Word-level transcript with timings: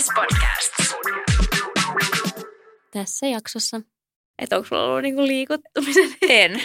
Yes 0.00 0.08
Podcast. 0.14 1.00
Tässä 2.92 3.26
jaksossa. 3.26 3.80
Että 4.38 4.56
onko 4.56 4.68
sulla 4.68 4.84
ollut 4.84 5.02
niinku 5.02 5.22
liikuttumisen 5.26 6.10
En. 6.28 6.62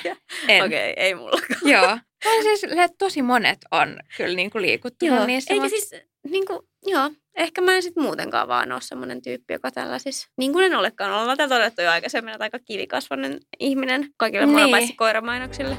en. 0.48 0.64
Okei, 0.64 0.92
okay, 0.92 1.04
ei 1.04 1.16
mullakaan. 1.16 1.60
Joo. 1.64 1.98
Tai 2.24 2.44
siis 2.44 2.62
tosi 2.98 3.22
monet 3.22 3.58
on 3.72 4.00
kyllä 4.18 4.36
niinku 4.36 4.62
liikuttunut 4.62 5.16
Joo, 5.16 5.26
niissä. 5.26 5.54
eikä 5.54 5.66
mut- 5.66 5.70
siis, 5.70 5.92
niinku, 6.30 6.68
joo, 6.86 7.12
ehkä 7.36 7.62
mä 7.62 7.76
en 7.76 7.84
sit 7.84 7.96
muutenkaan 7.96 8.48
vaan 8.48 8.72
ole 8.72 8.82
semmoinen 8.82 9.22
tyyppi, 9.22 9.54
joka 9.54 9.72
tällaisissa, 9.72 10.28
niin 10.38 10.54
kuin 10.54 10.66
en 10.66 10.76
olekaan, 10.76 11.12
ollaan 11.22 11.38
tätä 11.38 11.56
todettu 11.56 11.82
jo 11.82 11.92
aikaisemmin, 11.92 12.34
että 12.34 12.44
aika 12.44 12.60
kivikasvainen 12.60 13.40
ihminen 13.60 14.10
kaikille 14.18 14.46
niin. 14.46 14.70
Paitsi 14.70 14.94
koiramainoksille. 14.94 15.78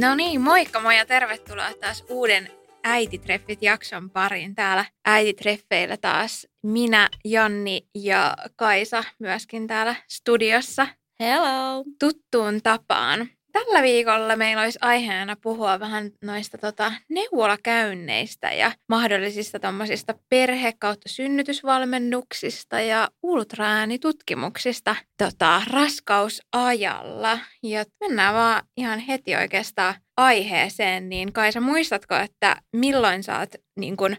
No 0.00 0.14
niin, 0.14 0.40
moikka 0.40 0.80
moi 0.80 0.96
ja 0.96 1.06
tervetuloa 1.06 1.74
taas 1.80 2.04
uuden 2.08 2.48
Äititreffit-jakson 2.82 4.10
pariin. 4.10 4.54
Täällä 4.54 4.84
äititreffeillä 5.04 5.96
taas 5.96 6.46
minä, 6.62 7.08
Janni 7.24 7.88
ja 7.94 8.36
Kaisa 8.56 9.04
myöskin 9.18 9.66
täällä 9.66 9.94
studiossa 10.08 10.86
Hello! 11.20 11.84
tuttuun 11.98 12.62
tapaan. 12.62 13.28
Tällä 13.54 13.82
viikolla 13.82 14.36
meillä 14.36 14.62
olisi 14.62 14.78
aiheena 14.82 15.36
puhua 15.42 15.80
vähän 15.80 16.10
noista 16.22 16.58
tota, 16.58 16.92
neuvolakäynneistä 17.08 18.52
ja 18.52 18.72
mahdollisista 18.88 19.58
tommosista 19.58 20.14
perhe- 20.28 20.72
kautta 20.78 21.08
synnytysvalmennuksista 21.08 22.80
ja 22.80 23.08
ultraäänitutkimuksista 23.22 24.96
tota, 25.18 25.62
raskausajalla. 25.70 27.38
Ja 27.62 27.84
mennään 28.00 28.34
vaan 28.34 28.62
ihan 28.76 28.98
heti 28.98 29.36
oikeastaan 29.36 29.94
aiheeseen, 30.16 31.08
niin 31.08 31.32
Kaisa, 31.32 31.60
muistatko, 31.60 32.14
että 32.14 32.56
milloin 32.76 33.22
sä 33.22 33.38
oot 33.38 33.54
niin 33.76 33.96
kun, 33.96 34.16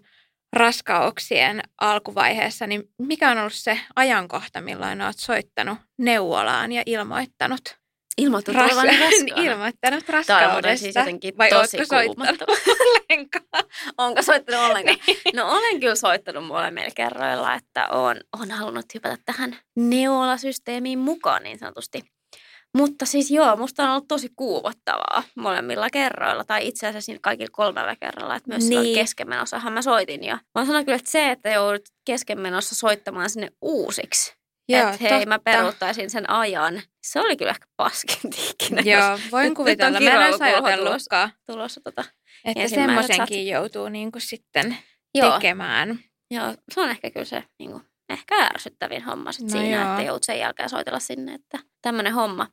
raskauksien 0.53 1.61
alkuvaiheessa, 1.81 2.67
niin 2.67 2.83
mikä 3.01 3.31
on 3.31 3.37
ollut 3.37 3.53
se 3.53 3.79
ajankohta, 3.95 4.61
milloin 4.61 5.01
oot 5.01 5.17
soittanut 5.17 5.77
neuvolaan 5.97 6.71
ja 6.71 6.83
ilmoittanut? 6.85 7.84
Ilmoittanut 8.21 8.61
Ras- 8.61 8.65
olevani 8.65 8.99
raskaana. 8.99 9.43
ilmoittanut 9.51 10.05
Tämä 10.05 10.17
on 10.17 10.23
raskaudesta. 10.43 10.77
siis 10.83 10.95
jotenkin 10.95 11.37
Vai 11.37 11.49
tosi 11.49 11.77
soittanut 11.85 12.41
ollenkaan? 12.41 13.65
Onko 13.97 14.21
soittanut 14.21 14.65
ollenkaan? 14.69 14.97
No 15.33 15.51
olen 15.51 15.79
kyllä 15.79 15.95
soittanut 15.95 16.45
molemmilla 16.45 16.91
kerroilla, 16.95 17.53
että 17.53 17.87
olen, 17.87 18.19
olen 18.37 18.51
halunnut 18.51 18.85
hypätä 18.93 19.17
tähän 19.25 19.57
neulasysteemiin 19.75 20.99
mukaan 20.99 21.43
niin 21.43 21.59
sanotusti. 21.59 22.03
Mutta 22.77 23.05
siis 23.05 23.31
joo, 23.31 23.55
musta 23.55 23.83
on 23.83 23.89
ollut 23.89 24.07
tosi 24.07 24.29
kuumottavaa 24.35 25.23
molemmilla 25.35 25.89
kerroilla, 25.89 26.43
tai 26.43 26.67
itse 26.67 26.87
asiassa 26.87 27.05
siinä 27.05 27.19
kaikilla 27.21 27.49
kolmella 27.51 27.95
kerralla, 27.95 28.35
että 28.35 28.49
myös 28.49 28.63
niin. 28.69 28.81
Niin. 28.81 28.95
keskenmenossahan 28.95 29.73
mä 29.73 29.81
soitin. 29.81 30.23
Ja 30.23 30.39
mä 30.55 30.65
sanon 30.65 30.85
kyllä, 30.85 30.95
että 30.95 31.11
se, 31.11 31.31
että 31.31 31.49
joudut 31.49 31.81
keskenmenossa 32.05 32.75
soittamaan 32.75 33.29
sinne 33.29 33.49
uusiksi, 33.61 34.33
Joo, 34.69 34.89
että 34.89 34.97
hei 35.09 35.25
mä 35.25 35.39
peruuttaisin 35.39 36.09
sen 36.09 36.29
ajan, 36.29 36.81
se 37.07 37.19
oli 37.21 37.37
kyllä 37.37 37.51
ehkä 37.51 37.65
paskinta 37.77 38.37
ikinä. 38.49 38.81
Joo, 38.85 39.19
voin 39.31 39.43
nyt- 39.43 39.49
nyt 39.49 39.55
kuvitella. 39.57 39.97
on 39.97 40.03
Mä 40.03 40.09
en 40.09 40.15
kirjaulukulho 40.15 40.67
ajatellutkaan, 40.67 41.31
tulossa 41.45 41.81
tota. 41.83 42.03
että 42.45 42.67
semmoisenkin 42.67 43.47
joutuu 43.47 43.89
niinku 43.89 44.19
sitten 44.19 44.77
Joo, 45.15 45.31
tekemään. 45.33 45.99
Joo, 46.31 46.55
se 46.73 46.81
on 46.81 46.89
ehkä 46.89 47.09
kyllä 47.11 47.25
se 47.25 47.43
niin 47.59 47.71
kuin, 47.71 47.83
ehkä 48.09 48.35
ärsyttävin 48.35 49.03
homma 49.03 49.31
sit 49.31 49.43
No 49.43 49.49
siinä, 49.49 49.81
joo. 49.81 49.89
että 49.91 50.01
joudut 50.01 50.23
sen 50.23 50.39
jälkeen 50.39 50.69
soitella 50.69 50.99
sinne, 50.99 51.33
että 51.33 51.59
tämmöinen 51.81 52.13
homma. 52.13 52.47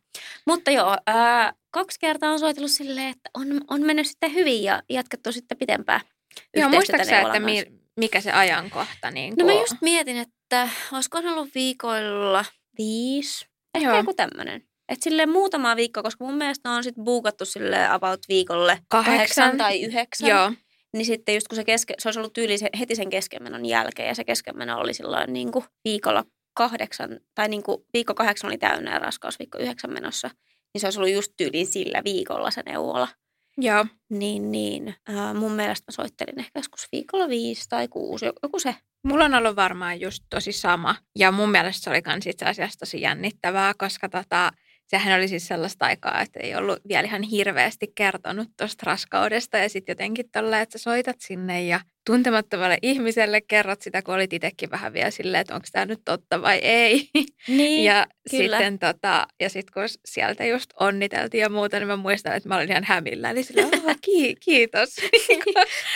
Mutta 0.47 0.71
joo, 0.71 0.97
ää, 1.07 1.53
kaksi 1.71 1.99
kertaa 2.01 2.33
on 2.33 2.39
soitellut 2.39 2.71
silleen, 2.71 3.09
että 3.09 3.31
on, 3.35 3.47
on 3.71 3.83
mennyt 3.83 4.07
sitten 4.07 4.35
hyvin 4.35 4.63
ja 4.63 4.83
jatkettu 4.91 5.33
sitten 5.33 5.59
pitempään 5.59 6.01
Joo, 6.57 6.69
muistaaksä, 6.69 7.21
että 7.21 7.41
mi- 7.41 7.73
mikä 7.97 8.21
se 8.21 8.33
ajankohta 8.33 9.11
niin 9.11 9.35
No 9.39 9.45
mä 9.45 9.53
just 9.53 9.75
mietin, 9.81 10.17
että 10.17 10.35
olisiko 10.93 11.23
se 11.23 11.31
ollut 11.31 11.55
viikoilla 11.55 12.45
viisi, 12.79 13.47
ehkä 13.75 13.89
Joo. 13.89 13.97
joku 13.97 14.15
tämmöinen. 14.15 14.63
Että 14.89 15.05
silleen 15.05 15.31
muutama 15.31 15.77
viikko, 15.77 16.03
koska 16.03 16.25
mun 16.25 16.35
mielestä 16.35 16.71
on 16.71 16.85
sitten 16.85 17.05
buukattu 17.05 17.45
silleen 17.45 17.91
about 17.91 18.21
viikolle 18.29 18.79
Kahdeksan. 18.89 19.15
kahdeksan 19.15 19.57
tai 19.57 19.83
yhdeksän. 19.83 20.29
Joo, 20.29 20.53
Niin 20.93 21.07
sitten 21.07 21.35
just 21.35 21.49
kun 21.49 21.57
se, 21.57 21.65
keske, 21.65 21.95
se 21.99 22.09
olisi 22.09 22.21
ollut 22.21 22.33
tyyli 22.33 22.59
se, 22.59 22.69
heti 22.79 22.95
sen 22.97 23.11
keskenmenon 23.11 23.67
jälkeen 23.67 24.09
ja 24.09 24.15
se 24.15 24.25
keskenmeno 24.25 24.79
oli 24.81 24.95
silloin 24.95 25.33
niin 25.33 25.53
kuin 25.53 25.65
viikolla 25.85 26.25
kahdeksan, 26.55 27.21
tai 27.35 27.49
niin 27.49 27.63
kuin 27.63 27.85
viikko 27.93 28.15
kahdeksan 28.15 28.49
oli 28.49 28.59
täynnä 28.59 28.93
ja 28.93 28.99
raskaus 28.99 29.39
viikko 29.39 29.59
yhdeksän 29.59 29.93
menossa, 29.93 30.31
niin 30.75 30.81
se 30.81 30.87
olisi 30.87 30.99
ollut 30.99 31.13
just 31.13 31.33
tyyliin 31.37 31.67
sillä 31.67 32.03
viikolla 32.05 32.51
se 32.51 32.63
neuvola. 32.67 33.09
joo. 33.59 33.87
Niin, 34.11 34.53
niin 34.53 34.95
ää, 35.09 35.35
mun 35.35 35.53
mielestä 35.53 35.93
mä 35.93 35.93
soittelin 35.93 36.39
ehkä 36.39 36.59
joskus 36.59 36.87
viikolla 36.93 37.29
viisi 37.29 37.69
tai 37.69 37.89
kuusi, 37.89 38.27
joku 38.43 38.59
se. 38.59 38.75
Mulla 39.05 39.25
on 39.25 39.35
ollut 39.35 39.57
varmaan 39.57 40.01
just 40.01 40.25
tosi 40.31 40.53
sama. 40.53 40.97
Ja 41.19 41.33
mun 41.33 41.51
mielestä 41.51 41.85
se 41.85 41.91
oli 41.91 42.03
kans 42.03 42.27
itse 42.27 42.45
asiassa 42.45 42.79
tosi 42.79 43.01
jännittävää, 43.01 43.73
koska 43.79 44.09
tota, 44.09 44.51
sehän 44.93 45.19
oli 45.19 45.29
siis 45.29 45.47
sellaista 45.49 45.85
aikaa, 45.87 46.21
että 46.21 46.41
ei 46.43 46.55
ollut 46.55 46.79
vielä 46.89 47.03
ihan 47.03 47.23
hirveästi 47.23 47.93
kertonut 47.95 48.49
tuosta 48.59 48.83
raskaudesta. 48.87 49.59
Ja 49.59 49.69
sitten 49.69 49.93
jotenkin 49.93 50.31
tolle, 50.33 50.61
että 50.61 50.79
sä 50.79 50.83
soitat 50.83 51.17
sinne 51.21 51.65
ja 51.65 51.81
tuntemattomalle 52.07 52.79
ihmiselle 52.83 53.41
kerrot 53.41 53.83
sitä, 53.83 54.03
kun 54.03 54.15
olit 54.15 54.33
itsekin 54.33 54.71
vähän 54.71 54.93
vielä 54.93 55.11
silleen, 55.11 55.41
että 55.41 55.55
onko 55.55 55.67
tämä 55.73 55.87
nyt 55.87 56.01
totta 56.05 56.43
vai 56.43 56.59
ei. 56.59 57.09
Niin, 57.49 57.85
ja 57.85 58.07
kyllä. 58.31 58.57
sitten 58.59 58.79
tota, 58.79 59.27
ja 59.41 59.49
sit 59.51 59.71
kun 59.71 59.83
sieltä 60.05 60.45
just 60.45 60.71
onniteltiin 60.81 61.43
ja 61.43 61.49
muuta, 61.49 61.79
niin 61.79 61.87
mä 61.87 61.97
muistan, 61.97 62.33
että 62.37 62.49
mä 62.49 62.57
olin 62.57 62.71
ihan 62.71 62.85
hämillä. 62.85 63.31
Eli 63.31 63.43
silleen, 63.43 63.69
"Oh, 63.75 63.97
ki- 64.05 64.37
kiitos. 64.41 64.97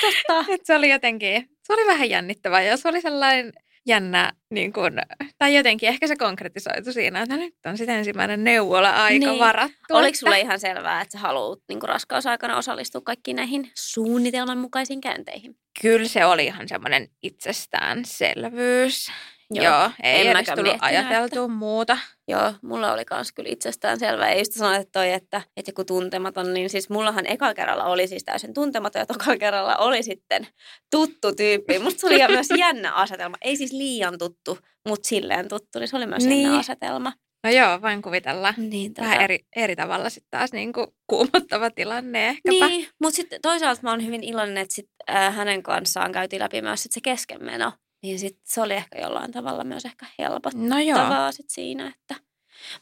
totta. 0.01 0.45
Et 0.55 0.61
se 0.65 0.75
oli 0.75 0.91
jotenkin, 0.91 1.49
se 1.63 1.73
oli 1.73 1.87
vähän 1.87 2.11
jännittävää 2.11 2.63
ja 2.63 2.77
se 2.77 2.89
oli 2.89 3.01
sellainen 3.01 3.53
jännä, 3.87 4.33
niin 4.51 4.73
kun, 4.73 4.93
tai 5.39 5.57
jotenkin 5.57 5.89
ehkä 5.89 6.07
se 6.07 6.17
konkretisoitu 6.17 6.93
siinä, 6.93 7.23
että 7.23 7.37
nyt 7.37 7.55
on 7.67 7.79
sitten 7.79 7.97
ensimmäinen 7.97 8.45
neuvola-aika 8.45 9.27
Niin. 9.27 9.39
varattu. 9.39 9.77
Oliko 9.91 10.07
että- 10.09 10.19
sulle 10.21 10.41
ihan 10.41 10.61
selvää, 10.61 11.01
että 11.01 11.13
sä 11.13 11.19
haluat 11.19 11.59
niin 11.69 11.83
raskausaikana 11.83 12.57
osallistua 12.57 13.01
kaikkiin 13.01 13.37
näihin 13.37 13.71
suunnitelman 13.75 14.59
mukaisiin 14.59 15.01
käynteihin? 15.01 15.57
Kyllä 15.83 16.09
se 16.09 16.25
oli 16.25 16.45
ihan 16.47 16.69
semmoinen 16.69 17.09
itsestäänselvyys. 17.23 19.11
Joo. 19.51 19.65
Joo, 19.65 19.91
ei 20.03 20.15
En 20.15 20.21
edes 20.21 20.33
mäkään 20.33 20.59
tullut 20.59 20.73
miettinyt, 20.81 21.07
ajateltua 21.11 21.49
muuta. 21.49 21.99
Joo, 22.29 22.53
mulla 22.63 22.93
oli 22.93 23.05
kans 23.05 23.33
kyllä 23.33 23.51
itsestään 23.53 23.99
selvää. 23.99 24.33
Ja 24.33 24.39
just 24.39 24.53
sanoit 24.53 24.81
että 24.81 24.93
toi, 24.93 25.13
että, 25.13 25.43
että 25.57 25.69
joku 25.71 25.85
tuntematon, 25.85 26.55
niin 26.55 26.71
siis 26.71 26.91
mullahan 26.91 27.27
eka 27.27 27.55
kerralla 27.55 27.85
oli 27.85 28.09
siis 28.09 28.25
täysin 28.25 28.55
tuntematon 28.55 29.01
ja 29.01 29.07
toka 29.07 29.37
kerralla 29.37 29.77
oli 29.77 30.03
sitten 30.03 30.47
tuttu 30.91 31.35
tyyppi. 31.35 31.79
Musta 31.79 32.01
se 32.01 32.07
oli 32.07 32.29
myös 32.29 32.49
jännä 32.59 32.93
asetelma. 32.93 33.37
Ei 33.43 33.57
siis 33.57 33.73
liian 33.73 34.19
tuttu, 34.19 34.59
mutta 34.89 35.09
silleen 35.09 35.49
tuttu, 35.49 35.79
niin 35.79 35.89
se 35.89 35.97
oli 35.97 36.07
myös 36.07 36.23
niin. 36.23 36.29
Niin. 36.31 36.43
jännä 36.43 36.59
asetelma. 36.59 37.13
No 37.45 37.51
joo, 37.51 37.83
voin 37.83 38.03
kuvitella. 38.03 38.55
Niin, 38.57 38.93
tota- 38.93 39.03
Vähän 39.05 39.21
eri, 39.21 39.39
eri 39.57 39.77
tavalla 39.77 40.11
sitten 40.11 40.31
taas 40.31 40.53
niin 40.53 40.73
kuin 40.73 40.87
kuumottava 41.07 41.71
tilanne 41.71 42.29
ehkäpä. 42.29 42.69
Niin, 42.69 42.89
mutta 43.03 43.17
sitten 43.17 43.41
toisaalta 43.43 43.81
mä 43.83 43.91
oon 43.91 44.07
hyvin 44.07 44.25
iloinen, 44.25 44.59
että 44.59 44.75
sit, 44.75 44.89
äh, 45.11 45.37
hänen 45.37 45.63
kanssaan 45.63 46.13
käytiin 46.13 46.43
läpi 46.43 46.63
myös 46.63 46.83
sit 46.83 46.93
se 46.93 47.01
keskenmeno. 47.01 47.73
Niin 48.07 48.19
sit 48.19 48.39
se 48.45 48.61
oli 48.61 48.75
ehkä 48.75 48.99
jollain 49.01 49.33
tavalla 49.33 49.65
myös 49.65 49.85
ehkä 49.85 50.07
helpottavaa 50.19 51.27
No 51.27 51.33
sit 51.33 51.51
siinä. 51.51 51.87
Että... 51.87 52.15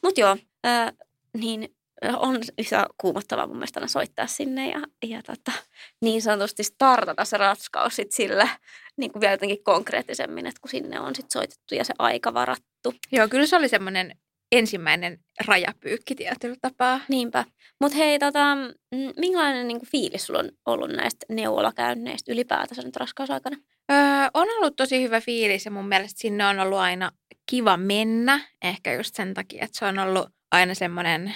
Mutta 0.02 0.20
joo, 0.20 0.36
äh, 0.66 0.92
niin 1.36 1.74
on 2.16 2.40
yhtä 2.58 2.86
kuumottavaa 3.00 3.46
mun 3.46 3.56
mielestä 3.56 3.86
soittaa 3.86 4.26
sinne 4.26 4.70
ja, 4.70 4.80
ja 5.08 5.22
tota, 5.22 5.52
niin 6.00 6.22
sanotusti 6.22 6.62
startata 6.62 7.24
se 7.24 7.36
ratskaus 7.36 7.96
sit 7.96 8.12
sillä 8.12 8.48
niin 8.96 9.12
kuin 9.12 9.20
vielä 9.20 9.32
jotenkin 9.32 9.64
konkreettisemmin, 9.64 10.46
että 10.46 10.60
kun 10.60 10.70
sinne 10.70 11.00
on 11.00 11.14
sit 11.14 11.30
soitettu 11.30 11.74
ja 11.74 11.84
se 11.84 11.94
aika 11.98 12.34
varattu. 12.34 12.94
Joo, 13.12 13.28
kyllä 13.28 13.46
se 13.46 13.56
oli 13.56 13.68
semmoinen 13.68 14.16
ensimmäinen 14.52 15.18
rajapyykki 15.46 16.14
tietyllä 16.14 16.56
tapaa. 16.62 17.00
Niinpä. 17.08 17.44
Mutta 17.80 17.98
hei, 17.98 18.18
tota, 18.18 18.54
mm, 18.54 19.12
minkälainen 19.16 19.68
niin 19.68 19.78
kuin 19.78 19.90
fiilis 19.90 20.26
sulla 20.26 20.38
on 20.38 20.50
ollut 20.66 20.90
näistä 20.90 21.26
neuvolakäynneistä 21.28 22.32
ylipäätänsä 22.32 22.82
nyt 22.82 22.96
raskausaikana? 22.96 23.56
Öö, 23.92 23.98
on 24.34 24.48
ollut 24.56 24.76
tosi 24.76 25.02
hyvä 25.02 25.20
fiilis 25.20 25.64
ja 25.64 25.70
mun 25.70 25.88
mielestä 25.88 26.20
sinne 26.20 26.46
on 26.46 26.60
ollut 26.60 26.78
aina 26.78 27.10
kiva 27.50 27.76
mennä. 27.76 28.40
Ehkä 28.62 28.92
just 28.92 29.14
sen 29.14 29.34
takia, 29.34 29.64
että 29.64 29.78
se 29.78 29.84
on 29.84 29.98
ollut 29.98 30.28
aina 30.50 30.74
semmoinen 30.74 31.34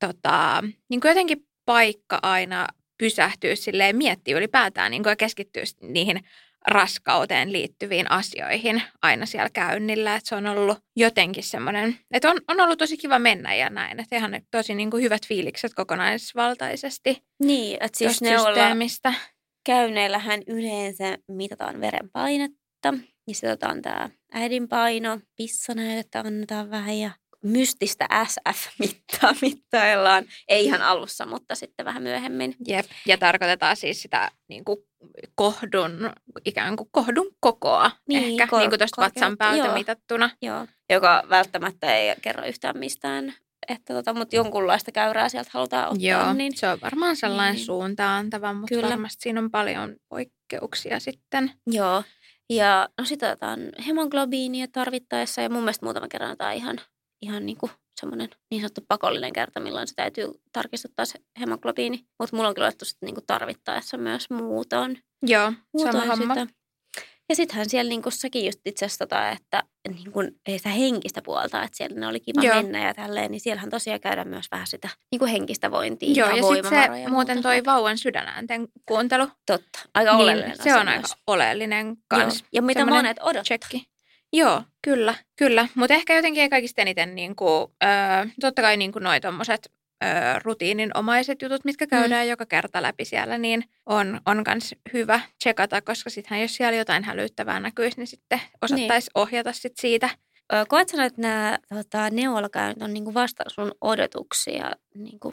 tota, 0.00 0.64
niin 0.88 1.00
kuin 1.00 1.10
jotenkin 1.10 1.46
paikka 1.64 2.18
aina 2.22 2.66
pysähtyä 2.98 3.54
silleen 3.54 3.96
miettiä 3.96 4.36
ylipäätään 4.36 4.90
niin 4.90 5.02
kuin 5.02 5.10
ja 5.10 5.16
keskittyä 5.16 5.62
niihin 5.82 6.20
raskauteen 6.66 7.52
liittyviin 7.52 8.10
asioihin 8.10 8.82
aina 9.02 9.26
siellä 9.26 9.50
käynnillä. 9.52 10.14
Että 10.14 10.28
se 10.28 10.34
on 10.34 10.46
ollut 10.46 10.78
jotenkin 10.96 11.44
semmoinen, 11.44 11.98
että 12.10 12.30
on, 12.30 12.40
on 12.48 12.60
ollut 12.60 12.78
tosi 12.78 12.96
kiva 12.96 13.18
mennä 13.18 13.54
ja 13.54 13.70
näin. 13.70 14.00
Että 14.00 14.16
ihan 14.16 14.40
tosi 14.50 14.74
niin 14.74 14.90
kuin 14.90 15.02
hyvät 15.02 15.26
fiilikset 15.26 15.74
kokonaisvaltaisesti 15.74 17.22
Niin, 17.42 17.76
että 17.80 17.98
siis 17.98 18.22
neuvola 18.22 18.48
systeemistä. 18.48 19.14
Käynneillähän 19.66 20.42
yleensä 20.46 21.18
mitataan 21.28 21.80
verenpainetta 21.80 22.94
ja 23.28 23.34
sitten 23.34 23.50
otetaan 23.50 23.82
tämä 23.82 24.10
äidinpaino, 24.32 25.20
pissanäytettä 25.36 26.20
annetaan 26.20 26.70
vähän 26.70 26.98
ja 26.98 27.10
mystistä 27.42 28.08
SF-mittaa 28.28 29.34
mittaillaan. 29.42 30.24
Ei 30.48 30.64
ihan 30.64 30.82
alussa, 30.82 31.26
mutta 31.26 31.54
sitten 31.54 31.86
vähän 31.86 32.02
myöhemmin. 32.02 32.56
Jep. 32.68 32.86
Ja 33.06 33.18
tarkoitetaan 33.18 33.76
siis 33.76 34.02
sitä 34.02 34.30
niin 34.48 34.64
kuin 34.64 34.78
kohdun, 35.34 36.10
ikään 36.44 36.76
kuin 36.76 36.88
kohdun 36.92 37.36
kokoa 37.40 37.90
Niin, 38.08 38.24
ehkä, 38.24 38.46
kor- 38.46 38.60
niin 38.60 38.70
kuin 38.70 38.78
tuosta 38.78 39.02
vatsan 39.02 39.36
päältä 39.36 39.64
joo. 39.64 39.74
mitattuna. 39.74 40.30
Joo. 40.42 40.66
Joka 40.90 41.22
välttämättä 41.30 41.96
ei 41.96 42.14
kerro 42.22 42.46
yhtään 42.46 42.78
mistään, 42.78 43.34
että 43.68 43.94
tota, 43.94 44.14
mutta 44.14 44.36
jonkunlaista 44.36 44.92
käyrää 44.92 45.28
sieltä 45.28 45.50
halutaan 45.52 45.88
ottaa. 45.88 46.08
Joo, 46.08 46.32
Niin, 46.32 46.56
se 46.56 46.68
on 46.68 46.78
varmaan 46.82 47.16
sellainen 47.16 47.54
Niin. 47.54 47.64
suuntaantava, 47.64 48.52
mutta 48.52 48.74
Kyllä. 48.74 48.88
varmasti 48.88 49.22
siinä 49.22 49.40
on 49.40 49.50
paljon 49.50 49.96
poikkeuksia 50.08 51.00
sitten. 51.00 51.50
joo. 51.66 52.02
Ja 52.50 52.88
no 52.98 53.04
sitten 53.04 53.28
otetaan 53.30 53.60
hemoglobiinia 53.86 54.66
tarvittaessa 54.72 55.40
ja 55.42 55.50
mun 55.50 55.62
mielestä 55.62 55.86
muutaman 55.86 56.08
kerran 56.08 56.30
otetaan 56.30 56.54
ihan, 56.54 56.80
ihan 57.22 57.46
niin 57.46 57.58
kuin 57.58 57.72
semmoinen 58.00 58.28
niin 58.50 58.60
sanottu 58.60 58.80
pakollinen 58.88 59.32
kerta, 59.32 59.60
milloin 59.60 59.86
se 59.88 59.94
täytyy 59.94 60.28
tarkistuttaa 60.52 61.04
se 61.04 61.18
hemoglobiini. 61.40 62.06
Mutta 62.18 62.36
mulla 62.36 62.48
on 62.48 62.54
kyllä 62.54 62.66
otettu 62.68 62.84
sitten 62.84 63.06
niin 63.06 63.14
kuin 63.14 63.26
tarvittaessa 63.26 63.96
myös 63.96 64.30
muutoin. 64.30 64.98
Joo, 65.22 65.42
sama 65.42 65.56
muutoin 65.74 66.08
homma. 66.08 66.34
sitä. 66.34 66.46
Ja 67.28 67.36
sittenhän 67.36 67.68
siellä 67.68 67.88
niin 67.88 68.02
säkin 68.08 68.44
just 68.46 68.60
itse 68.64 68.84
asiassa, 68.84 69.06
tota, 69.06 69.30
että 69.30 69.62
niin 69.88 70.12
kuin, 70.12 70.30
sitä 70.56 70.68
henkistä 70.68 71.22
puolta, 71.22 71.62
että 71.62 71.76
siellä 71.76 72.00
ne 72.00 72.06
oli 72.06 72.20
kiva 72.20 72.42
Joo. 72.42 72.56
mennä 72.56 72.86
ja 72.86 72.94
tälleen, 72.94 73.30
niin 73.30 73.40
siellähän 73.40 73.70
tosiaan 73.70 74.00
käydään 74.00 74.28
myös 74.28 74.46
vähän 74.50 74.66
sitä 74.66 74.88
niin 75.10 75.18
kuin 75.18 75.30
henkistä 75.30 75.70
vointia 75.70 76.12
Joo, 76.14 76.30
ja 76.30 76.36
ja 76.36 76.42
sitten 76.42 76.70
se 76.70 77.08
muuten 77.10 77.42
toi 77.42 77.64
vauvan 77.64 77.98
sydänäänten 77.98 78.68
kuuntelu, 78.86 79.28
Totta, 79.46 79.78
aika 79.94 80.12
oleellinen 80.12 80.50
niin 80.50 80.62
se 80.62 80.70
asia 80.70 80.80
on 80.80 80.86
myös. 80.86 80.96
aika 80.96 81.22
oleellinen 81.26 81.86
Joo. 81.86 81.96
kans. 82.08 82.44
Ja 82.52 82.62
mitä 82.62 82.86
monet 82.86 83.16
odottaa. 83.20 83.42
Tsekki. 83.42 83.86
Joo, 84.32 84.62
kyllä, 84.82 85.14
kyllä. 85.36 85.68
Mutta 85.74 85.94
ehkä 85.94 86.16
jotenkin 86.16 86.50
kaikista 86.50 86.82
eniten, 86.82 87.14
niin 87.14 87.36
kuin, 87.36 87.66
öö, 87.84 87.90
totta 88.40 88.62
kai 88.62 88.76
niin 88.76 88.92
kuin 88.92 89.02
noi 89.02 89.20
tommoset 89.20 89.72
öö, 90.04 90.38
rutiininomaiset 90.44 91.42
jutut, 91.42 91.64
mitkä 91.64 91.86
käydään 91.86 92.26
mm. 92.26 92.30
joka 92.30 92.46
kerta 92.46 92.82
läpi 92.82 93.04
siellä, 93.04 93.38
niin 93.38 93.64
on, 93.86 94.20
on 94.26 94.44
kans 94.44 94.74
hyvä 94.92 95.20
tsekata, 95.38 95.82
koska 95.82 96.10
sittenhän 96.10 96.42
jos 96.42 96.56
siellä 96.56 96.76
jotain 96.76 97.04
hälyttävää 97.04 97.60
näkyisi, 97.60 97.96
niin 97.96 98.06
sitten 98.06 98.40
osattaisiin 98.62 99.10
niin. 99.14 99.22
ohjata 99.22 99.52
sit 99.52 99.76
siitä. 99.76 100.08
Ö, 100.52 100.64
Koet 100.68 100.88
sä, 100.88 101.04
että 101.04 101.20
nämä 101.20 101.58
tota, 101.68 102.10
neuvolakäynnit 102.10 102.82
on 102.82 102.92
niinku 102.92 103.14
vasta 103.14 103.44
sun 103.48 103.72
odotuksia? 103.80 104.70
Niinku, 104.94 105.32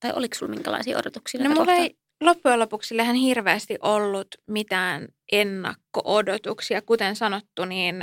tai 0.00 0.12
oliko 0.14 0.34
sulla 0.34 0.54
minkälaisia 0.54 0.98
odotuksia? 0.98 1.44
No 1.44 1.54
mulla 1.54 1.72
ei 1.72 1.96
loppujen 2.20 2.58
lopuksi 2.58 2.88
sillehän 2.88 3.16
hirveästi 3.16 3.78
ollut 3.82 4.28
mitään 4.46 5.08
ennakko-odotuksia. 5.32 6.82
Kuten 6.82 7.16
sanottu, 7.16 7.64
niin, 7.64 8.02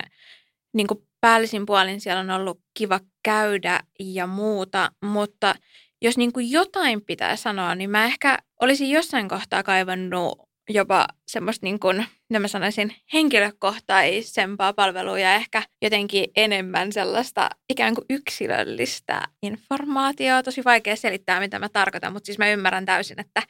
niin 0.74 0.88
kuin 0.88 1.08
päällisin 1.22 1.66
puolin 1.66 2.02
siellä 2.02 2.20
on 2.20 2.30
ollut 2.30 2.62
kiva 2.74 3.00
käydä 3.24 3.80
ja 4.00 4.28
muuta, 4.28 4.92
mutta 5.02 5.56
jos 6.02 6.18
niin 6.18 6.34
kuin 6.34 6.52
jotain 6.52 7.02
pitää 7.06 7.36
sanoa, 7.36 7.76
niin 7.76 7.90
mä 7.90 8.06
ehkä 8.06 8.38
olisin 8.62 8.90
jossain 8.90 9.30
kohtaa 9.30 9.64
kaivannut 9.64 10.40
jopa 10.70 11.08
semmoista, 11.28 11.66
niin 11.66 11.80
kuin, 11.80 12.06
mitä 12.30 12.40
mä 12.40 12.48
sanoisin, 12.48 12.96
henkilökohtaisempaa 13.14 14.74
palvelua 14.74 15.20
ja 15.20 15.36
ehkä 15.36 15.64
jotenkin 15.82 16.26
enemmän 16.36 16.92
sellaista 16.92 17.50
ikään 17.70 17.96
kuin 17.96 18.06
yksilöllistä 18.10 19.22
informaatiota. 19.44 20.44
Tosi 20.44 20.64
vaikea 20.64 20.96
selittää, 20.96 21.40
mitä 21.40 21.60
mä 21.60 21.70
tarkoitan, 21.70 22.14
mutta 22.14 22.26
siis 22.26 22.38
mä 22.38 22.50
ymmärrän 22.50 22.86
täysin, 22.86 23.20
että, 23.20 23.44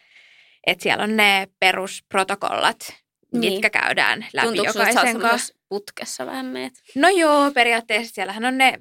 että 0.68 0.83
siellä 0.83 1.04
on 1.04 1.18
ne 1.18 1.47
perusprotokollat, 1.59 2.94
Niin. 3.33 3.54
mitkä 3.54 3.69
käydään 3.69 4.25
läpi 4.33 4.47
Tuntuuko 4.47 4.80
jokaisen 4.80 5.19
kanssa. 5.19 5.54
putkessa 5.69 6.25
vähän 6.25 6.45
meet? 6.45 6.74
No 6.95 7.09
joo, 7.09 7.51
periaatteessa 7.51 8.13
siellähän 8.13 8.45
on 8.45 8.57
ne, 8.57 8.80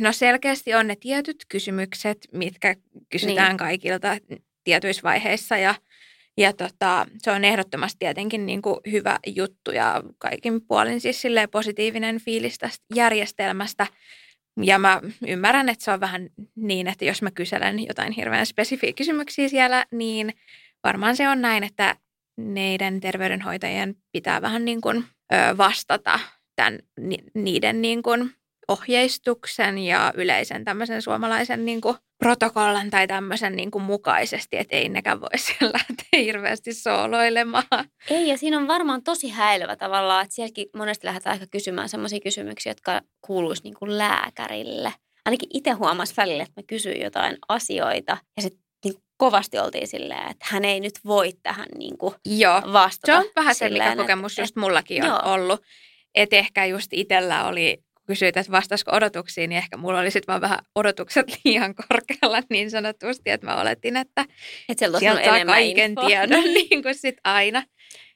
no 0.00 0.12
selkeästi 0.12 0.74
on 0.74 0.86
ne 0.86 0.96
tietyt 0.96 1.44
kysymykset, 1.48 2.18
mitkä 2.32 2.74
kysytään 3.10 3.48
niin. 3.48 3.56
kaikilta 3.56 4.16
tietyissä 4.64 5.02
vaiheissa 5.02 5.56
ja, 5.56 5.74
ja 6.36 6.52
tota, 6.52 7.06
se 7.18 7.30
on 7.30 7.44
ehdottomasti 7.44 7.96
tietenkin 7.98 8.46
niin 8.46 8.62
kuin 8.62 8.76
hyvä 8.92 9.18
juttu 9.26 9.70
ja 9.70 10.02
kaikin 10.18 10.60
puolin 10.66 11.00
siis 11.00 11.22
positiivinen 11.50 12.20
fiilis 12.20 12.58
tästä 12.58 12.84
järjestelmästä. 12.94 13.86
Ja 14.62 14.78
mä 14.78 15.00
ymmärrän, 15.26 15.68
että 15.68 15.84
se 15.84 15.90
on 15.90 16.00
vähän 16.00 16.28
niin, 16.56 16.86
että 16.86 17.04
jos 17.04 17.22
mä 17.22 17.30
kyselen 17.30 17.86
jotain 17.86 18.12
hirveän 18.12 18.46
spesifiä 18.46 18.92
kysymyksiä 18.92 19.48
siellä, 19.48 19.86
niin 19.92 20.32
varmaan 20.84 21.16
se 21.16 21.28
on 21.28 21.40
näin, 21.40 21.64
että 21.64 21.96
neiden 22.36 23.00
terveydenhoitajien 23.00 23.94
pitää 24.12 24.42
vähän 24.42 24.64
niin 24.64 24.80
kuin 24.80 25.04
vastata 25.58 26.20
tämän, 26.56 26.78
ni, 27.00 27.18
niiden 27.34 27.82
niin 27.82 28.02
kuin 28.02 28.30
ohjeistuksen 28.68 29.78
ja 29.78 30.12
yleisen 30.16 30.64
tämmöisen 30.64 31.02
suomalaisen 31.02 31.64
niin 31.64 31.80
kuin 31.80 31.96
protokollan 32.18 32.90
tai 32.90 33.06
tämmöisen 33.06 33.56
niin 33.56 33.70
kuin 33.70 33.82
mukaisesti, 33.84 34.56
että 34.56 34.76
ei 34.76 34.88
nekään 34.88 35.20
voi 35.20 35.28
siellä 35.38 35.72
lähteä 35.72 36.20
hirveästi 36.24 36.74
sooloilemaan. 36.74 37.64
Ei, 38.10 38.28
ja 38.28 38.36
siinä 38.38 38.56
on 38.56 38.68
varmaan 38.68 39.02
tosi 39.02 39.28
häilyvä 39.28 39.76
tavallaan, 39.76 40.22
että 40.24 40.34
sielläkin 40.34 40.66
monesti 40.76 41.06
lähdetään 41.06 41.34
aika 41.34 41.46
kysymään 41.50 41.88
sellaisia 41.88 42.20
kysymyksiä, 42.20 42.70
jotka 42.70 43.00
kuuluisi 43.20 43.62
niin 43.62 43.74
kuin 43.74 43.98
lääkärille. 43.98 44.92
Ainakin 45.24 45.48
itse 45.54 45.70
huomasi 45.70 46.14
välillä, 46.16 46.42
että 46.42 46.60
mä 46.60 46.66
kysyin 46.66 47.02
jotain 47.02 47.36
asioita 47.48 48.16
ja 48.36 48.42
sitten 48.42 48.60
niin 48.84 48.94
kovasti 49.16 49.58
oltiin 49.58 49.88
silleen, 49.88 50.30
että 50.30 50.46
hän 50.48 50.64
ei 50.64 50.80
nyt 50.80 50.94
voi 51.06 51.32
tähän 51.42 51.68
niin 51.78 51.98
kuin 51.98 52.14
Joo, 52.24 52.62
vastata. 52.72 53.06
se 53.06 53.26
on 53.26 53.32
vähän 53.36 53.54
se, 53.54 53.68
mikä 53.68 53.96
kokemus 53.96 54.32
että- 54.32 54.42
just 54.42 54.56
mullakin 54.56 55.02
on 55.02 55.08
joo. 55.08 55.34
ollut. 55.34 55.60
Että 56.14 56.36
ehkä 56.36 56.64
just 56.66 56.92
itsellä 56.92 57.44
oli, 57.46 57.78
kysyit, 58.08 58.36
että 58.36 58.52
vastaisiko 58.52 58.90
odotuksiin, 58.96 59.48
niin 59.50 59.58
ehkä 59.58 59.76
mulla 59.76 59.98
oli 60.00 60.10
sitten 60.10 60.32
vaan 60.32 60.40
vähän 60.40 60.58
odotukset 60.74 61.26
liian 61.44 61.74
korkealla 61.74 62.42
niin 62.50 62.70
sanotusti, 62.70 63.30
että 63.30 63.46
mä 63.46 63.60
oletin, 63.60 63.96
että 63.96 64.24
Että 64.68 64.78
sieltä 64.78 65.00
saa 65.00 65.20
enemmän 65.20 65.46
kaiken 65.54 65.90
infoa. 65.90 66.06
tiedon 66.06 66.44
niin 66.54 66.82
kuin 66.82 66.94
sit 66.94 67.16
aina. 67.24 67.62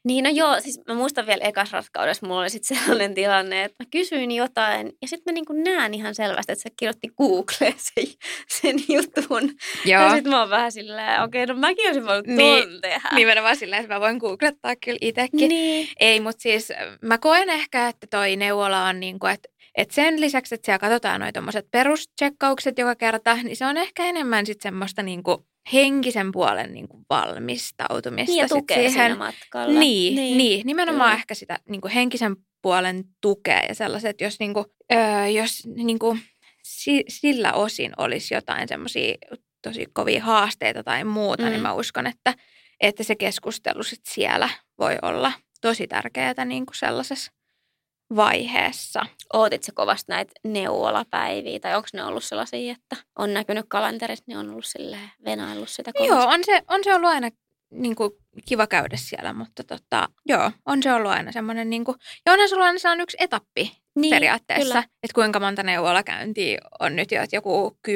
Niin 0.05 0.25
no 0.25 0.31
joo, 0.31 0.61
siis 0.61 0.81
mä 0.89 0.95
muistan 0.95 1.27
vielä 1.27 1.45
ekas 1.45 1.73
rakkaudessa, 1.73 2.27
mulla 2.27 2.41
oli 2.41 2.51
sitten 2.51 2.79
sellainen 2.79 3.15
tilanne, 3.15 3.65
että 3.65 3.85
mä 3.85 3.87
kysyin 3.91 4.31
jotain 4.33 4.93
ja 5.03 5.09
sitten 5.09 5.35
mä 5.35 5.41
niin 5.41 5.65
näen 5.65 5.95
ihan 5.95 6.15
selvästi, 6.15 6.53
että 6.53 6.63
se 6.63 6.71
kirjoitti 6.79 7.09
Googleen 7.19 7.75
sen, 7.95 8.07
sen 8.49 8.77
jutun. 8.89 9.51
Joo, 9.85 10.03
Ja 10.03 10.11
sitten 10.15 10.31
mä 10.31 10.41
oon 10.41 10.51
vähän 10.51 10.73
silleen, 10.73 11.23
okei, 11.23 11.47
no 11.47 11.55
mäkin 11.55 11.87
olisin 11.87 12.07
voinut 12.07 12.27
Niin, 12.27 12.69
ton 12.69 12.81
tehdä. 12.81 13.09
nimenomaan 13.15 13.57
silleen, 13.57 13.83
että 13.83 13.95
mä 13.95 14.01
voin 14.01 14.17
googlettaa 14.17 14.77
kyllä 14.85 14.99
itsekin. 15.01 15.49
Niin. 15.49 15.89
Ei, 16.01 16.21
mutta 16.21 16.43
siis 16.43 16.71
äh, 16.71 16.77
mä 17.03 17.19
koen 17.19 17.51
ehkä, 17.51 17.89
että 17.89 18.07
toi 18.11 18.37
neuvola 18.37 18.85
on 18.85 19.01
niin 19.01 19.19
kuin, 19.19 19.33
että 19.33 19.49
että 19.75 19.95
sen 19.95 20.21
lisäksi, 20.21 20.55
että 20.55 20.67
siellä 20.67 20.79
katsotaan 20.79 21.21
noin 21.21 21.33
tommoset 21.33 21.67
perustsekkaukset 21.71 22.79
joka 22.79 22.95
kerta, 22.95 23.35
niin 23.35 23.57
se 23.57 23.67
on 23.67 23.77
ehkä 23.77 24.05
enemmän 24.05 24.47
sitten 24.47 24.63
semmoista 24.63 25.03
niin 25.03 25.23
kuin 25.23 25.39
henkisen 25.73 26.33
puolen 26.33 26.73
niin 26.73 26.89
kuin 26.89 27.05
valmistautumista 27.11 28.33
Niin 28.33 28.41
ja 28.43 28.49
sit 28.49 28.59
tukee 28.59 28.77
siihen. 28.77 28.93
siinä 28.93 29.17
matkalla. 29.17 29.79
Niin, 29.81 30.15
niin, 30.17 30.39
niin 30.39 30.67
nimenomaan 30.67 31.11
Kyllä. 31.11 31.19
ehkä 31.21 31.35
sitä 31.35 31.59
niin 31.69 31.81
kuin 31.81 31.93
henkisen 31.93 32.37
puolen 32.63 33.05
tukea 33.21 33.61
ja 33.69 33.75
sellaiset, 33.75 34.21
jos, 34.21 34.39
niin 34.41 34.55
kuin, 34.55 34.67
öö, 34.93 35.27
jos 35.27 35.67
niin 35.67 35.99
kuin, 35.99 36.21
si, 36.63 37.05
sillä 37.09 37.53
osin 37.53 37.93
olisi 37.97 38.35
jotain 38.35 38.69
semmoisia 38.69 39.15
tosi 39.63 39.87
kovia 39.93 40.23
haasteita 40.25 40.83
tai 40.83 41.05
muuta, 41.05 41.43
mm. 41.43 41.49
niin 41.49 41.61
Mm. 41.61 41.63
mä 41.63 41.73
uskon, 41.73 42.07
että, 42.07 42.35
että 42.81 43.03
se 43.03 43.17
keskustelu 43.17 43.83
sit 43.83 44.01
siellä 44.09 44.49
voi 44.79 44.97
olla 45.03 45.33
tosi 45.61 45.87
tärkeää 45.87 46.45
niin 46.45 46.67
kuin 46.67 46.77
sellaisessa 46.77 47.33
vaiheessa. 48.17 49.07
Ootit 49.33 49.63
sä 49.63 49.73
kovasti 49.75 50.13
näitä 50.13 50.33
neuvolapäiviä, 50.45 51.61
tai 51.61 51.77
onko 51.77 51.89
ne 51.93 52.05
ollut 52.05 52.25
sellaisia, 52.25 52.73
että 52.73 52.97
on 53.19 53.35
näkynyt 53.35 53.67
kalenterissa, 53.69 54.25
niin 54.27 54.39
on 54.39 54.51
ollut 54.51 54.67
silleen 54.67 55.11
venaillut 55.25 55.69
sitä 55.69 55.93
kovasti? 55.93 56.09
Joo, 56.15 56.27
on 56.27 56.41
se, 56.45 56.63
on 56.69 56.81
se 56.85 56.95
ollut 56.95 57.11
aina 57.11 57.29
niin 57.71 57.97
kuin, 57.97 58.11
kiva 58.49 58.67
käydä 58.67 58.97
siellä, 58.97 59.33
mutta 59.33 59.65
tota, 59.65 60.09
joo, 60.27 60.51
on 60.67 60.83
se 60.83 60.93
ollut 60.93 61.11
aina 61.11 61.33
semmoinen, 61.33 61.71
niin 61.71 61.85
kuin, 61.85 61.97
ja 62.27 62.33
onhan 62.33 62.49
sulla 62.49 62.65
aina 62.65 62.79
sellainen 62.79 63.03
yksi 63.03 63.17
etappi 63.21 63.73
niin, 63.97 64.11
periaatteessa, 64.11 64.65
Kyllä. 64.65 64.79
että 64.79 65.15
kuinka 65.15 65.41
monta 65.41 65.63
neuvolakäyntiä 65.63 66.59
on 66.81 66.97
nyt 66.97 67.13
jo, 67.13 67.23
että 67.23 67.37
joku 67.37 67.79
10-11 67.89 67.93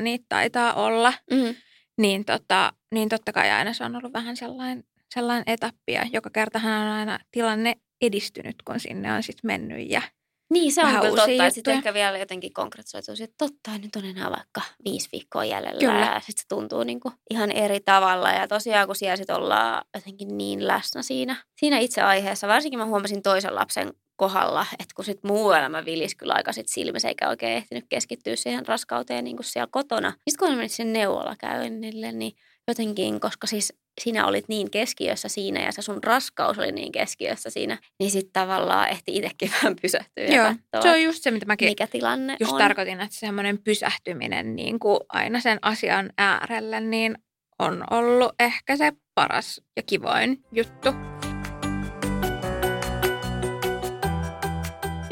niitä 0.00 0.24
taitaa 0.28 0.74
olla, 0.74 1.12
Mm. 1.30 1.54
niin, 1.98 2.24
tota, 2.24 2.72
niin 2.94 3.08
totta 3.08 3.32
kai 3.32 3.50
aina 3.50 3.72
se 3.72 3.84
on 3.84 3.96
ollut 3.96 4.12
vähän 4.12 4.36
sellainen, 4.36 4.84
sellainen 5.14 5.44
etappi, 5.46 5.92
ja 5.92 6.06
joka 6.12 6.30
kertahan 6.30 6.86
on 6.86 6.92
aina 6.92 7.18
tilanne 7.30 7.74
edistynyt, 8.00 8.56
kun 8.64 8.80
sinne 8.80 9.12
on 9.12 9.22
sitten 9.22 9.48
mennyt, 9.48 9.90
ja 9.90 10.02
Niin, 10.50 10.72
se 10.72 10.84
on 10.84 10.90
kyllä 10.90 11.08
totta. 11.08 11.30
Että 11.30 11.50
sitten 11.50 11.74
ehkä 11.74 11.94
vielä 11.94 12.18
jotenkin 12.18 12.52
konkretisoituu, 12.52 13.14
että 13.20 13.34
totta, 13.38 13.78
nyt 13.78 13.96
on 13.96 14.04
enää 14.04 14.30
vaikka 14.30 14.62
viisi 14.84 15.08
viikkoa 15.12 15.44
jäljellä. 15.44 15.80
Kyllä. 15.80 16.12
Ja 16.14 16.20
sitten 16.20 16.42
se 16.42 16.48
tuntuu 16.48 16.82
niin 16.84 17.00
kuin 17.00 17.14
ihan 17.30 17.50
eri 17.52 17.80
tavalla. 17.80 18.30
Ja 18.30 18.48
tosiaan, 18.48 18.86
kun 18.86 18.96
siellä 18.96 19.16
sitten 19.16 19.36
ollaan 19.36 19.84
jotenkin 19.94 20.38
niin 20.38 20.66
läsnä 20.66 21.02
siinä, 21.02 21.36
siinä 21.56 21.78
itse 21.78 22.00
aiheessa. 22.00 22.48
Varsinkin 22.48 22.78
mä 22.78 22.84
huomasin 22.84 23.22
toisen 23.22 23.54
lapsen 23.54 23.92
kohdalla, 24.16 24.66
että 24.72 24.94
kun 24.96 25.04
sitten 25.04 25.30
muu 25.30 25.52
elämä 25.52 25.84
vilisi 25.84 26.16
kyllä 26.16 26.34
aika 26.34 26.52
sit 26.52 26.68
silmissä, 26.68 27.08
eikä 27.08 27.28
oikein 27.28 27.56
ehtinyt 27.56 27.84
keskittyä 27.88 28.36
siihen 28.36 28.66
raskauteen 28.66 29.24
niin 29.24 29.36
kuin 29.36 29.44
siellä 29.44 29.68
kotona. 29.70 30.10
Sitten 30.10 30.38
kun 30.38 30.48
mä 30.48 30.56
menin 30.56 30.70
sen 30.70 30.92
neuvolakäynnille, 30.92 32.12
niin 32.12 32.32
jotenkin, 32.68 33.20
koska 33.20 33.46
siis 33.46 33.72
sinä 34.00 34.26
olit 34.26 34.48
niin 34.48 34.70
keskiössä 34.70 35.28
siinä 35.28 35.64
ja 35.64 35.72
se 35.72 35.82
sun 35.82 36.04
raskaus 36.04 36.58
oli 36.58 36.72
niin 36.72 36.92
keskiössä 36.92 37.50
siinä, 37.50 37.78
niin 37.98 38.10
sitten 38.10 38.32
tavallaan 38.32 38.88
ehti 38.88 39.16
itsekin 39.16 39.50
vähän 39.62 39.76
pysähtyä 39.82 40.24
Joo, 40.24 40.44
ja 40.44 40.54
katsoa, 40.72 40.82
se 40.82 40.90
on 40.90 41.02
just 41.02 41.22
se, 41.22 41.30
mitä 41.30 41.46
mäkin 41.46 41.68
mikä 41.68 41.86
tilanne 41.86 42.36
just 42.40 42.52
on. 42.52 42.58
tarkoitin, 42.58 43.00
että 43.00 43.16
semmoinen 43.16 43.58
pysähtyminen 43.58 44.56
niin 44.56 44.78
kuin 44.78 45.00
aina 45.08 45.40
sen 45.40 45.58
asian 45.62 46.10
äärelle, 46.18 46.80
niin 46.80 47.18
on 47.58 47.84
ollut 47.90 48.32
ehkä 48.40 48.76
se 48.76 48.92
paras 49.14 49.60
ja 49.76 49.82
kivoin 49.82 50.44
juttu. 50.52 50.90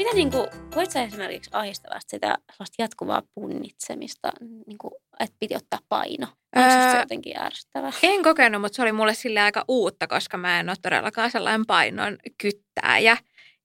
Mitä 0.09 0.17
niin 0.17 0.31
kuin, 0.31 0.47
voit 0.75 0.91
sä 0.91 1.03
esimerkiksi 1.03 1.49
ahistavasti 1.53 2.09
sitä 2.09 2.37
jatkuvaa 2.79 3.23
punnitsemista, 3.35 4.31
niin 4.67 4.77
kuin, 4.77 4.93
että 5.19 5.35
piti 5.39 5.55
ottaa 5.55 5.79
paino? 5.89 6.27
Onko 6.55 6.69
Öö, 6.69 6.91
se 6.91 6.99
jotenkin 6.99 7.39
ärsyttävää? 7.39 7.91
En 8.03 8.23
kokenut, 8.23 8.61
mutta 8.61 8.75
se 8.75 8.81
oli 8.81 8.91
mulle 8.91 9.13
sille 9.13 9.41
aika 9.41 9.65
uutta, 9.67 10.07
koska 10.07 10.37
mä 10.37 10.59
en 10.59 10.69
ole 10.69 10.77
todellakaan 10.81 11.31
sellainen 11.31 11.65
painon 11.65 12.17
kyttääjä. 12.41 13.17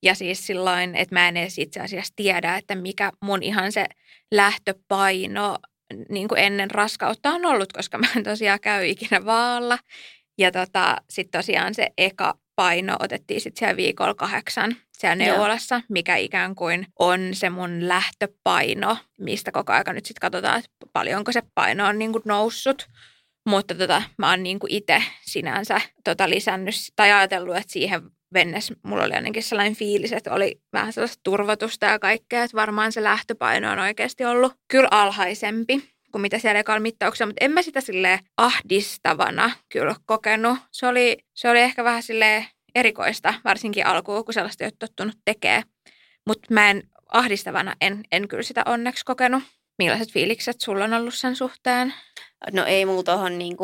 Ja 0.03 0.15
siis 0.15 0.47
silloin, 0.47 0.95
että 0.95 1.15
mä 1.15 1.29
en 1.29 1.37
edes 1.37 1.59
itse 1.59 1.81
asiassa 1.81 2.13
tiedä, 2.17 2.57
että 2.57 2.75
mikä 2.75 3.13
mun 3.23 3.43
ihan 3.43 3.73
se 3.73 3.87
lähtöpaino 4.33 5.59
niin 6.09 6.29
kuin 6.29 6.41
ennen 6.41 6.71
raskautta 6.71 7.31
on 7.31 7.47
ollut, 7.47 7.73
koska 7.73 7.99
mä 7.99 8.07
en 8.17 8.25
tosiaan 8.25 8.61
käy 8.61 8.87
ikinä 8.87 9.25
vaalla. 9.25 9.79
Ja 10.39 10.53
tota, 10.53 10.97
sitten 11.11 11.39
tosiaan 11.39 11.75
se 11.75 11.89
eka 11.99 12.35
paino 12.57 12.97
otettiin 13.01 13.41
sitten 13.41 13.59
siellä 13.59 13.77
viikolla 13.77 14.15
kahdeksan 14.15 14.77
siellä 14.99 15.25
Joo. 15.25 15.37
neuvolassa, 15.37 15.81
mikä 15.89 16.17
ikään 16.17 16.55
kuin 16.55 16.87
on 16.99 17.21
se 17.33 17.51
mun 17.51 17.89
lähtöpaino, 17.89 18.97
mistä 19.19 19.53
koko 19.53 19.73
aika 19.73 19.93
nyt 19.93 20.07
sitten 20.07 20.21
katsotaan, 20.21 20.59
että 20.59 20.71
paljonko 20.93 21.33
se 21.33 21.43
paino 21.55 21.87
on 21.87 21.99
niin 21.99 22.13
kuin 22.13 22.23
noussut. 22.25 22.87
Mutta 23.47 23.75
tota, 23.75 24.03
mä 24.19 24.31
oon 24.31 24.43
niin 24.43 24.59
itse 24.69 25.03
sinänsä 25.23 25.81
tota 26.05 26.31
lisännyt 26.31 26.75
tai 26.97 27.13
ajatellut, 27.13 27.57
että 27.57 27.73
siihen 27.73 28.03
mennessä 28.35 28.75
mulla 28.83 29.05
oli 29.05 29.13
ainakin 29.13 29.43
sellainen 29.43 29.77
fiilis, 29.77 30.13
että 30.13 30.33
oli 30.33 30.61
vähän 30.73 30.93
sellaista 30.93 31.21
turvatusta 31.25 31.87
ja 31.87 31.99
kaikkea, 31.99 32.45
että 32.45 32.57
varmaan 32.57 32.93
se 32.93 33.03
lähtöpaino 33.03 33.73
on 33.73 33.79
oikeasti 33.79 34.25
ollut 34.25 34.53
kyllä 34.69 34.89
alhaisempi 34.91 35.94
kuin 36.15 36.23
mitä 36.23 36.39
siellä 36.39 36.61
ekalla 36.61 36.81
mittauksessa, 36.81 37.27
mutta 37.27 37.45
en 37.45 37.51
mä 37.51 37.63
sitä 37.63 37.81
sille 37.81 38.21
ahdistavana 38.37 39.51
kyllä 39.69 39.97
kokenut. 40.07 40.59
Se 40.73 40.87
oli, 40.87 41.19
se 41.35 41.51
oli 41.51 41.61
ehkä 41.61 41.85
vähän 41.85 42.03
sille 42.03 42.47
erikoista, 42.75 43.35
varsinkin 43.45 43.87
alkuun, 43.87 44.25
kun 44.25 44.35
sellaista 44.35 44.65
ei 44.65 44.67
ole 44.67 44.73
tottunut 44.79 45.17
tekee. 45.25 45.63
Mutta 46.27 46.55
mä 46.55 46.71
en 46.71 46.83
ahdistavana 47.13 47.75
en, 47.81 48.03
en 48.13 48.29
kyllä 48.29 48.43
sitä 48.43 48.63
onneksi 48.67 49.05
kokenut. 49.05 49.43
Millaiset 49.79 50.13
fiilikset 50.13 50.61
sulla 50.61 50.85
on 50.85 50.95
ollut 50.95 51.15
sen 51.15 51.37
suhteen? 51.37 51.95
No 52.53 52.65
ei 52.65 52.87
muu 52.87 53.03
tuohon 53.03 53.39
niin 53.39 53.57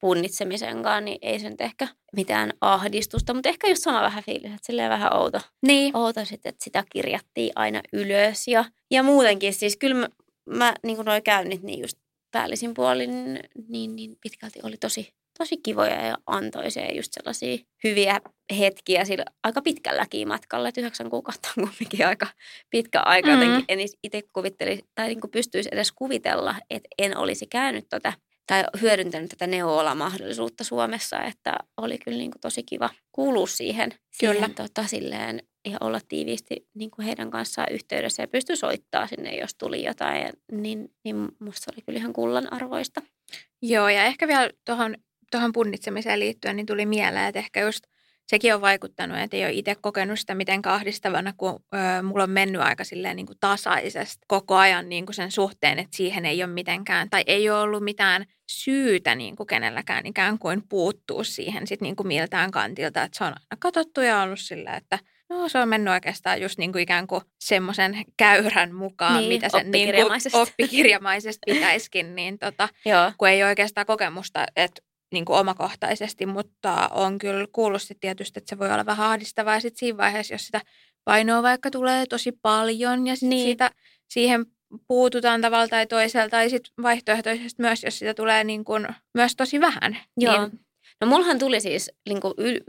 punnitsemisenkaan, 0.00 1.04
niin 1.04 1.18
ei 1.22 1.38
se 1.38 1.50
nyt 1.50 1.60
ehkä 1.60 1.88
mitään 2.16 2.52
ahdistusta, 2.60 3.34
mutta 3.34 3.48
ehkä 3.48 3.68
just 3.68 3.82
sama 3.82 4.02
vähän 4.02 4.24
fiilis, 4.24 4.50
että 4.50 4.66
silleen 4.66 4.90
vähän 4.90 5.16
outo. 5.16 5.40
Niin. 5.62 5.96
Outo 5.96 6.24
sitten, 6.24 6.50
että 6.50 6.64
sitä 6.64 6.84
kirjattiin 6.92 7.52
aina 7.54 7.80
ylös 7.92 8.48
ja, 8.48 8.64
ja 8.90 9.02
muutenkin 9.02 9.54
siis 9.54 9.76
kyllä 9.76 10.08
mä, 10.48 10.74
niin 10.82 10.96
kuin 10.96 11.06
noi 11.06 11.22
käynnit 11.22 11.62
niin 11.62 11.80
just 11.80 11.98
päällisin 12.30 12.74
puolin 12.74 13.40
niin, 13.68 13.96
niin 13.96 14.16
pitkälti 14.20 14.60
oli 14.62 14.76
tosi, 14.76 15.14
tosi 15.38 15.56
kivoja 15.56 16.06
ja 16.06 16.18
antoisia 16.26 16.84
ja 16.84 16.94
just 16.94 17.12
sellaisia 17.12 17.58
hyviä 17.84 18.20
hetkiä 18.58 19.04
sillä 19.04 19.24
aika 19.42 19.62
pitkälläkin 19.62 20.28
matkalla, 20.28 20.68
että 20.68 20.80
yhdeksän 20.80 21.10
kuukautta 21.10 21.48
on 21.56 21.68
kumminkin 21.68 22.06
aika 22.06 22.26
pitkä 22.70 23.00
aika. 23.00 23.28
Mm. 23.28 23.34
Jotenkin 23.34 23.64
en 23.68 23.78
itse 24.02 24.22
kuvitteli 24.32 24.84
tai 24.94 25.08
niin 25.08 25.20
kuin 25.20 25.30
pystyisi 25.30 25.68
edes 25.72 25.92
kuvitella, 25.92 26.54
että 26.70 26.88
en 26.98 27.16
olisi 27.16 27.46
käynyt 27.46 27.86
tota, 27.88 28.12
tai 28.46 28.64
hyödyntänyt 28.80 29.30
tätä 29.30 29.46
neuvola-mahdollisuutta 29.46 30.64
Suomessa, 30.64 31.22
että 31.22 31.56
oli 31.76 31.98
kyllä 31.98 32.18
niin 32.18 32.30
kuin 32.30 32.40
tosi 32.40 32.62
kiva 32.62 32.90
kuulua 33.12 33.46
siihen, 33.46 33.90
Kyllä. 33.90 34.32
siihen 34.32 34.54
tota, 34.54 34.86
silleen, 34.86 35.42
ja 35.70 35.78
olla 35.80 36.00
tiiviisti 36.08 36.68
niin 36.74 36.90
kuin 36.90 37.06
heidän 37.06 37.30
kanssaan 37.30 37.72
yhteydessä 37.72 38.22
ja 38.22 38.28
pysty 38.28 38.56
soittaa 38.56 39.06
sinne, 39.06 39.36
jos 39.36 39.54
tuli 39.54 39.84
jotain, 39.84 40.22
ja, 40.22 40.30
niin, 40.52 40.92
niin 41.04 41.28
musta 41.38 41.72
oli 41.74 41.82
kyllä 41.86 41.98
ihan 41.98 42.12
kullan 42.12 42.52
arvoista. 42.52 43.02
Joo, 43.62 43.88
ja 43.88 44.04
ehkä 44.04 44.28
vielä 44.28 44.50
tuohon 44.64 44.94
tuohon 45.30 45.52
punnitsemiseen 45.52 46.20
liittyen 46.20 46.56
niin 46.56 46.66
tuli 46.66 46.86
mieleen, 46.86 47.24
että 47.24 47.38
ehkä 47.38 47.60
just 47.60 47.84
sekin 48.26 48.54
on 48.54 48.60
vaikuttanut, 48.60 49.18
että 49.18 49.36
ei 49.36 49.44
ole 49.44 49.52
itse 49.52 49.74
kokenut 49.74 50.20
sitä 50.20 50.34
mitenkään 50.34 50.74
ahdistavana, 50.74 51.32
kun 51.36 51.64
ö, 51.74 52.02
mulla 52.02 52.22
on 52.22 52.30
mennyt 52.30 52.62
aika 52.62 52.84
silleen 52.84 53.16
niin 53.16 53.26
kuin 53.26 53.38
tasaisesti 53.40 54.24
koko 54.26 54.54
ajan 54.54 54.88
niin 54.88 55.06
kuin 55.06 55.14
sen 55.14 55.32
suhteen, 55.32 55.78
että 55.78 55.96
siihen 55.96 56.26
ei 56.26 56.42
ole 56.42 56.52
mitenkään, 56.52 57.10
tai 57.10 57.22
ei 57.26 57.50
ole 57.50 57.60
ollut 57.60 57.84
mitään 57.84 58.24
syytä 58.50 59.14
niin 59.14 59.36
kuin 59.36 59.46
kenelläkään 59.46 60.06
ikään 60.06 60.38
kuin 60.38 60.62
puuttuu 60.68 61.24
siihen 61.24 61.66
sit 61.66 61.80
niin 61.80 61.96
kuin 61.96 62.06
miltään 62.06 62.50
kantilta, 62.50 63.02
että 63.02 63.18
se 63.18 63.24
on 63.24 63.32
aina 63.32 63.56
katsottu 63.58 64.00
ja 64.00 64.22
ollut 64.22 64.40
sillä, 64.40 64.74
että 64.74 64.98
No 65.30 65.48
se 65.48 65.58
on 65.58 65.68
mennyt 65.68 65.92
oikeastaan 65.92 66.40
just 66.42 66.58
niin 66.58 66.72
kuin 66.72 66.82
ikään 66.82 67.06
kuin 67.06 67.22
semmoisen 67.40 68.04
käyrän 68.16 68.74
mukaan, 68.74 69.16
Niin, 69.16 69.28
mitä 69.28 69.48
sen 69.48 69.70
niin 69.70 69.70
kuin 69.70 69.88
oppikirjamaisesti. 69.88 70.38
oppikirjamaisesti 70.38 71.52
pitäisikin, 71.52 72.14
niin 72.14 72.38
tota, 72.38 72.68
Joo. 72.84 73.12
kun 73.18 73.28
ei 73.28 73.42
ole 73.42 73.48
oikeastaan 73.48 73.86
kokemusta 73.86 74.46
että 74.56 74.82
niin 75.12 75.24
kuin 75.24 75.38
omakohtaisesti, 75.38 76.26
mutta 76.26 76.88
on 76.92 77.18
kyllä 77.18 77.46
kuullut 77.52 77.82
sit 77.82 78.00
tietysti, 78.00 78.38
että 78.38 78.48
se 78.50 78.58
voi 78.58 78.72
olla 78.72 78.86
vähän 78.86 79.06
ahdistavaa 79.10 79.54
ja 79.54 79.60
sitten 79.60 79.78
siinä 79.78 79.96
vaiheessa, 79.98 80.34
jos 80.34 80.46
sitä 80.46 80.60
painoa 81.04 81.42
vaikka 81.42 81.70
tulee 81.70 82.06
tosi 82.06 82.32
paljon 82.42 83.06
ja 83.06 83.16
sit 83.16 83.28
Niin. 83.28 83.44
siitä, 83.44 83.70
siihen 84.08 84.46
puututaan 84.88 85.40
tavalla 85.40 85.68
tai 85.68 85.86
toisella 85.86 86.28
tai 86.28 86.50
sitten 86.50 86.72
vaihtoehtoisesti 86.82 87.62
myös, 87.62 87.82
jos 87.84 87.98
sitä 87.98 88.14
tulee 88.14 88.44
niin 88.44 88.64
kuin 88.64 88.86
myös 89.14 89.36
tosi 89.36 89.60
vähän. 89.60 89.98
Joo. 90.16 90.48
Niin, 90.48 90.60
No 91.00 91.06
mullahan 91.06 91.38
tuli 91.38 91.60
siis 91.60 91.90
niin 92.08 92.20
kuin 92.20 92.34
yl, 92.38 92.60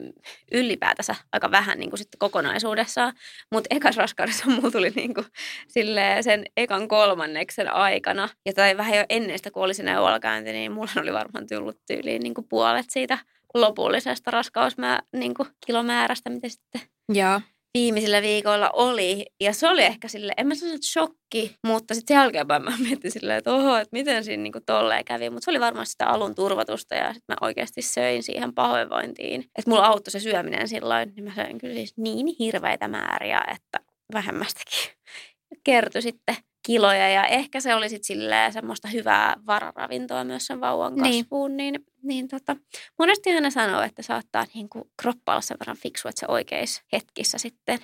ylipäätänsä 0.51 1.15
aika 1.31 1.51
vähän 1.51 1.79
niin 1.79 1.89
kuin 1.89 1.97
sitten 1.97 2.19
kokonaisuudessaan, 2.19 3.13
mutta 3.51 3.75
ekas 3.75 3.97
raskaudessa 3.97 4.45
mulla 4.49 4.71
tuli 4.71 4.89
niin 4.89 5.13
kuin, 5.13 5.25
silleen 5.67 6.23
sen 6.23 6.45
ekan 6.57 6.87
kolmanneksen 6.87 7.73
aikana, 7.73 8.29
ja 8.45 8.53
tai 8.53 8.77
vähän 8.77 8.97
jo 8.97 9.05
ennen 9.09 9.39
sitä, 9.39 9.51
kun 9.51 9.63
oli 9.63 9.73
se 9.73 9.83
neuvolakäynti, 9.83 10.51
niin 10.51 10.71
mulla 10.71 11.01
oli 11.01 11.13
varmaan 11.13 11.47
tullut 11.47 11.77
tyyliin 11.87 12.21
niin 12.21 12.33
kuin 12.33 12.47
puolet 12.49 12.89
siitä 12.89 13.17
lopullisesta 13.53 14.31
raskausmää, 14.31 15.03
niin 15.15 15.33
kuin 15.33 15.49
kilomäärästä, 15.65 16.29
mitä 16.29 16.49
sitten 16.49 16.81
joo. 17.13 17.41
Viimeisillä 17.79 18.21
viikoilla 18.21 18.69
oli. 18.73 19.25
Ja 19.41 19.53
se 19.53 19.67
oli 19.69 19.83
ehkä 19.83 20.07
sille, 20.07 20.33
en 20.37 20.47
mä 20.47 20.55
sano, 20.55 20.73
että 20.73 20.87
shokki, 20.87 21.55
mutta 21.67 21.93
sitten 21.95 22.15
jälkeenpäin 22.15 22.63
mä 22.63 22.71
mietin 22.79 23.11
silleen, 23.11 23.37
että 23.37 23.53
oho, 23.53 23.77
että 23.77 23.89
miten 23.91 24.23
siinä 24.23 24.43
niinku 24.43 24.59
tolleen 24.65 25.05
kävi. 25.05 25.29
Mutta 25.29 25.45
se 25.45 25.51
oli 25.51 25.59
varmaan 25.59 25.85
sitä 25.85 26.05
alun 26.07 26.35
turvatusta 26.35 26.95
ja 26.95 27.13
sitten 27.13 27.33
mä 27.41 27.47
oikeasti 27.47 27.81
söin 27.81 28.23
siihen 28.23 28.53
pahoinvointiin. 28.53 29.41
Että 29.41 29.69
mulla 29.71 29.85
auttoi 29.85 30.11
se 30.11 30.19
syöminen 30.19 30.67
silloin, 30.67 31.11
niin 31.15 31.23
mä 31.23 31.35
söin 31.35 31.57
kyllä 31.57 31.73
siis 31.73 31.93
niin 31.97 32.27
hirveitä 32.39 32.87
määriä, 32.87 33.41
että 33.55 33.79
vähemmästäkin 34.13 34.79
kertyi 35.65 36.01
sitten 36.01 36.35
kiloja 36.67 37.09
ja 37.09 37.25
ehkä 37.25 37.59
se 37.59 37.75
oli 37.75 37.89
sitten 37.89 38.07
silleen 38.07 38.53
semmoista 38.53 38.87
hyvää 38.87 39.35
vararavintoa 39.45 40.23
myös 40.23 40.45
sen 40.47 40.61
vauvan 40.61 40.95
Niin. 40.95 41.23
kasvuun, 41.25 41.57
niin, 41.57 41.73
niin, 41.73 41.85
niin 42.03 42.27
tota, 42.27 42.55
monesti 42.99 43.41
ne 43.41 43.51
sanoo, 43.51 43.81
että 43.81 44.01
saattaa 44.01 44.45
niin 44.53 44.69
kuin 44.69 44.83
kroppa 45.01 45.31
olla 45.31 45.41
sen 45.41 45.57
verran 45.59 45.77
fiksu, 45.77 46.07
että 46.07 46.19
se 46.19 46.25
oikeissa 46.27 46.81
hetkissä 46.93 47.37
sitten 47.37 47.79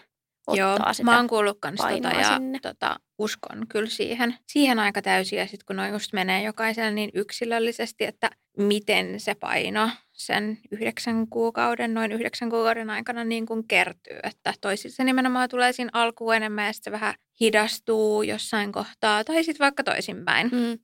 ottaa 0.47 0.85
Joo, 0.85 0.93
sitä. 0.93 1.03
mä 1.03 1.17
oon 1.17 1.27
kuullut 1.27 1.57
kans 1.59 1.79
tota 1.79 2.07
ja 2.07 2.37
sinne. 2.37 2.59
tota, 2.61 2.99
uskon 3.17 3.67
kyllä 3.69 3.89
siihen, 3.89 4.37
siihen 4.47 4.79
aika 4.79 5.01
täysin. 5.01 5.39
Ja 5.39 5.45
sitten 5.45 5.65
kun 5.67 5.75
noin 5.75 5.93
just 5.93 6.13
menee 6.13 6.43
jokaiselle 6.43 6.91
niin 6.91 7.09
yksilöllisesti, 7.13 8.03
että 8.03 8.29
miten 8.57 9.19
se 9.19 9.35
paino 9.35 9.89
sen 10.11 10.57
yhdeksän 10.71 11.27
kuukauden, 11.29 11.93
noin 11.93 12.11
yhdeksän 12.11 12.49
kuukauden 12.49 12.89
aikana 12.89 13.23
niin 13.23 13.45
kuin 13.45 13.67
kertyy. 13.67 14.19
Että 14.23 14.53
toisissa 14.61 15.03
nimenomaan 15.03 15.49
tulee 15.49 15.73
siinä 15.73 15.89
alkuun 15.93 16.35
enemmän 16.35 16.65
ja 16.65 16.73
sitten 16.73 16.91
se 16.93 16.99
vähän 16.99 17.13
hidastuu 17.39 18.23
jossain 18.23 18.71
kohtaa 18.71 19.23
tai 19.23 19.43
sitten 19.43 19.65
vaikka 19.65 19.83
toisinpäin. 19.83 20.49
Mm. 20.51 20.79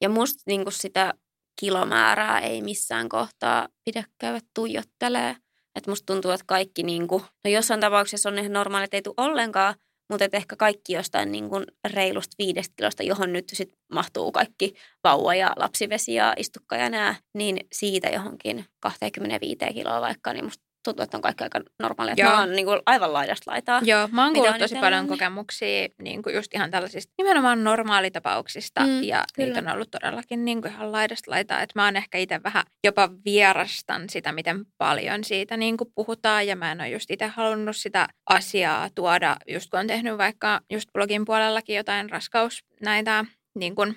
Ja 0.00 0.08
musta 0.08 0.42
niin 0.46 0.62
sitä 0.70 1.14
kilomäärää 1.60 2.40
ei 2.40 2.62
missään 2.62 3.08
kohtaa 3.08 3.68
pidä 3.84 4.04
käydä 4.18 4.40
tuijottelee. 4.54 5.36
Että 5.74 5.90
musta 5.90 6.12
tuntuu, 6.12 6.30
että 6.30 6.44
kaikki, 6.46 6.82
niin 6.82 7.08
kuin, 7.08 7.22
no 7.44 7.50
jossain 7.50 7.80
tapauksessa 7.80 8.28
on 8.28 8.38
ihan 8.38 8.52
normaali, 8.52 8.84
että 8.84 8.96
ei 8.96 9.02
tule 9.02 9.14
ollenkaan, 9.16 9.74
mutta 10.10 10.24
et 10.24 10.34
ehkä 10.34 10.56
kaikki 10.56 10.92
jostain 10.92 11.32
niin 11.32 11.48
kuin 11.48 11.64
reilusta 11.90 12.34
viidestä 12.38 12.74
kilosta, 12.76 13.02
johon 13.02 13.32
nyt 13.32 13.44
sit 13.52 13.72
mahtuu 13.92 14.32
kaikki 14.32 14.74
vauva 15.04 15.34
ja 15.34 15.52
lapsivesi 15.56 16.14
ja 16.14 16.34
istukka 16.36 16.76
ja 16.76 16.90
nää, 16.90 17.14
niin 17.34 17.66
siitä 17.72 18.08
johonkin 18.08 18.64
25 18.80 19.58
kiloa 19.74 20.00
vaikka, 20.00 20.32
niin 20.32 20.44
musta 20.44 20.65
tuntuu, 20.86 21.04
että 21.04 21.16
on 21.16 21.22
kaikki 21.22 21.44
aika 21.44 21.60
normaalia. 21.82 22.12
Että 22.12 22.22
Joo. 22.22 22.32
Mä 22.32 22.40
oon 22.40 22.52
niin 22.52 22.66
kuin 22.66 22.80
aivan 22.86 23.12
laidasta 23.12 23.50
laitaa. 23.50 23.80
Joo, 23.84 24.08
mä 24.12 24.24
oon 24.24 24.34
kuullut 24.34 24.58
tosi 24.58 24.74
paljon 24.74 25.00
niin- 25.00 25.08
kokemuksia 25.08 25.88
niin 26.02 26.22
kuin 26.22 26.34
just 26.34 26.54
ihan 26.54 26.70
tällaisista 26.70 27.12
nimenomaan 27.18 27.64
normaalitapauksista 27.64 28.80
mm, 28.80 29.02
ja 29.02 29.24
kyllä. 29.34 29.46
niitä 29.54 29.70
on 29.70 29.74
ollut 29.74 29.90
todellakin 29.90 30.44
niin 30.44 30.62
kuin 30.62 30.72
ihan 30.72 30.92
laidasta 30.92 31.30
laitaa. 31.30 31.62
Että 31.62 31.72
mä 31.78 31.84
oon 31.84 31.96
ehkä 31.96 32.18
itse 32.18 32.40
vähän 32.44 32.64
jopa 32.84 33.10
vierastan 33.24 34.08
sitä, 34.10 34.32
miten 34.32 34.64
paljon 34.78 35.24
siitä 35.24 35.56
niin 35.56 35.76
kuin 35.76 35.92
puhutaan 35.94 36.46
ja 36.46 36.56
mä 36.56 36.72
en 36.72 36.80
ole 36.80 36.88
just 36.88 37.10
itse 37.10 37.26
halunnut 37.26 37.76
sitä 37.76 38.08
asiaa 38.30 38.88
tuoda, 38.94 39.36
just 39.48 39.70
kun 39.70 39.80
on 39.80 39.86
tehnyt 39.86 40.18
vaikka 40.18 40.60
just 40.72 40.88
blogin 40.92 41.24
puolellakin 41.24 41.76
jotain 41.76 42.10
raskaus 42.10 42.64
näitä 42.80 43.24
niin 43.54 43.74
kuin 43.74 43.96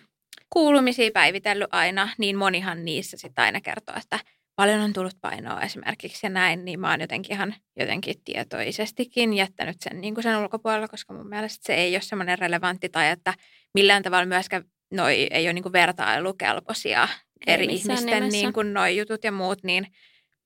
kuulumisia 0.50 1.12
päivitellyt 1.14 1.68
aina, 1.72 2.10
niin 2.18 2.38
monihan 2.38 2.86
niissä 2.86 3.18
sitten 3.18 3.44
aina 3.44 3.62
kertoo, 3.62 3.96
että 3.98 4.20
paljon 4.60 4.82
on 4.82 4.94
tullut 4.94 5.22
painoa 5.22 5.62
esimerkiksi 5.62 6.26
ja 6.26 6.30
näin, 6.30 6.66
niin 6.66 6.80
mä 6.80 6.90
oon 6.90 7.02
jotenkin 7.02 7.34
ihan 7.36 7.56
jotenkin 7.80 8.16
tietoisestikin 8.26 9.34
jättänyt 9.34 9.78
sen, 9.82 10.02
niin 10.02 10.14
kuin 10.14 10.24
sen 10.24 10.38
ulkopuolella, 10.38 10.88
koska 10.88 11.14
mun 11.14 11.30
mielestä 11.30 11.66
se 11.66 11.74
ei 11.74 11.96
ole 11.96 12.02
semmoinen 12.02 12.40
relevantti 12.40 12.90
tai 12.90 13.10
että 13.10 13.34
millään 13.74 14.04
tavalla 14.04 14.26
myöskään 14.26 14.64
noi 14.92 15.28
ei 15.32 15.46
ole 15.46 15.54
niin 15.54 15.64
kuin 15.64 15.74
vertailukelpoisia 15.74 17.08
Ei 17.48 17.54
eri 17.54 17.66
ihmisten 17.66 18.06
nimessä. 18.06 18.32
niin 18.32 18.54
kuin 18.54 18.74
noi 18.74 18.98
jutut 18.98 19.24
ja 19.24 19.32
muut, 19.32 19.64
niin, 19.64 19.88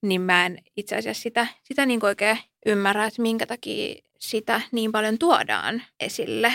niin 0.04 0.22
mä 0.22 0.46
en 0.46 0.58
itse 0.78 0.96
asiassa 0.96 1.24
sitä, 1.24 1.48
sitä 1.64 1.86
niin 1.86 2.00
kuin 2.00 2.08
oikein 2.08 2.38
ymmärrä, 2.66 3.06
että 3.06 3.22
minkä 3.22 3.46
takia 3.46 3.96
sitä 4.20 4.62
niin 4.72 4.92
paljon 4.92 5.18
tuodaan 5.20 5.84
esille. 6.00 6.54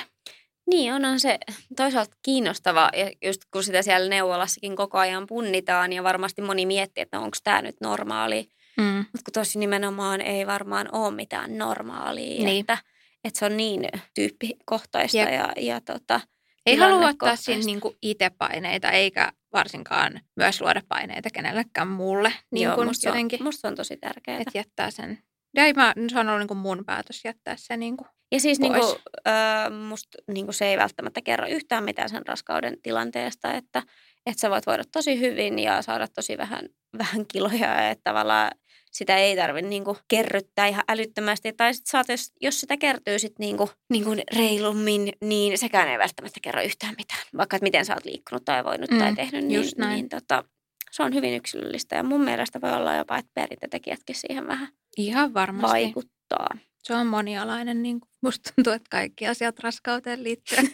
Niin, 0.71 0.95
onhan 0.95 1.21
se 1.21 1.39
toisaalta 1.77 2.17
kiinnostavaa, 2.23 2.91
ja 2.97 3.11
just 3.25 3.41
kun 3.53 3.65
sitä 3.65 3.83
siellä 3.83 4.09
neuvolassakin 4.09 4.77
koko 4.77 4.99
ajan 4.99 5.27
punnitaan, 5.27 5.93
ja 5.93 6.03
varmasti 6.03 6.43
moni 6.43 6.67
miettii, 6.67 7.03
että 7.03 7.21
onko 7.21 7.37
tämä 7.45 7.63
nyt 7.63 7.77
normaali. 7.81 8.49
Mm. 8.77 8.97
Mutta 8.99 9.25
kun 9.25 9.33
tosi 9.33 9.59
nimenomaan 9.59 10.21
ei 10.21 10.47
varmaan 10.47 10.89
ole 10.93 11.15
mitään 11.15 11.59
normaalia, 11.59 12.45
Niin. 12.45 12.61
että, 12.61 12.79
että 13.25 13.39
se 13.39 13.45
on 13.47 13.57
niin 13.57 13.89
tyyppikohtaista 14.15 15.19
Jep. 15.19 15.33
ja, 15.33 15.53
ja 15.57 15.81
tota, 15.81 16.21
Ei 16.67 16.77
halua 16.77 17.09
ottaa 17.09 17.37
siinä 17.37 17.63
niinku 17.65 17.97
itse 18.03 18.31
paineita, 18.39 18.91
eikä 18.91 19.33
varsinkaan 19.53 20.21
myös 20.37 20.61
luoda 20.61 20.83
paineita 20.89 21.29
kenellekään 21.33 21.89
muulle. 21.89 22.33
Niin 22.53 22.65
Joo, 22.65 22.85
musta, 22.85 23.03
se 23.03 23.09
on, 23.09 23.15
jotenkin, 23.15 23.43
musta 23.43 23.69
on 23.69 23.75
tosi 23.75 23.97
tärkeää. 23.97 24.39
että 24.39 24.59
jättää 24.59 24.91
sen. 24.91 25.19
Ja 25.55 25.63
mä, 25.77 25.95
se 26.13 26.19
on 26.19 26.29
ollut 26.29 26.41
niinku 26.41 26.55
mun 26.55 26.85
päätös 26.87 27.25
jättää 27.25 27.55
se. 27.59 27.77
Niinku. 27.77 28.07
Ja 28.33 28.41
siis 28.41 28.59
pois. 28.59 28.73
niinku, 28.73 29.01
ö, 29.29 29.71
musta 29.89 30.19
niinku 30.29 30.53
se 30.53 30.67
ei 30.67 30.77
välttämättä 30.79 31.21
kerro 31.23 31.47
yhtään 31.49 31.85
mitään 31.85 32.09
sen 32.09 32.27
raskauden 32.27 32.77
tilanteesta, 32.83 33.53
että, 33.55 33.83
että 34.27 34.41
sä 34.41 34.51
voit 34.51 34.67
voida 34.67 34.83
tosi 34.93 35.21
hyvin 35.21 35.59
ja 35.59 35.83
saada 35.83 36.09
tosi 36.09 36.39
vähän, 36.39 36.69
vähän 36.99 37.27
kiloja 37.33 37.67
ja 37.83 37.91
että 37.91 38.05
tavallaan 38.05 38.51
sitä 38.93 39.17
ei 39.17 39.37
tarvitse 39.37 39.69
niinku 39.69 39.97
kerryttää 40.09 40.67
ihan 40.67 40.85
älyttömästi. 40.89 41.53
Tai 41.53 41.75
sit 41.75 41.87
saat, 41.87 42.09
jos, 42.09 42.33
jos 42.41 42.61
sitä 42.61 42.77
kertyy 42.77 43.19
sit 43.19 43.39
niinku, 43.39 43.71
niinku 43.91 44.11
reilummin, 44.37 45.13
niin 45.25 45.59
sekään 45.59 45.89
ei 45.89 45.99
välttämättä 45.99 46.41
kerro 46.43 46.63
yhtään 46.63 46.95
mitään. 46.99 47.21
Vaikka 47.37 47.57
että 47.57 47.65
miten 47.65 47.85
sä 47.85 47.95
oot 47.95 48.05
liikkunut 48.05 48.45
tai 48.45 48.65
voinut 48.65 48.91
tai 48.99 49.11
Mm, 49.11 49.17
tehnyt, 49.17 49.45
niin, 49.45 49.55
just 49.61 49.77
näin. 49.79 49.95
niin 49.95 50.09
tota, 50.09 50.45
se 50.91 51.03
on 51.03 51.15
hyvin 51.15 51.35
yksilöllistä. 51.35 51.97
Ja 51.97 52.03
mun 52.03 52.21
mielestä 52.25 52.61
voi 52.61 52.73
olla 52.73 52.95
jopa, 52.95 53.17
että 53.19 53.31
perintötekijätkin 53.35 54.17
siihen 54.17 54.47
vähän 54.47 54.69
Ihan 54.97 55.35
varmasti. 55.35 55.67
vaikuttaa. 55.79 56.49
Se 56.83 56.95
on 56.95 57.07
monialainen. 57.07 57.83
Niin 57.83 58.01
kuin, 58.01 58.11
musta 58.23 58.53
tuntuu, 58.55 58.73
että 58.73 58.89
kaikki 58.91 59.27
asiat 59.27 59.59
raskauteen 59.59 60.25
liittyen. 60.25 60.71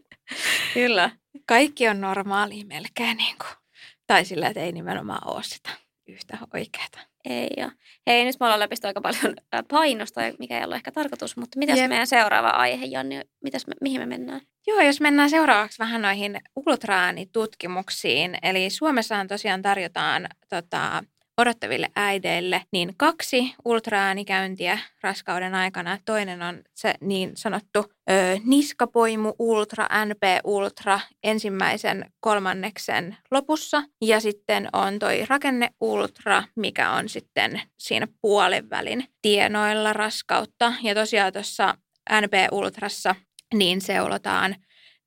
Kyllä. 0.74 1.10
kaikki 1.46 1.88
on 1.88 2.00
normaalia 2.00 2.64
melkein. 2.66 3.16
Niin 3.16 3.36
kuin. 3.38 3.50
Tai 4.06 4.24
sillä, 4.24 4.46
että 4.46 4.60
ei 4.60 4.72
nimenomaan 4.72 5.34
ole 5.34 5.42
sitä 5.42 5.70
yhtä 6.08 6.38
oikeaa. 6.54 7.08
Ei 7.24 7.50
ole. 7.58 7.72
Hei, 8.06 8.24
nyt 8.24 8.36
me 8.40 8.46
ollaan 8.46 8.60
läpistä 8.60 8.88
aika 8.88 9.00
paljon 9.00 9.36
ä, 9.54 9.62
painosta, 9.62 10.20
mikä 10.38 10.58
ei 10.58 10.64
ollut 10.64 10.76
ehkä 10.76 10.92
tarkoitus, 10.92 11.36
mutta 11.36 11.58
mitäs 11.58 11.78
Jep. 11.78 11.88
meidän 11.88 12.06
seuraava 12.06 12.48
aihe, 12.48 12.84
Janni, 12.86 13.20
mitäs 13.44 13.66
me, 13.66 13.74
mihin 13.80 14.00
me 14.00 14.06
mennään? 14.06 14.40
Joo, 14.66 14.80
jos 14.80 15.00
mennään 15.00 15.30
seuraavaksi 15.30 15.78
vähän 15.78 16.02
noihin 16.02 16.40
ultraäänitutkimuksiin. 16.66 18.38
Eli 18.42 18.70
Suomessahan 18.70 19.28
tosiaan 19.28 19.62
tarjotaan 19.62 20.26
tota, 20.48 21.04
odottaville 21.38 21.88
äideille 21.96 22.62
niin 22.72 22.94
kaksi 22.96 23.54
ultraäänikäyntiä 23.64 24.78
raskauden 25.02 25.54
aikana. 25.54 25.98
Toinen 26.04 26.42
on 26.42 26.62
se 26.74 26.94
niin 27.00 27.32
sanottu 27.34 27.92
ö, 28.10 28.38
niskapoimu 28.44 29.32
ultra, 29.38 29.88
NP 30.04 30.22
ultra 30.44 31.00
ensimmäisen 31.22 32.12
kolmanneksen 32.20 33.16
lopussa. 33.30 33.82
Ja 34.00 34.20
sitten 34.20 34.68
on 34.72 34.98
toi 34.98 35.26
rakenne 35.28 35.68
ultra, 35.80 36.42
mikä 36.56 36.90
on 36.90 37.08
sitten 37.08 37.60
siinä 37.78 38.08
puolen 38.20 38.70
välin 38.70 39.04
tienoilla 39.22 39.92
raskautta. 39.92 40.72
Ja 40.82 40.94
tosiaan 40.94 41.32
tuossa 41.32 41.74
NP 42.20 42.32
ultrassa 42.52 43.14
niin 43.54 43.80
seulotaan 43.80 44.56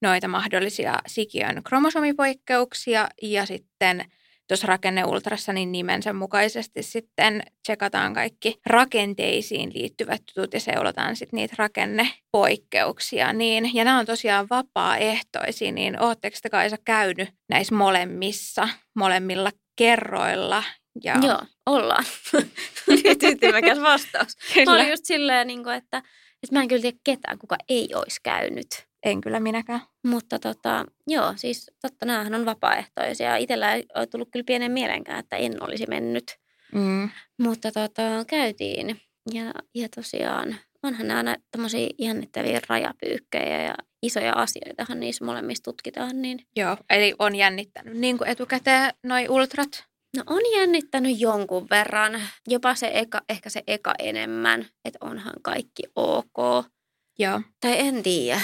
noita 0.02 0.28
mahdollisia 0.28 1.00
sikiön 1.08 1.64
kromosomipoikkeuksia 1.64 3.08
ja 3.22 3.46
sitten 3.46 4.06
tuossa 4.48 4.68
rakenneultrassa 4.68 5.54
niin 5.54 5.72
nimensä 5.72 6.14
mukaisesti 6.14 6.84
sitten 6.84 7.44
tsekataan 7.64 8.14
kaikki 8.14 8.60
rakenteisiin 8.66 9.72
liittyvät 9.74 10.22
jutut 10.36 10.54
ja 10.54 10.60
seulotaan 10.60 11.16
sitten 11.16 11.38
niitä 11.38 11.56
rakennepoikkeuksia. 11.58 13.34
Niin, 13.34 13.76
ja 13.76 13.84
nämä 13.84 14.00
on 14.00 14.06
tosiaan 14.06 14.48
vapaaehtoisia, 14.50 15.72
niin 15.72 16.02
ootteko 16.02 16.38
te 16.42 16.50
Kaisa 16.50 16.78
käynyt 16.86 17.30
näissä 17.50 17.76
molemmissa, 17.76 18.70
molemmilla 18.96 19.52
kerroilla? 19.76 20.64
Ja, 21.04 21.16
Joo, 21.22 21.42
ollaan. 21.66 22.04
Nyt 23.04 23.24
ytimekäs 23.24 23.82
vastaus. 23.82 24.38
Mä 24.38 24.54
Kyllä. 24.54 24.72
olin 24.72 24.90
just 24.90 25.06
silleen, 25.06 25.48
niin 25.48 25.64
kuin, 25.64 25.76
että, 25.76 25.98
että 26.44 26.56
mä 26.56 26.62
en 26.62 26.68
kyllä 26.68 26.82
tiedä 26.82 26.98
ketään, 27.04 27.38
kuka 27.38 27.56
ei 27.70 27.90
olisi 27.96 28.20
käynyt. 28.24 28.87
En 29.06 29.22
kyllä 29.22 29.40
minäkään. 29.40 29.82
Mutta 30.08 30.40
tota, 30.40 30.86
joo, 31.08 31.34
siis 31.36 31.72
totta, 31.82 32.06
näähän 32.06 32.36
on 32.36 32.46
vapaaehtoisia. 32.46 33.38
Itellä 33.38 33.74
ei 33.74 33.86
ole 33.96 34.08
tullut 34.08 34.30
kyllä 34.32 34.44
pienen 34.44 34.72
mielenkään, 34.72 35.20
että 35.20 35.36
en 35.36 35.64
olisi 35.64 35.86
mennyt. 35.90 36.38
Mm. 36.74 37.10
Mutta 37.42 37.72
tota, 37.72 38.26
käytiin 38.28 39.02
ja, 39.34 39.54
ja 39.76 39.90
tosiaan 39.96 40.56
onhan 40.84 41.08
nämä 41.08 41.18
aina 41.18 41.36
tämmöisiä 41.52 41.90
jännittäviä 42.00 42.60
rajapyykkejä 42.70 43.64
ja 43.64 43.76
isoja 44.04 44.34
asioitahan 44.34 45.00
niissä 45.00 45.26
molemmissa 45.26 45.64
tutkitaan. 45.64 46.22
Niin, 46.22 46.40
Joo, 46.56 46.78
eli 46.90 47.16
on 47.20 47.36
jännittänyt 47.36 47.98
niin 47.98 48.18
kuin 48.18 48.30
etukäteen 48.30 48.94
noi 49.04 49.30
ultrat. 49.30 49.84
no 50.18 50.24
on 50.26 50.42
jännittänyt 50.58 51.20
jonkun 51.20 51.68
verran, 51.70 52.22
jopa 52.48 52.76
se 52.76 52.92
eka, 52.94 53.22
ehkä 53.30 53.50
se 53.50 53.64
eka 53.68 53.94
enemmän, 54.00 54.66
että 54.86 55.00
onhan 55.02 55.34
kaikki 55.42 55.84
ok. 55.96 56.66
Joo. 57.20 57.42
Tai 57.62 57.80
en 57.80 58.04
tiedä. 58.04 58.42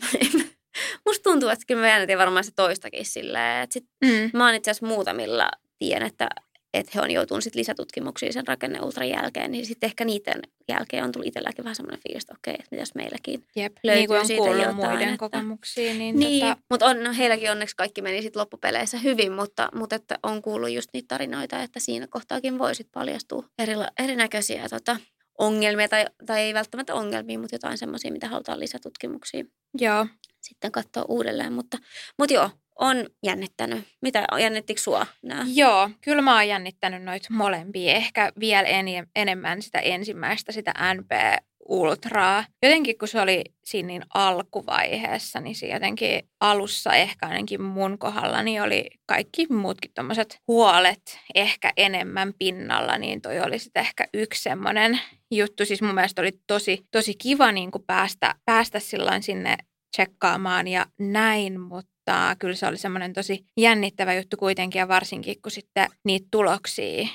Musta 1.06 1.22
tuntuu, 1.22 1.48
että 1.48 1.64
kyllä 1.66 1.80
mä 1.80 1.88
jännitin 1.88 2.18
varmaan 2.18 2.44
se 2.44 2.50
toistakin 2.56 3.04
silleen, 3.04 3.62
että 3.62 3.74
sit 3.74 3.84
Mm. 4.04 4.30
Mä 4.32 4.46
oon 4.46 4.54
itse 4.54 4.70
asiassa 4.70 4.86
muutamilla 4.86 5.50
tien, 5.78 6.02
että, 6.02 6.28
että 6.74 6.92
he 6.94 7.00
on 7.00 7.10
joutunut 7.10 7.44
sit 7.44 7.54
lisätutkimuksiin 7.54 8.32
sen 8.32 8.46
rakenneultran 8.46 9.08
jälkeen, 9.08 9.50
niin 9.50 9.66
sitten 9.66 9.86
ehkä 9.86 10.04
niiden 10.04 10.42
jälkeen 10.68 11.04
on 11.04 11.12
tullut 11.12 11.26
itselläkin 11.26 11.64
vähän 11.64 11.76
semmoinen 11.76 12.00
fiilis, 12.08 12.22
että 12.22 12.34
okei, 12.38 12.54
että 12.54 12.68
mitäs 12.70 12.94
meilläkin. 12.94 13.44
Jep, 13.56 13.72
Löytyy 13.84 13.98
niin 14.00 14.08
kuin 14.08 14.20
on 14.20 14.26
siitä 14.26 14.48
jotain, 14.48 14.76
muiden 14.76 15.02
että- 15.02 15.16
kokemuksiin. 15.18 15.98
Niin, 15.98 16.18
Niin, 16.18 16.40
Tota, 16.46 16.56
mutta 16.70 16.86
on, 16.86 17.04
no, 17.04 17.12
heilläkin 17.12 17.50
onneksi 17.50 17.76
kaikki 17.76 18.02
meni 18.02 18.22
sitten 18.22 18.40
loppupeleissä 18.40 18.98
hyvin, 18.98 19.32
mutta, 19.32 19.68
mutta 19.74 19.96
että 19.96 20.18
on 20.22 20.42
kuullut 20.42 20.70
just 20.70 20.90
niitä 20.92 21.08
tarinoita, 21.08 21.62
että 21.62 21.80
siinä 21.80 22.06
kohtaakin 22.06 22.58
voi 22.58 22.74
sit 22.74 22.88
paljastua 22.92 23.44
erila, 23.58 23.88
erinäköisiä 23.98 24.68
tota, 24.70 24.96
ongelmia, 25.40 25.88
tai, 25.88 26.06
tai 26.26 26.40
ei 26.40 26.54
välttämättä 26.54 26.94
ongelmia, 26.94 27.38
mutta 27.38 27.54
jotain 27.54 27.78
semmoisia, 27.78 28.12
mitä 28.12 28.28
halutaan 28.28 28.60
lisätutkimuksia 28.60 29.44
joo. 29.78 30.06
sitten 30.40 30.72
katsoa 30.72 31.04
uudelleen. 31.08 31.52
Mutta, 31.52 31.78
mutta 32.18 32.34
joo, 32.34 32.50
on 32.80 33.06
jännittänyt. 33.22 33.84
Mitä, 34.00 34.24
jännittikö 34.40 34.80
sua 34.80 35.06
nämä? 35.22 35.46
Joo, 35.54 35.90
kyllä 36.00 36.22
mä 36.22 36.34
oon 36.34 36.48
jännittänyt 36.48 37.02
noita 37.02 37.28
molempia. 37.30 37.92
Ehkä 37.92 38.32
vielä 38.40 38.68
en, 38.68 38.86
enemmän 39.16 39.62
sitä 39.62 39.78
ensimmäistä, 39.78 40.52
sitä 40.52 40.74
NP-ultraa. 40.94 42.44
Jotenkin 42.62 42.98
kun 42.98 43.08
se 43.08 43.20
oli 43.20 43.44
siinä 43.64 43.86
niin 43.86 44.02
alkuvaiheessa, 44.14 45.40
niin 45.40 45.54
se 45.54 45.66
jotenkin 45.66 46.28
alussa 46.40 46.94
ehkä 46.94 47.26
ainakin 47.26 47.62
mun 47.62 47.98
kohdalla 47.98 48.42
niin 48.42 48.62
oli 48.62 48.84
kaikki 49.06 49.46
muutkin 49.46 49.90
tommoset 49.94 50.40
huolet 50.48 51.18
ehkä 51.34 51.72
enemmän 51.76 52.32
pinnalla, 52.38 52.98
niin 52.98 53.22
toi 53.22 53.40
oli 53.40 53.58
sitten 53.58 53.80
ehkä 53.80 54.06
yksi 54.14 54.42
semmoinen 54.42 55.00
juttu. 55.30 55.64
Siis 55.64 55.82
mun 55.82 55.94
mielestä 55.94 56.22
oli 56.22 56.32
tosi, 56.46 56.86
tosi 56.90 57.14
kiva 57.14 57.52
niin 57.52 57.70
kuin 57.70 57.84
päästä, 57.86 58.34
päästä 58.44 58.80
silloin 58.80 59.22
sinne 59.22 59.56
tsekkaamaan 59.96 60.68
ja 60.68 60.86
näin, 60.98 61.60
mutta 61.60 62.36
kyllä 62.38 62.54
se 62.54 62.66
oli 62.66 62.76
semmoinen 62.76 63.12
tosi 63.12 63.44
jännittävä 63.56 64.14
juttu 64.14 64.36
kuitenkin 64.36 64.78
ja 64.78 64.88
varsinkin 64.88 65.42
kun 65.42 65.52
sitten 65.52 65.88
niitä 66.04 66.28
tuloksia 66.30 67.08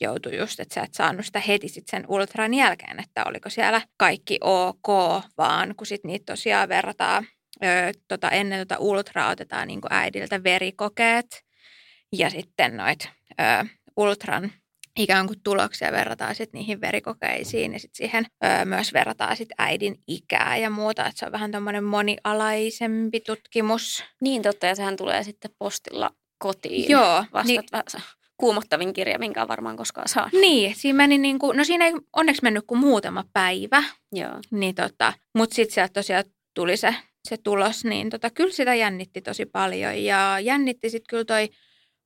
joutui 0.00 0.36
just, 0.36 0.60
että 0.60 0.74
sä 0.74 0.82
et 0.82 0.94
saanut 0.94 1.26
sitä 1.26 1.40
heti 1.40 1.68
sit 1.68 1.86
sen 1.86 2.04
ultran 2.08 2.54
jälkeen, 2.54 3.00
että 3.00 3.24
oliko 3.24 3.50
siellä 3.50 3.82
kaikki 3.96 4.38
ok, 4.40 4.88
vaan 5.38 5.74
kun 5.76 5.86
sitten 5.86 6.08
niitä 6.08 6.32
tosiaan 6.32 6.68
verrataan, 6.68 7.26
öö, 7.64 7.92
tota, 8.08 8.30
ennen 8.30 8.58
tota 8.58 8.80
ultraa 8.80 9.30
otetaan 9.30 9.68
niin 9.68 9.80
äidiltä 9.90 10.42
verikokeet 10.42 11.44
ja 12.12 12.30
sitten 12.30 12.76
noit 12.76 13.08
öö, 13.40 13.64
ultran 13.96 14.52
ikään 14.98 15.26
kuin 15.26 15.42
tuloksia 15.44 15.92
verrataan 15.92 16.34
sitten 16.34 16.58
niihin 16.58 16.80
verikokeisiin 16.80 17.72
ja 17.72 17.78
sitten 17.78 17.96
siihen 17.96 18.26
öö, 18.44 18.64
myös 18.64 18.92
verrataan 18.92 19.36
sitten 19.36 19.54
äidin 19.58 19.94
ikää 20.06 20.56
ja 20.56 20.70
muuta, 20.70 21.06
että 21.06 21.18
se 21.18 21.26
on 21.26 21.32
vähän 21.32 21.50
tämmöinen 21.50 21.84
monialaisempi 21.84 23.20
tutkimus. 23.20 24.04
Niin 24.20 24.42
totta, 24.42 24.66
ja 24.66 24.74
sehän 24.74 24.96
tulee 24.96 25.22
sitten 25.22 25.50
postilla 25.58 26.10
kotiin. 26.38 26.90
Joo, 26.90 27.24
Vasta 27.32 27.46
niin, 27.46 27.62
kuumottavin 28.36 28.92
kirja, 28.92 29.18
minkä 29.18 29.42
on 29.42 29.48
varmaan 29.48 29.76
koskaan 29.76 30.08
saanut. 30.08 30.32
niin, 30.32 30.74
siinä 30.76 30.96
meni 30.96 31.18
niin 31.18 31.38
kuin, 31.38 31.56
no 31.56 31.64
siinä 31.64 31.86
ei 31.86 31.92
onneksi 32.16 32.42
mennyt 32.42 32.64
kuin 32.66 32.78
muutama 32.78 33.24
päivä, 33.32 33.82
Joo. 34.12 34.40
niin 34.50 34.74
tota, 34.74 35.12
mutta 35.34 35.54
sitten 35.54 35.74
sieltä 35.74 35.92
tosiaan 35.92 36.24
tuli 36.54 36.76
se 36.76 36.94
se 37.28 37.36
tulos, 37.36 37.84
niin 37.84 38.10
tota, 38.10 38.30
kyllä 38.30 38.52
sitä 38.52 38.74
jännitti 38.74 39.22
tosi 39.22 39.46
paljon. 39.46 40.04
Ja 40.04 40.40
jännitti 40.40 40.90
sitten 40.90 41.06
kyllä 41.10 41.24
toi 41.24 41.48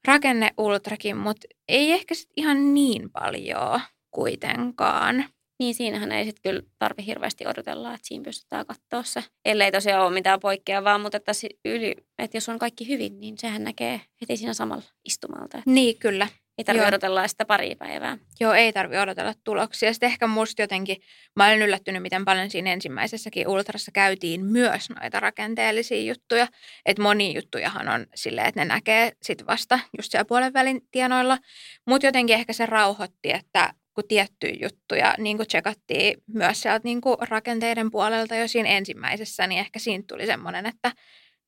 rakenne 0.07 0.51
ultrakin, 0.59 1.17
mutta 1.17 1.47
ei 1.69 1.93
ehkä 1.93 2.15
sit 2.15 2.31
ihan 2.37 2.75
niin 2.75 3.11
paljon 3.11 3.81
kuitenkaan. 4.11 5.25
Niin 5.59 5.75
siinähän 5.75 6.13
ei 6.13 6.25
sitten 6.25 6.43
kyllä 6.43 6.63
tarvi 6.79 7.07
hirveästi 7.07 7.47
odotella, 7.47 7.95
että 7.95 8.07
siinä 8.09 8.25
pystytään 8.25 8.67
katsoa 8.67 9.03
se. 9.03 9.25
Ellei 9.45 9.73
tosiaan 9.73 10.07
ole 10.07 10.15
mitään 10.15 10.41
poikkeavaa, 10.41 10.99
mutta 10.99 11.17
että, 11.17 11.33
yli, 11.65 11.97
että 12.19 12.37
jos 12.37 12.49
on 12.49 12.59
kaikki 12.59 12.89
hyvin, 12.89 13.21
niin 13.21 13.39
sehän 13.39 13.65
näkee 13.65 14.01
heti 14.21 14.37
siinä 14.37 14.55
samalla 14.55 14.85
istumalta. 15.05 15.59
Että 15.59 15.71
Niin, 15.71 15.99
kyllä. 15.99 16.29
Ei 16.59 16.65
tarvitse 16.65 16.83
Joo. 16.83 16.89
odotella 16.89 17.29
sitä 17.29 17.45
pari 17.45 17.75
päivää. 17.75 18.19
Joo, 18.41 18.53
ei 18.53 18.73
tarvi 18.73 18.99
odotella 18.99 19.35
tuloksia. 19.45 19.93
Sitten 19.93 20.07
ehkä 20.07 20.27
musta 20.27 20.63
jotenkin, 20.63 20.97
mä 21.37 21.47
olen 21.47 21.63
yllättynyt, 21.63 22.03
miten 22.03 22.25
paljon 22.25 22.51
siinä 22.51 22.73
ensimmäisessäkin 22.73 23.49
ultrassa 23.49 23.91
käytiin 23.93 24.45
myös 24.45 24.91
noita 24.91 25.21
rakenteellisia 25.21 26.03
juttuja. 26.03 26.49
Että 26.87 27.03
moni 27.03 27.35
juttujahan 27.35 27.89
on 27.89 28.07
silleen, 28.15 28.47
että 28.47 28.61
ne 28.61 28.65
näkee 28.65 29.13
sit 29.23 29.47
vasta 29.47 29.79
just 29.97 30.11
siellä 30.11 30.25
puolen 30.25 30.53
välin 30.53 30.81
tienoilla. 30.91 31.39
Mutta 31.87 32.07
jotenkin 32.07 32.37
ehkä 32.37 32.53
se 32.53 32.67
rauhoitti, 32.67 33.33
että 33.33 33.75
kun 33.95 34.05
tiettyjä 34.09 34.57
juttuja 34.63 35.15
niin 35.19 35.37
kuin 35.37 35.47
tsekattiin 35.47 36.23
myös 36.27 36.63
sieltä 36.63 36.85
niin 36.85 37.01
kuin 37.01 37.17
rakenteiden 37.21 37.91
puolelta 37.91 38.35
jo 38.35 38.49
siinä 38.49 38.69
ensimmäisessä, 38.69 39.47
niin 39.47 39.59
ehkä 39.59 39.79
siinä 39.79 40.05
tuli 40.09 40.27
semmoinen, 40.27 40.67
että 40.67 40.93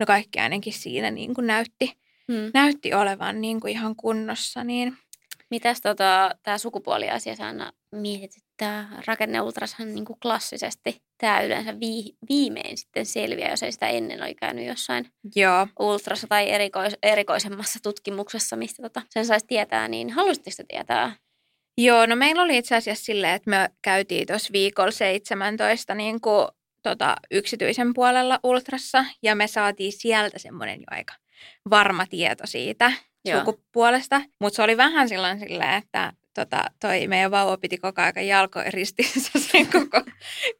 no 0.00 0.06
kaikki 0.06 0.38
ainakin 0.38 0.72
siinä 0.72 1.10
niin 1.10 1.34
kuin 1.34 1.46
näytti, 1.46 1.92
Hmm. 2.32 2.50
näytti 2.54 2.94
olevan 2.94 3.40
niin 3.40 3.60
kuin 3.60 3.72
ihan 3.72 3.96
kunnossa. 3.96 4.64
Niin 4.64 4.98
Mitäs 5.50 5.80
tota, 5.80 6.30
tämä 6.42 6.58
sukupuoliasia 6.58 7.36
sä 7.36 7.46
aina 7.46 7.72
mietityttää? 7.92 9.02
Rakenneultrashan 9.06 9.94
niin 9.94 10.04
kuin 10.04 10.18
klassisesti 10.22 11.02
tämä 11.18 11.42
yleensä 11.42 11.80
vii, 11.80 12.12
viimein 12.28 12.78
sitten 12.78 13.06
selviää, 13.06 13.50
jos 13.50 13.62
ei 13.62 13.72
sitä 13.72 13.88
ennen 13.88 14.22
ole 14.22 14.34
käynyt 14.34 14.66
jossain 14.66 15.10
joo, 15.36 15.66
ultrassa 15.78 16.26
tai 16.26 16.50
erikois, 16.50 16.96
erikoisemmassa 17.02 17.78
tutkimuksessa, 17.82 18.56
mistä 18.56 18.82
tota 18.82 19.02
sen 19.10 19.26
saisi 19.26 19.46
tietää, 19.46 19.88
niin 19.88 20.10
haluaisitteko 20.10 20.54
te 20.56 20.64
tietää? 20.68 21.16
Joo, 21.78 22.06
no 22.06 22.16
meillä 22.16 22.42
oli 22.42 22.56
itse 22.56 22.76
asiassa 22.76 23.04
silleen, 23.04 23.34
että 23.34 23.50
me 23.50 23.70
käytiin 23.82 24.26
tuossa 24.26 24.52
viikolla 24.52 24.90
17 24.90 25.94
niin 25.94 26.20
kuin, 26.20 26.48
tota, 26.82 27.16
yksityisen 27.30 27.94
puolella 27.94 28.40
ultrassa 28.42 29.04
ja 29.22 29.34
me 29.34 29.46
saatiin 29.46 29.92
sieltä 29.92 30.38
semmoinen 30.38 30.80
jo 30.80 30.86
aika 30.90 31.14
varma 31.70 32.06
tieto 32.06 32.46
siitä 32.46 32.92
Joo. 33.24 33.38
sukupuolesta. 33.38 34.20
Mutta 34.40 34.56
se 34.56 34.62
oli 34.62 34.76
vähän 34.76 35.08
silloin 35.08 35.38
silleen, 35.38 35.74
että 35.74 36.12
tota, 36.34 36.64
toi 36.80 37.06
meidän 37.06 37.30
vauva 37.30 37.56
piti 37.56 37.78
koko 37.78 38.02
ajan 38.02 38.26
jalkojen 38.26 38.72
ristissä 38.72 39.38
sen 39.50 39.66
koko, 39.66 40.02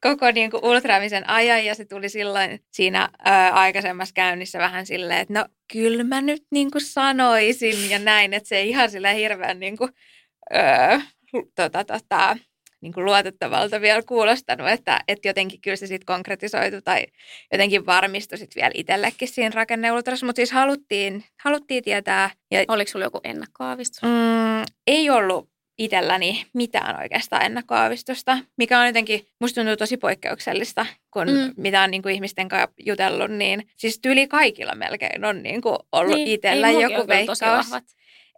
koko 0.03 0.31
niin 0.31 0.51
kuin 0.51 0.65
ultraamisen 0.65 1.31
ajan 1.31 1.65
ja 1.65 1.75
se 1.75 1.85
tuli 1.85 2.09
silloin 2.09 2.61
siinä 2.73 3.09
ää, 3.25 3.51
aikaisemmassa 3.51 4.13
käynnissä 4.15 4.59
vähän 4.59 4.87
silleen, 4.87 5.21
että 5.21 5.35
no 5.35 5.47
kyllä 5.73 6.05
mä 6.05 6.21
nyt 6.21 6.43
niin 6.51 6.71
kuin 6.71 6.83
sanoisin 6.85 7.91
ja 7.91 7.99
näin, 7.99 8.35
että 8.35 8.49
se 8.49 8.57
ei 8.57 8.69
ihan 8.69 8.91
sillä 8.91 9.13
hirveän 9.13 9.61
niin 9.61 9.77
kuin, 9.77 9.91
öö, 10.55 10.99
tota, 11.55 11.85
tota, 11.85 12.37
niin 12.81 12.93
kuin 12.93 13.05
luotettavalta 13.05 13.81
vielä 13.81 14.03
kuulostanut, 14.03 14.69
että, 14.69 15.01
että 15.09 15.29
jotenkin 15.29 15.61
kyllä 15.61 15.77
se 15.77 15.87
sitten 15.87 16.07
konkretisoitu 16.07 16.77
tai 16.85 17.07
jotenkin 17.53 17.87
varmistui 17.87 18.39
sitten 18.39 18.61
vielä 18.63 18.73
itsellekin 18.75 19.29
siinä 19.29 19.51
rakenneultrassa, 19.55 20.27
mutta 20.27 20.37
siis 20.39 20.53
haluttiin, 20.53 21.25
haluttiin 21.45 21.85
tietää 21.85 22.31
ja 22.51 22.65
Oliko 22.69 22.91
sulla 22.91 23.05
joku 23.05 23.21
ennakkoavistus? 23.25 24.03
mm, 24.03 24.65
ei 24.87 25.11
ollut 25.11 25.49
itselläni 25.79 26.47
mitään 26.55 26.99
oikeastaan 27.01 27.43
ennakkoavistusta, 27.45 28.39
mikä 28.57 28.81
on 28.81 28.87
jotenkin, 28.87 29.27
musta 29.41 29.61
tuntuu 29.61 29.77
tosi 29.77 29.97
poikkeuksellista, 29.97 30.87
kun 31.13 31.27
Mm. 31.29 31.53
mitä 31.57 31.83
on 31.83 31.91
niin 31.91 32.03
kuin 32.03 32.15
ihmisten 32.15 32.49
kanssa 32.49 32.71
jutellut, 32.87 33.31
niin 33.31 33.69
siis 33.77 33.99
tyyli 34.01 34.27
kaikilla 34.29 34.75
melkein 34.75 35.25
on 35.25 35.43
niin 35.43 35.61
kuin 35.63 35.77
ollut 35.93 36.15
Niin, 36.17 36.29
itsellä 36.29 36.71
joku 36.71 37.09
veikkaus. 37.09 37.69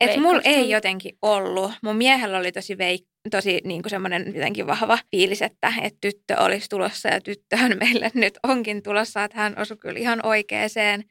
Että 0.00 0.20
mulla 0.20 0.40
ei 0.44 0.70
jotenkin 0.70 1.18
ollut. 1.22 1.72
Mun 1.82 1.96
miehellä 1.96 2.38
oli 2.38 2.52
tosi, 2.52 2.74
veik- 2.74 3.09
tosi 3.30 3.60
niin 3.64 3.82
kuin 3.82 3.90
semmoinen 3.90 4.26
jotenkin 4.34 4.66
vahva 4.66 4.98
fiilis, 5.10 5.42
että, 5.42 5.72
että 5.82 5.98
tyttö 6.00 6.36
olisi 6.42 6.68
tulossa 6.68 7.08
ja 7.08 7.20
tyttöhän 7.20 7.76
meille 7.80 8.10
nyt 8.14 8.38
onkin 8.42 8.82
tulossa, 8.82 9.24
että 9.24 9.38
hän 9.38 9.58
osui 9.58 9.76
kyllä 9.76 9.98
ihan 9.98 10.26
oikeeseen. 10.26 11.04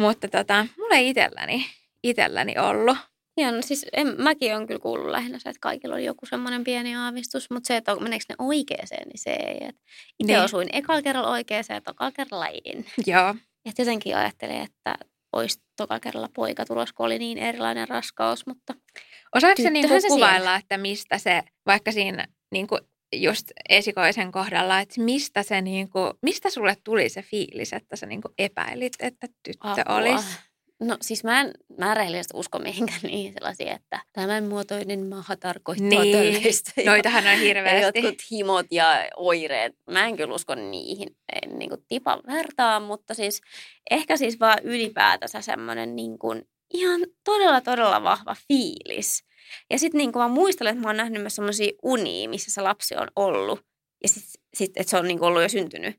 Mutta 0.00 0.28
tota, 0.28 0.66
mulla 0.78 0.94
ei 0.94 1.08
itselläni, 1.08 1.66
itselläni 2.04 2.54
ollut. 2.58 2.96
Joo, 3.36 3.50
no 3.50 3.62
siis 3.62 3.86
en, 3.92 4.14
mäkin 4.22 4.54
olen 4.54 4.66
kyllä 4.66 4.80
kuullut 4.80 5.10
lähinnä 5.10 5.38
se, 5.38 5.48
että 5.48 5.60
kaikilla 5.60 5.94
oli 5.94 6.04
joku 6.04 6.26
semmoinen 6.26 6.64
pieni 6.64 6.96
aavistus, 6.96 7.50
mutta 7.50 7.66
se, 7.66 7.76
että 7.76 7.96
meneekö 7.96 8.24
ne 8.28 8.34
oikeeseen, 8.38 9.08
niin 9.08 9.18
se 9.18 9.30
ei. 9.30 9.56
Itse 10.18 10.32
Niin. 10.32 10.40
osuin 10.40 10.68
ekalla 10.72 11.02
kerralla 11.02 11.30
oikeeseen 11.30 11.74
ja 11.76 11.80
tokalla 11.80 12.12
kerralla 12.12 12.46
en. 12.64 12.84
Joo, 13.06 13.34
Et 13.64 13.78
jotenkin 13.78 14.16
ajattelin, 14.16 14.56
että 14.62 14.94
olisi 15.32 15.60
tokalla 15.76 16.00
kerralla 16.00 16.28
poika 16.34 16.64
tulos, 16.64 16.92
kun 16.92 17.06
oli 17.06 17.18
niin 17.18 17.38
erilainen 17.38 17.88
raskaus, 17.88 18.46
mutta 18.46 18.74
Osaatko 19.34 19.62
se 19.62 19.70
niinku 19.70 20.00
se 20.00 20.08
kuvailla, 20.08 20.56
että 20.56 20.78
mistä 20.78 21.18
se, 21.18 21.42
vaikka 21.66 21.92
siinä 21.92 22.26
niinku 22.52 22.78
just 23.12 23.50
esikoisen 23.68 24.32
kohdalla, 24.32 24.80
että 24.80 25.00
mistä 25.00 25.42
se 25.42 25.60
niinku, 25.60 25.98
mistä 26.22 26.50
sulle 26.50 26.76
tuli 26.84 27.08
se 27.08 27.22
fiilis, 27.22 27.72
että 27.72 27.96
sä 27.96 28.06
niinku 28.06 28.28
epäilit, 28.38 28.92
että 29.00 29.26
tyttö 29.42 29.68
apua. 29.82 29.96
olisi? 29.96 30.38
No 30.80 30.96
siis 31.00 31.24
mä 31.24 31.40
en, 31.40 31.50
mä 31.78 31.90
en 31.90 31.96
rehellisesti 31.96 32.36
usko 32.36 32.58
mihinkään 32.58 33.00
niihin 33.10 33.32
sellaisia, 33.32 33.74
että 33.74 34.00
tämän 34.12 34.44
muotoinen 34.44 35.06
maha 35.06 35.36
tarkoittaa 35.36 35.88
Niin, 36.04 36.16
töllistä. 36.16 36.72
ja- 36.80 36.90
Noitahan 36.90 37.24
on 37.26 37.30
ja 37.30 37.36
hirveästi. 37.38 37.98
jotkut 38.02 38.22
himot 38.30 38.66
ja 38.70 39.08
oireet. 39.16 39.74
Mä 39.90 40.06
en 40.06 40.16
kyllä 40.16 40.34
usko 40.34 40.54
niihin, 40.54 41.16
en 41.42 41.58
niin 41.58 41.68
kuin 41.68 41.84
tipan 41.88 42.20
vertaa, 42.26 42.80
mutta 42.80 43.14
siis 43.14 43.40
ehkä 43.90 44.16
siis 44.16 44.40
vaan 44.40 44.58
ylipäätänsä 44.62 45.40
semmoinen 45.40 45.96
niin 45.96 46.18
kuin 46.18 46.42
ihan 46.74 47.00
todella, 47.24 47.60
todella 47.60 48.02
vahva 48.02 48.36
fiilis. 48.48 49.24
Ja 49.70 49.78
sitten 49.78 49.98
niin 49.98 50.12
kuin 50.12 50.22
mä 50.22 50.28
muistelen, 50.28 50.70
että 50.70 50.82
mä 50.82 50.88
oon 50.88 50.96
nähnyt 50.96 51.22
myös 51.22 51.34
semmoisia 51.34 51.72
unia, 51.82 52.28
missä 52.28 52.50
se 52.50 52.60
lapsi 52.60 52.96
on 52.96 53.08
ollut. 53.16 53.60
Ja 54.02 54.08
sitten, 54.08 54.42
sit, 54.54 54.70
että 54.76 54.90
se 54.90 54.96
on 54.96 55.08
niin 55.08 55.18
kuin 55.18 55.28
ollut 55.28 55.42
jo 55.42 55.48
syntynyt. 55.48 55.96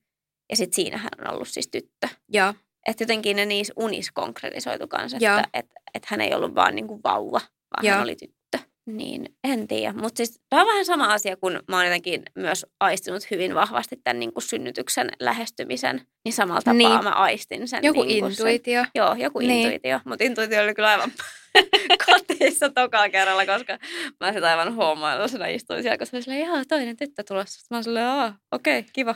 Ja 0.50 0.56
sitten 0.56 0.76
siinähän 0.76 1.10
on 1.28 1.34
ollut 1.34 1.48
siis 1.48 1.68
tyttö. 1.72 2.08
Joo, 2.34 2.54
Että 2.89 3.04
jotenkin 3.04 3.36
ne 3.36 3.45
niissä 3.45 3.73
unissa 3.78 4.12
konkretisoitu 4.15 4.88
kanssa, 4.88 5.17
että 5.17 5.49
et, 5.54 5.65
et 5.93 6.06
hän 6.06 6.21
ei 6.21 6.34
ollut 6.34 6.56
vaan 6.56 6.75
niinku 6.75 6.99
vauva, 7.04 7.41
vaan 7.41 7.86
Joo. 7.86 7.93
hän 7.93 8.04
oli 8.04 8.15
tyttö. 8.15 8.58
Niin 8.86 9.36
en 9.43 9.67
tiedä, 9.67 9.93
mutta 9.93 10.17
siis 10.17 10.41
tämä 10.49 10.62
on 10.62 10.67
vähän 10.67 10.86
sama 10.86 11.13
asia, 11.13 11.38
kun 11.38 11.60
mä 11.67 11.75
oon 11.75 11.86
jotenkin 11.86 12.23
myös 12.36 12.65
aistinut 12.80 13.32
hyvin 13.32 13.56
vahvasti 13.56 13.95
tämän 14.04 14.19
niinku 14.19 14.41
synnytyksen 14.41 15.10
lähestymisen. 15.19 16.02
Niin 16.25 16.34
samalla 16.34 16.62
tapaa 16.62 16.73
Niin. 16.73 17.04
mä 17.04 17.10
aistin 17.10 17.67
sen. 17.67 17.84
joku 17.84 18.02
sen- 18.02 18.10
intuitio. 18.10 18.86
Joo, 18.95 19.13
joku 19.13 19.39
Niin. 19.39 19.52
intuitio, 19.52 19.99
mutta 20.06 20.23
intuitio 20.23 20.63
oli 20.63 20.73
kyllä 20.73 20.89
aivan 20.89 21.12
kotiissa 22.06 22.69
tokalla 22.69 23.10
kerralla, 23.10 23.45
koska 23.45 23.78
mä 24.19 24.28
sitten 24.28 24.49
aivan 24.49 24.75
huomailusena 24.75 25.45
istuin 25.47 25.82
siellä, 25.82 25.97
koska 25.97 26.12
se 26.21 26.32
oli 26.32 26.38
silleen, 26.39 26.67
toinen 26.67 26.97
tyttö 26.97 27.23
tulossa. 27.28 27.67
Mä 27.71 27.78
oon 27.78 27.84
silleen, 27.84 28.34
okei, 28.52 28.80
okay, 28.80 28.89
kiva. 28.93 29.15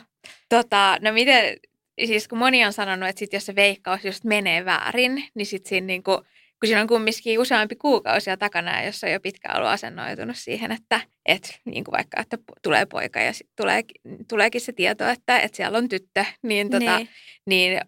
Tota, 0.49 0.97
no 1.01 1.13
miten, 1.13 1.57
siis 2.05 2.27
kun 2.27 2.37
moni 2.37 2.65
on 2.65 2.73
sanonut, 2.73 3.09
että 3.09 3.19
sit 3.19 3.33
jos 3.33 3.45
se 3.45 3.55
veikkaus 3.55 4.05
just 4.05 4.23
menee 4.23 4.65
väärin, 4.65 5.23
niin 5.35 5.45
sit 5.45 5.65
siinä 5.65 5.87
niinku, 5.87 6.11
kun 6.59 6.67
siinä 6.67 6.81
on 6.81 6.87
kumminkin 6.87 7.39
useampi 7.39 7.75
kuukausia 7.75 8.37
takana, 8.37 8.79
ja 8.79 8.85
jos 8.85 9.03
on 9.03 9.11
jo 9.11 9.19
pitkään 9.19 9.57
ollut 9.57 9.69
asennoitunut 9.71 10.37
siihen, 10.37 10.71
että 10.71 11.01
et, 11.25 11.59
niin 11.65 11.83
kuin 11.83 11.91
vaikka, 11.93 12.21
että 12.21 12.37
tulee 12.63 12.85
poika 12.85 13.19
ja 13.19 13.33
sit 13.33 13.49
tulee, 13.55 13.81
tuleekin 14.29 14.61
se 14.61 14.73
tieto, 14.73 15.07
että, 15.09 15.39
että 15.39 15.57
siellä 15.57 15.77
on 15.77 15.89
tyttö, 15.89 16.25
niin, 16.41 16.69
tota, 16.69 16.97
Niin. 16.97 17.09
niin 17.45 17.81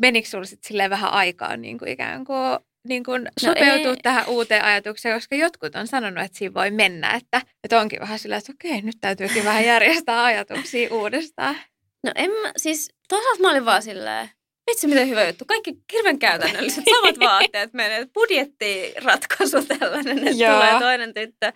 menikö 0.00 0.28
sinulla 0.28 0.46
sitten 0.46 0.90
vähän 0.90 1.12
aikaa 1.12 1.56
niin 1.56 1.78
kuin 1.78 1.90
ikään 1.90 2.24
kuin, 2.24 2.58
niin 2.88 3.04
kuin 3.04 3.22
No 3.22 3.30
sopeutua 3.40 3.90
ei. 3.90 3.96
tähän 4.02 4.28
uuteen 4.28 4.64
ajatukseen, 4.64 5.16
koska 5.16 5.36
jotkut 5.36 5.74
on 5.74 5.86
sanonut, 5.86 6.24
että 6.24 6.38
siinä 6.38 6.54
voi 6.54 6.70
mennä, 6.70 7.10
että, 7.14 7.42
että 7.64 7.80
onkin 7.80 8.00
vähän 8.00 8.18
sillä, 8.18 8.36
että 8.36 8.52
okei, 8.52 8.82
nyt 8.82 8.96
täytyykin 9.00 9.44
vähän 9.44 9.64
järjestää 9.64 10.24
ajatuksia 10.24 10.88
uudestaan. 10.94 11.56
No 12.04 12.12
en 12.14 12.30
mä, 12.30 12.52
siis 12.56 12.94
toisaalta 13.08 13.42
mä 13.42 13.50
olin 13.50 13.64
vaan 13.64 13.82
silleen, 13.82 14.30
vitsi 14.70 14.86
miten 14.86 15.08
hyvä 15.08 15.26
juttu. 15.26 15.44
Kaikki 15.44 15.76
hirveän 15.92 16.18
käytännölliset, 16.18 16.84
samat 16.94 17.20
vaatteet 17.20 17.72
menee. 17.72 18.06
Budjettiratkaisu 18.14 19.64
tällainen, 19.64 20.18
että 20.18 20.44
Joo. 20.44 20.54
tulee 20.54 20.78
toinen 20.78 21.14
tyttö. 21.14 21.52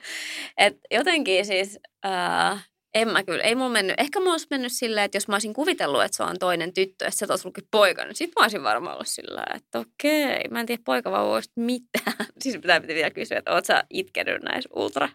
Et 0.57 0.77
jotenkin 0.91 1.47
siis, 1.47 1.79
ää, 2.03 2.61
en 2.95 3.09
mä 3.09 3.23
kyllä, 3.23 3.43
ei 3.43 3.55
mulla 3.55 3.71
mennyt. 3.71 4.01
Ehkä 4.01 4.21
mä 4.21 4.33
olisi 4.33 4.47
mennyt 4.51 4.73
silleen, 4.73 5.05
että 5.05 5.17
jos 5.17 5.29
mä 5.29 5.35
olisin 5.35 5.55
kuvitellut, 5.55 6.03
että 6.03 6.17
se 6.17 6.23
on 6.23 6.39
toinen 6.39 6.75
tyttö, 6.75 7.07
että 7.07 7.19
se 7.19 7.27
olisi 7.31 7.47
ollutkin 7.47 7.69
poika, 7.71 8.05
niin 8.05 8.17
sit 8.17 8.31
mä 8.37 8.43
olisin 8.43 8.63
varmaan 8.63 8.95
ollut 8.95 9.09
sillä 9.09 9.47
että 9.55 9.79
okei, 9.79 10.49
mä 10.51 10.61
en 10.61 10.67
tiedä 10.67 10.83
poikavauvoista 10.85 11.53
mitään. 11.57 12.27
Siis 12.43 12.57
pitää 12.57 12.81
pitää 12.81 12.97
vielä 12.97 13.11
kysyä, 13.11 13.39
että 13.39 13.53
oot 13.53 13.65
sä 13.65 13.85
itkenyt 13.91 14.43
näissä 14.43 14.71
ultra, 14.77 15.09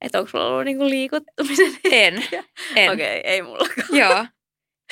että 0.00 0.18
onko 0.18 0.30
sulla 0.30 0.46
ollut 0.46 0.64
niinku 0.64 0.88
liikuttumisen 0.88 1.72
En, 1.84 2.24
en. 2.76 2.90
Okei, 2.90 3.20
ei 3.24 3.42
mullakaan. 3.42 3.88
Joo. 3.92 4.26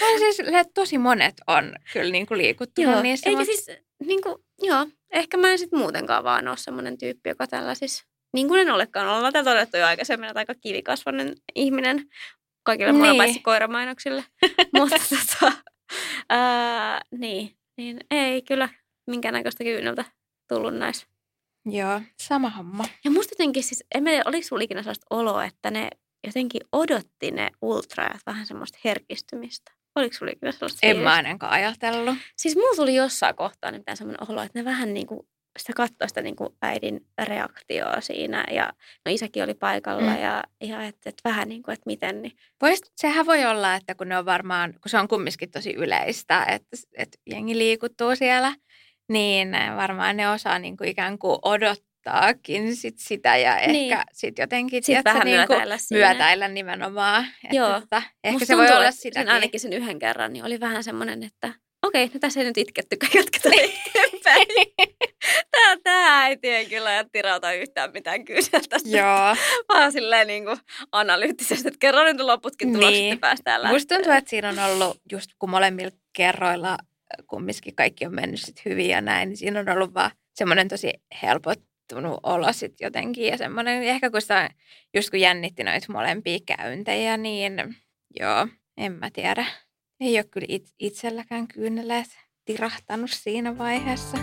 No 0.00 0.06
siis 0.18 0.36
tosi 0.74 0.98
monet 0.98 1.34
on 1.46 1.72
kyllä 1.92 2.12
niin 2.12 2.26
kuin 2.26 2.38
liikuttunut 2.38 2.92
Joo, 2.92 3.02
niissä. 3.02 3.30
eikä 3.30 3.40
mut- 3.42 3.46
siis, 3.46 3.66
niin 4.04 4.22
kuin, 4.22 4.34
joo, 4.62 4.86
ehkä 5.10 5.36
mä 5.36 5.50
en 5.50 5.58
sitten 5.58 5.78
muutenkaan 5.78 6.24
vaan 6.24 6.48
ole 6.48 6.56
semmoinen 6.56 6.98
tyyppi, 6.98 7.28
joka 7.28 7.46
tällaisissa, 7.46 8.04
niin 8.34 8.48
kuin 8.48 8.60
en 8.60 8.70
olekaan, 8.70 9.08
ollaan 9.08 9.32
tätä 9.32 9.50
todettu 9.50 9.76
jo 9.76 9.86
aikaisemmin, 9.86 10.28
että 10.28 10.38
aika 10.40 10.54
kivikasvainen 10.54 11.34
ihminen 11.54 12.06
kaikille 12.62 12.92
Niin. 12.92 13.16
paitsi 13.16 13.40
koiramainoksille. 13.40 14.24
Mutta 14.78 14.96
tota, 14.98 15.52
Ää, 16.28 17.00
niin, 17.18 17.56
niin 17.76 18.00
ei 18.10 18.42
kyllä 18.42 18.68
minkäännäköistä 19.06 19.64
kyyneltä 19.64 20.04
tullut 20.48 20.74
näissä. 20.74 21.06
Joo, 21.66 22.00
sama 22.22 22.50
homma. 22.50 22.84
Ja 23.04 23.10
musta 23.10 23.32
jotenkin 23.32 23.62
siis, 23.62 23.84
en 23.94 24.04
tiedä, 24.04 24.22
oliko 24.26 24.46
sulla 24.46 24.62
ikinä 24.62 24.82
sellaista 24.82 25.06
oloa, 25.10 25.44
että 25.44 25.70
ne 25.70 25.88
jotenkin 26.26 26.60
odotti 26.72 27.30
ne 27.30 27.50
ultraajat 27.62 28.20
vähän 28.26 28.46
semmoista 28.46 28.78
herkistymistä? 28.84 29.72
Oliko 29.96 30.16
sulla 30.16 30.32
ikinä 30.32 30.52
sellaista 30.52 30.86
En 30.86 30.96
mä 30.96 31.12
ainakaan 31.14 31.52
ajatellut. 31.52 32.16
Siis 32.36 32.56
mulla 32.56 32.76
tuli 32.76 32.94
jossain 32.94 33.36
kohtaa 33.36 33.70
nimittäin 33.70 33.96
semmoinen 33.96 34.30
olo, 34.30 34.42
että 34.42 34.58
ne 34.58 34.64
vähän 34.64 34.94
niin 34.94 35.06
kuin 35.06 35.20
sitä 35.58 35.72
katsoi 35.76 36.08
sitä 36.08 36.22
niin 36.22 36.36
kuin 36.36 36.50
äidin 36.62 37.06
reaktioa 37.22 38.00
siinä. 38.00 38.44
Ja 38.50 38.72
no 39.06 39.12
isäkin 39.12 39.44
oli 39.44 39.54
paikalla 39.54 40.10
Mm. 40.14 40.22
ja, 40.22 40.44
ja 40.60 40.82
että, 40.82 41.10
että 41.10 41.28
vähän 41.28 41.48
niin 41.48 41.62
kuin, 41.62 41.72
että 41.72 41.86
miten. 41.86 42.22
Niin. 42.22 42.36
Vois, 42.62 42.80
sehän 42.96 43.26
voi 43.26 43.44
olla, 43.44 43.74
että 43.74 43.94
kun 43.94 44.08
ne 44.08 44.18
on 44.18 44.26
varmaan, 44.26 44.72
kun 44.72 44.90
se 44.90 44.98
on 44.98 45.08
kumminkin 45.08 45.50
tosi 45.50 45.74
yleistä, 45.74 46.44
että, 46.44 46.76
että 46.96 47.18
jengi 47.30 47.58
liikuttuu 47.58 48.16
siellä, 48.16 48.52
niin 49.08 49.48
varmaan 49.76 50.16
ne 50.16 50.30
osaa 50.30 50.58
niin 50.58 50.76
kuin 50.76 50.90
ikään 50.90 51.18
kuin 51.18 51.38
odottaakin 52.06 52.76
sit 52.76 52.98
sitä 52.98 53.36
ja 53.36 53.56
Niin. 53.66 53.92
ehkä 53.92 54.04
sit 54.12 54.38
jotenkin 54.38 54.82
tiedätkö, 54.84 55.10
vähän 55.10 55.24
niin 55.26 55.36
myötäillä 55.36 55.78
siinä. 55.78 56.06
myötäillä 56.08 56.48
nimenomaan. 56.48 57.26
Että 57.44 57.56
Joo. 57.56 57.80
Tota, 57.80 57.96
ehkä 58.24 58.32
Musta 58.32 58.46
se 58.46 58.56
voi 58.56 58.64
tuntuu, 58.66 58.80
olla 58.80 58.90
sitä. 58.90 59.20
Sen 59.20 59.28
ainakin 59.28 59.60
sen 59.60 59.72
yhden 59.72 59.98
kerran, 59.98 60.32
niin 60.32 60.44
oli 60.44 60.60
vähän 60.60 60.84
semmoinen, 60.84 61.22
että 61.22 61.54
okei, 61.82 62.10
no 62.14 62.20
tässä 62.20 62.40
ei 62.40 62.46
nyt 62.46 62.58
itkettykään, 62.58 63.12
jatketaan 63.14 63.54
eteenpäin. 63.60 64.46
Tää, 65.50 65.76
tää 65.84 66.22
äiti 66.22 66.48
ei 66.48 66.66
kyllä 66.66 66.92
jätti 66.92 67.22
rauta 67.22 67.52
yhtään 67.52 67.92
mitään 67.92 68.24
kyseltä. 68.24 68.76
Joo. 68.84 69.36
Vaan 69.68 69.92
silleen 69.92 70.26
niin 70.26 70.44
kuin 70.44 70.58
analyyttisesti, 70.92 71.68
että 71.68 71.78
kerran 71.80 72.06
nyt 72.06 72.20
loputkin 72.20 72.68
tulokset 72.72 72.92
Niin. 72.92 73.10
niin. 73.10 73.18
päästään 73.20 73.62
lähteä. 73.62 73.74
Musta 73.74 73.94
tuntuu, 73.94 74.12
että 74.12 74.30
siinä 74.30 74.48
on 74.48 74.58
ollut 74.58 75.00
just 75.12 75.30
kun 75.38 75.50
molemmilla 75.50 75.90
kerroilla 76.12 76.76
kumminkin 77.26 77.74
kaikki 77.76 78.06
on 78.06 78.14
mennyt 78.14 78.40
sit 78.40 78.64
hyvin 78.64 78.88
ja 78.88 79.00
näin, 79.00 79.28
niin 79.28 79.36
siinä 79.36 79.60
on 79.60 79.68
ollut 79.68 79.94
vaan 79.94 80.10
semmoinen 80.34 80.68
tosi 80.68 80.92
helpottunut 81.90 82.20
olo 82.22 82.52
sit 82.52 82.80
jotenkin 82.80 83.26
ja 83.26 83.38
semmoinen, 83.38 83.82
ehkä 83.82 84.10
kun 84.10 84.20
sitä 84.20 84.50
just 84.94 85.10
kun 85.10 85.20
jännitti 85.20 85.64
noita 85.64 85.92
molempia 85.92 86.38
käyntejä, 86.56 87.16
niin 87.16 87.76
joo, 88.20 88.48
en 88.76 88.92
mä 88.92 89.10
tiedä. 89.12 89.46
Ei 90.00 90.16
ole 90.16 90.24
kyllä 90.24 90.46
it, 90.48 90.68
itselläkään 90.78 91.48
kyyneleet 91.48 92.08
tirahtanut 92.44 93.10
siinä 93.10 93.58
vaiheessa. 93.58 94.18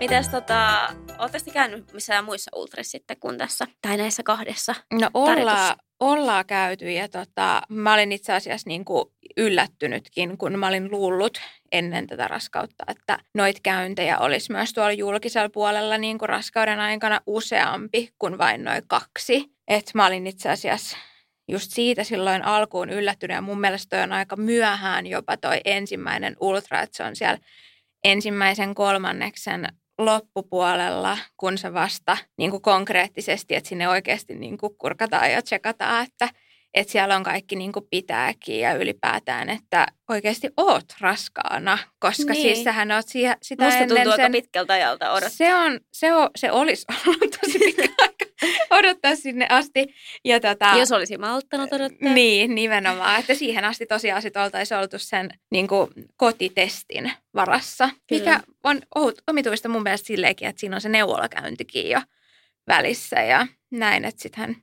Mitäs 0.00 0.28
tota, 0.28 0.88
sitten 1.28 1.54
käynyt 1.54 1.92
missään 1.92 2.24
muissa 2.24 2.50
ultrissa 2.54 2.90
sitten 2.90 3.16
kuin 3.20 3.38
tässä, 3.38 3.66
tai 3.82 3.96
näissä 3.96 4.22
kahdessa? 4.22 4.74
No 4.92 5.10
ollaan, 5.14 5.76
ollaan 6.00 6.46
käyty 6.46 6.90
ja 6.90 7.08
tota, 7.08 7.62
mä 7.68 7.94
olin 7.94 8.12
itse 8.12 8.32
asiassa 8.32 8.68
niin 8.68 8.84
kuin 8.84 9.04
yllättynytkin, 9.36 10.38
kun 10.38 10.58
mä 10.58 10.68
olin 10.68 10.90
luullut 10.90 11.40
ennen 11.72 12.06
tätä 12.06 12.28
raskautta, 12.28 12.84
että 12.88 13.18
noit 13.34 13.60
käyntejä 13.60 14.18
olisi 14.18 14.52
myös 14.52 14.72
tuolla 14.72 14.92
julkisella 14.92 15.48
puolella 15.48 15.98
niin 15.98 16.18
kuin 16.18 16.28
raskauden 16.28 16.80
aikana 16.80 17.20
useampi 17.26 18.10
kuin 18.18 18.38
vain 18.38 18.64
noin 18.64 18.82
kaksi. 18.86 19.52
Et 19.68 19.90
mä 19.94 20.06
olin 20.06 20.26
itse 20.26 20.50
asiassa 20.50 20.96
just 21.48 21.70
siitä 21.70 22.04
silloin 22.04 22.44
alkuun 22.44 22.90
yllättynyt 22.90 23.34
ja 23.34 23.40
mun 23.40 23.60
mielestä 23.60 23.96
toi 23.96 24.04
on 24.04 24.12
aika 24.12 24.36
myöhään 24.36 25.06
jopa 25.06 25.36
toi 25.36 25.60
ensimmäinen 25.64 26.36
ultra, 26.40 26.82
että 26.82 26.96
se 26.96 27.02
on 27.02 27.16
siellä 27.16 27.38
ensimmäisen 28.04 28.74
kolmanneksen 28.74 29.68
loppupuolella, 30.04 31.18
kun 31.36 31.58
se 31.58 31.74
vasta 31.74 32.16
niin 32.38 32.50
kuin 32.50 32.62
konkreettisesti, 32.62 33.54
että 33.54 33.68
sinne 33.68 33.88
oikeasti 33.88 34.34
niin 34.34 34.58
kuin 34.58 34.78
kurkataan 34.78 35.32
ja 35.32 35.42
tsekataan, 35.42 36.04
että, 36.04 36.28
että 36.74 36.92
siellä 36.92 37.16
on 37.16 37.22
kaikki 37.22 37.56
niin 37.56 37.72
kuin 37.72 37.86
pitääkin 37.90 38.60
ja 38.60 38.74
ylipäätään, 38.74 39.48
että 39.50 39.86
oikeasti 40.10 40.48
oot 40.56 40.84
raskaana, 41.00 41.78
koska 41.98 42.32
Niin. 42.32 42.42
siis 42.42 42.64
sähän 42.64 42.92
oot 42.92 43.08
sitä 43.08 43.64
Musta 43.64 43.78
ennen 43.78 43.88
tuntuu 43.88 44.12
sen... 44.12 44.20
aika 44.24 44.32
pitkältä 44.32 44.72
ajalta 44.72 45.10
odottaa. 45.12 45.30
Se, 45.30 45.54
on, 45.54 45.80
se, 45.92 46.14
on, 46.14 46.30
se 46.36 46.52
olisi 46.52 46.86
ollut 47.06 47.36
tosi 47.40 47.58
pitkä 47.58 47.88
odottaa 48.78 49.16
sinne 49.16 49.46
asti. 49.48 49.86
Ja 50.24 50.40
tota, 50.40 50.74
Jos 50.78 50.92
olisi 50.92 51.18
malttanut 51.18 51.72
odottaa. 51.72 52.12
niin, 52.12 52.54
nimenomaan. 52.54 53.20
Että 53.20 53.34
siihen 53.34 53.64
asti 53.64 53.86
tosiaan 53.86 54.22
sit 54.22 54.36
oltaisiin 54.36 54.78
oltu 54.78 54.98
sen 54.98 55.30
niin 55.50 55.68
kuin, 55.68 55.90
kotitestin 56.16 57.12
varassa, 57.34 57.90
Kyllä. 58.08 58.20
mikä 58.24 58.40
on 58.64 58.80
ohut- 58.98 59.22
omituista 59.28 59.68
mun 59.68 59.82
mielestä 59.82 60.06
silleenkin, 60.06 60.48
että 60.48 60.60
siinä 60.60 60.76
on 60.76 60.80
se 60.80 60.88
neuvolakäyntikin 60.88 61.90
jo 61.90 62.00
välissä 62.68 63.20
ja 63.22 63.46
näin, 63.70 64.04
että 64.04 64.22
sittenhän 64.22 64.56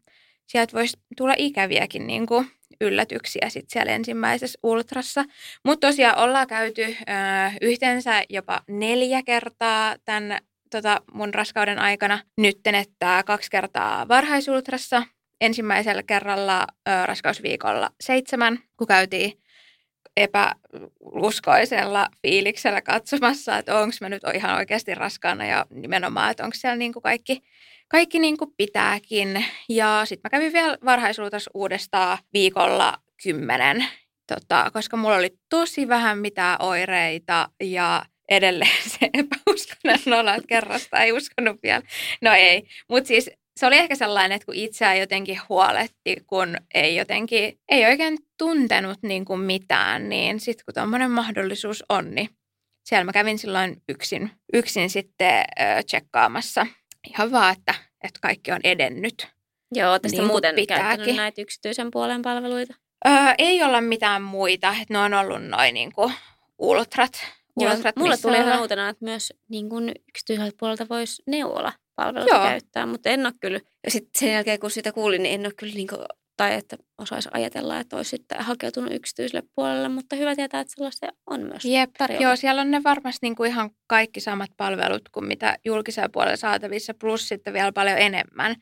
sieltä 0.47 0.73
voisi 0.77 0.97
tulla 1.17 1.33
ikäviäkin 1.37 2.07
niin 2.07 2.25
kuin, 2.25 2.51
yllätyksiä 2.81 3.49
sit 3.49 3.69
siellä 3.69 3.91
ensimmäisessä 3.91 4.59
ultrassa. 4.63 5.25
Mutta 5.65 5.87
tosiaan 5.87 6.17
ollaan 6.17 6.47
käyty 6.47 6.83
ö, 6.83 6.93
yhteensä 7.61 8.23
jopa 8.29 8.61
neljä 8.67 9.23
kertaa 9.23 9.95
tämän 10.05 10.37
tota, 10.69 11.01
mun 11.13 11.33
raskauden 11.33 11.79
aikana. 11.79 12.19
Nytten, 12.37 12.75
että 12.75 13.23
kaksi 13.25 13.51
kertaa 13.51 14.07
varhaisultrassa. 14.07 15.03
Ensimmäisellä 15.41 16.03
kerralla 16.03 16.67
ö, 16.89 17.05
raskausviikolla 17.05 17.89
seitsemän, 18.01 18.59
kun 18.77 18.87
käytiin 18.87 19.33
epäuskoisella 20.17 22.07
fiiliksellä 22.21 22.81
katsomassa, 22.81 23.57
että 23.57 23.79
onko 23.79 23.95
mä 24.01 24.09
nyt 24.09 24.21
ihan 24.35 24.57
oikeasti 24.57 24.95
raskaana 24.95 25.45
ja 25.45 25.65
nimenomaan, 25.69 26.31
että 26.31 26.43
onko 26.43 26.55
siellä 26.57 26.75
niinku 26.75 27.01
kaikki, 27.01 27.41
kaikki 27.87 28.19
niinku 28.19 28.53
pitääkin. 28.57 29.45
Ja 29.69 30.01
sitten 30.05 30.21
mä 30.23 30.29
kävin 30.29 30.53
vielä 30.53 30.77
varhaisuutas 30.85 31.49
uudestaan 31.53 32.17
viikolla 32.33 32.93
kymmenen, 33.23 33.85
tota, 34.27 34.71
koska 34.73 34.97
mulla 34.97 35.15
oli 35.15 35.29
tosi 35.49 35.87
vähän 35.87 36.17
mitään 36.17 36.61
oireita 36.61 37.49
ja 37.63 38.05
edelleen 38.29 38.83
se 38.99 39.09
epäuskonen 39.13 40.19
olo, 40.19 40.31
että 40.31 40.47
kerrasta 40.47 40.99
ei 41.03 41.11
uskonut 41.11 41.57
vielä. 41.63 41.81
No 42.21 42.33
ei, 42.33 42.63
mutta 42.89 43.07
siis 43.07 43.29
se 43.57 43.65
oli 43.65 43.77
ehkä 43.77 43.95
sellainen, 43.95 44.35
että 44.35 44.45
kun 44.45 44.55
itseään 44.55 44.99
jotenkin 44.99 45.39
huoletti, 45.49 46.15
kun 46.27 46.57
ei 46.73 46.95
jotenkin, 46.95 47.59
ei 47.69 47.85
oikein 47.85 48.17
tuntenut 48.37 48.97
niin 49.03 49.25
kuin 49.25 49.39
mitään, 49.39 50.09
niin 50.09 50.39
sitten 50.39 50.65
kun 50.65 50.73
tuommoinen 50.73 51.11
mahdollisuus 51.11 51.83
on, 51.89 52.15
niin 52.15 52.29
siellä 52.85 53.03
mä 53.03 53.11
kävin 53.11 53.39
silloin 53.39 53.81
yksin, 53.89 54.31
yksin 54.53 54.89
sitten 54.89 55.39
ö, 55.39 55.83
tsekkaamassa 55.85 56.67
ihan 57.09 57.31
vaan, 57.31 57.55
että, 57.57 57.73
että 58.03 58.19
kaikki 58.21 58.51
on 58.51 58.59
edennyt. 58.63 59.27
Joo, 59.75 59.93
sitten 59.93 60.11
Niin 60.11 60.27
muuten 60.27 60.55
pitääkin. 60.55 60.85
käyttänyt 60.85 61.15
näitä 61.15 61.41
yksityisen 61.41 61.91
puolen 61.91 62.21
palveluita. 62.21 62.73
Öö, 63.07 63.13
ei 63.37 63.63
olla 63.63 63.81
mitään 63.81 64.21
muita, 64.21 64.69
että 64.69 64.93
ne 64.93 64.99
on 64.99 65.13
ollut 65.13 65.43
noin 65.43 65.73
niin 65.73 65.91
kuin 65.91 66.13
ultrat. 66.57 67.25
Joo, 67.59 67.73
mulle 67.95 68.17
tuli 68.17 68.37
ihan 68.37 68.61
uutena, 68.61 68.89
että 68.89 69.05
myös 69.05 69.33
niin 69.49 69.69
kuin 69.69 69.91
yksityiseltä 70.09 70.55
puolelta 70.59 70.89
voisi 70.89 71.23
neuvola 71.27 71.73
palveluita 71.95 72.35
Joo. 72.35 72.43
käyttää, 72.43 72.85
mutta 72.85 73.09
en 73.09 73.25
ole 73.25 73.33
kyllä. 73.41 73.59
Ja 73.83 73.91
sitten 73.91 74.19
sen 74.19 74.33
jälkeen, 74.33 74.59
kun 74.59 74.71
sitä 74.71 74.91
kuulin, 74.91 75.23
niin 75.23 75.35
en 75.35 75.45
ole 75.45 75.53
kyllä, 75.57 75.73
niin 75.73 75.87
kuin, 75.87 76.01
tai 76.37 76.53
että 76.53 76.77
osaisi 76.97 77.29
ajatella, 77.33 77.79
että 77.79 77.97
olisi 77.97 78.09
sitten 78.09 78.43
hakeutunut 78.43 78.93
yksityiselle 78.93 79.43
puolelle, 79.55 79.89
mutta 79.89 80.15
hyvä 80.15 80.35
tietää, 80.35 80.61
että 80.61 80.73
sellaista 80.75 81.07
on 81.27 81.41
myös 81.41 81.65
Jep, 81.65 81.89
tarjolla. 81.97 82.23
joo, 82.23 82.35
siellä 82.35 82.61
on 82.61 82.71
ne 82.71 82.81
varmasti 82.83 83.19
niin 83.21 83.35
kuin 83.35 83.49
ihan 83.49 83.69
kaikki 83.87 84.19
samat 84.19 84.49
palvelut 84.57 85.09
kuin 85.11 85.25
mitä 85.25 85.57
julkisella 85.65 86.09
puolella 86.09 86.37
saatavissa, 86.37 86.93
plus 86.93 87.27
sitten 87.27 87.53
vielä 87.53 87.71
paljon 87.71 87.97
enemmän. 87.97 88.55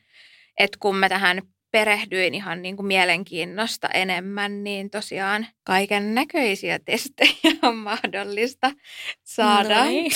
että 0.58 0.78
kun 0.80 0.96
mä 0.96 1.08
tähän 1.08 1.42
perehdyin 1.70 2.34
ihan 2.34 2.62
niin 2.62 2.76
kuin 2.76 2.86
mielenkiinnosta 2.86 3.88
enemmän, 3.88 4.64
niin 4.64 4.90
tosiaan 4.90 5.46
kaiken 5.64 6.14
näköisiä 6.14 6.78
testejä 6.78 7.32
on 7.62 7.76
mahdollista 7.76 8.70
saada. 9.24 9.84
No 9.84 9.90
niin. 9.90 10.12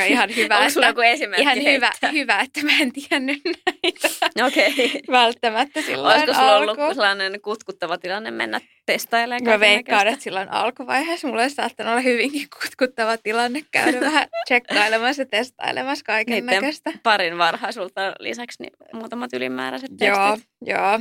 On 0.00 0.06
ihan 0.06 0.36
hyvä, 0.36 0.58
Onko 0.58 0.70
sulla 0.70 0.86
että, 0.86 1.00
joku 1.00 1.00
esimerkki 1.00 1.42
ihan 1.42 1.62
hyvä, 1.74 1.90
hyvä, 2.12 2.40
että 2.40 2.62
mä 2.62 2.72
en 2.80 2.92
tiennyt 2.92 3.40
näitä 3.44 4.08
Okei. 4.46 4.72
Okay. 4.72 5.00
välttämättä 5.10 5.82
silloin 5.82 6.14
Olisiko 6.14 6.34
sulla 6.34 6.56
ollut 6.56 6.70
alkuun. 6.70 6.94
sellainen 6.94 7.40
kutkuttava 7.40 7.98
tilanne 7.98 8.30
mennä 8.30 8.60
testailemaan 8.86 9.44
Mä 9.52 9.60
veikkaan, 9.60 10.06
että 10.06 10.22
silloin 10.22 10.52
alkuvaiheessa 10.52 11.28
mulla 11.28 11.42
olisi 11.42 11.54
saattanut 11.54 11.90
olla 11.90 12.00
hyvinkin 12.00 12.48
kutkuttava 12.60 13.16
tilanne 13.16 13.60
käydä 13.70 14.00
vähän 14.10 14.28
tsekkailemassa 14.44 15.22
ja 15.22 15.26
testailemassa 15.26 16.04
kaiken 16.04 16.46
näköistä. 16.46 16.92
parin 17.02 17.38
varhaisulta 17.38 18.14
lisäksi 18.18 18.62
niin 18.62 18.72
muutamat 18.92 19.32
ylimääräiset 19.32 19.90
Joo, 20.00 20.30
testit. 20.30 20.50
joo. 20.66 21.00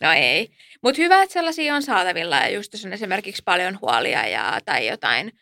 No 0.00 0.12
ei. 0.12 0.48
Mutta 0.82 1.02
hyvä, 1.02 1.22
että 1.22 1.32
sellaisia 1.32 1.74
on 1.74 1.82
saatavilla 1.82 2.36
ja 2.36 2.48
just 2.48 2.72
jos 2.72 2.84
on 2.84 2.92
esimerkiksi 2.92 3.42
paljon 3.44 3.78
huolia 3.82 4.26
ja, 4.26 4.58
tai 4.64 4.86
jotain, 4.86 5.32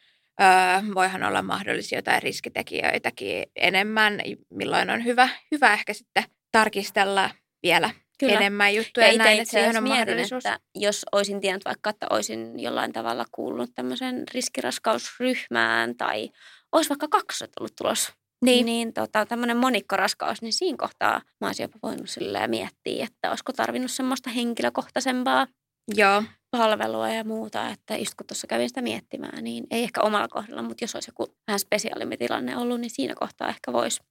öö, 0.40 0.94
voihan 0.94 1.22
olla 1.22 1.42
mahdollisia 1.42 1.98
jotain 1.98 2.22
riskitekijöitäkin 2.22 3.44
enemmän, 3.56 4.20
milloin 4.50 4.90
on 4.90 5.04
hyvä, 5.04 5.28
hyvä 5.52 5.72
ehkä 5.72 5.92
sitten 5.92 6.24
tarkistella 6.52 7.30
vielä 7.62 7.90
Kyllä. 8.18 8.34
enemmän 8.34 8.74
juttuja 8.74 9.06
Ja 9.06 9.12
itse 9.12 9.24
näin, 9.24 9.42
itse 9.42 9.66
että 9.66 9.78
on 9.78 9.82
mietin, 9.84 10.18
että 10.18 10.60
jos 10.74 11.04
olisin 11.12 11.40
tiennyt 11.40 11.64
vaikka, 11.64 11.90
että 11.90 12.06
olisin 12.10 12.60
jollain 12.60 12.92
tavalla 12.92 13.24
kuulunut 13.32 13.70
tämmöisen 13.74 14.24
riskiraskausryhmään 14.34 15.96
tai 15.96 16.30
olisi 16.72 16.90
vaikka 16.90 17.08
kaksoset 17.10 17.50
ollut 17.60 17.74
tulossa, 17.76 18.12
Niin. 18.44 18.66
niin 18.66 18.92
tota, 18.92 19.26
tämmöinen 19.26 19.56
monikkoraskaus, 19.56 20.42
niin 20.42 20.52
siinä 20.52 20.76
kohtaa 20.78 21.22
mä 21.40 21.46
olisin 21.46 21.64
jopa 21.64 21.78
voinut 21.82 22.10
silleen 22.10 22.50
miettiä, 22.50 23.04
että 23.04 23.28
olisiko 23.30 23.52
tarvinnut 23.52 23.90
semmoista 23.90 24.30
henkilökohtaisempaa 24.30 25.46
Joo. 25.94 26.22
palvelua 26.50 27.08
ja 27.08 27.24
muuta, 27.24 27.68
että 27.68 27.96
just 27.96 28.14
kun 28.14 28.26
tuossa 28.26 28.46
kävin 28.46 28.68
sitä 28.68 28.82
miettimään, 28.82 29.44
niin 29.44 29.66
ei 29.70 29.82
ehkä 29.82 30.02
omalla 30.02 30.28
kohdalla, 30.28 30.62
mutta 30.62 30.84
jos 30.84 30.94
olisi 30.94 31.10
joku 31.10 31.34
vähän 31.46 31.58
spesiaalimpi 31.58 32.16
tilanne 32.16 32.56
ollut, 32.56 32.80
niin 32.80 32.90
siinä 32.90 33.14
kohtaa 33.14 33.48
ehkä 33.48 33.72
voisi. 33.72 34.02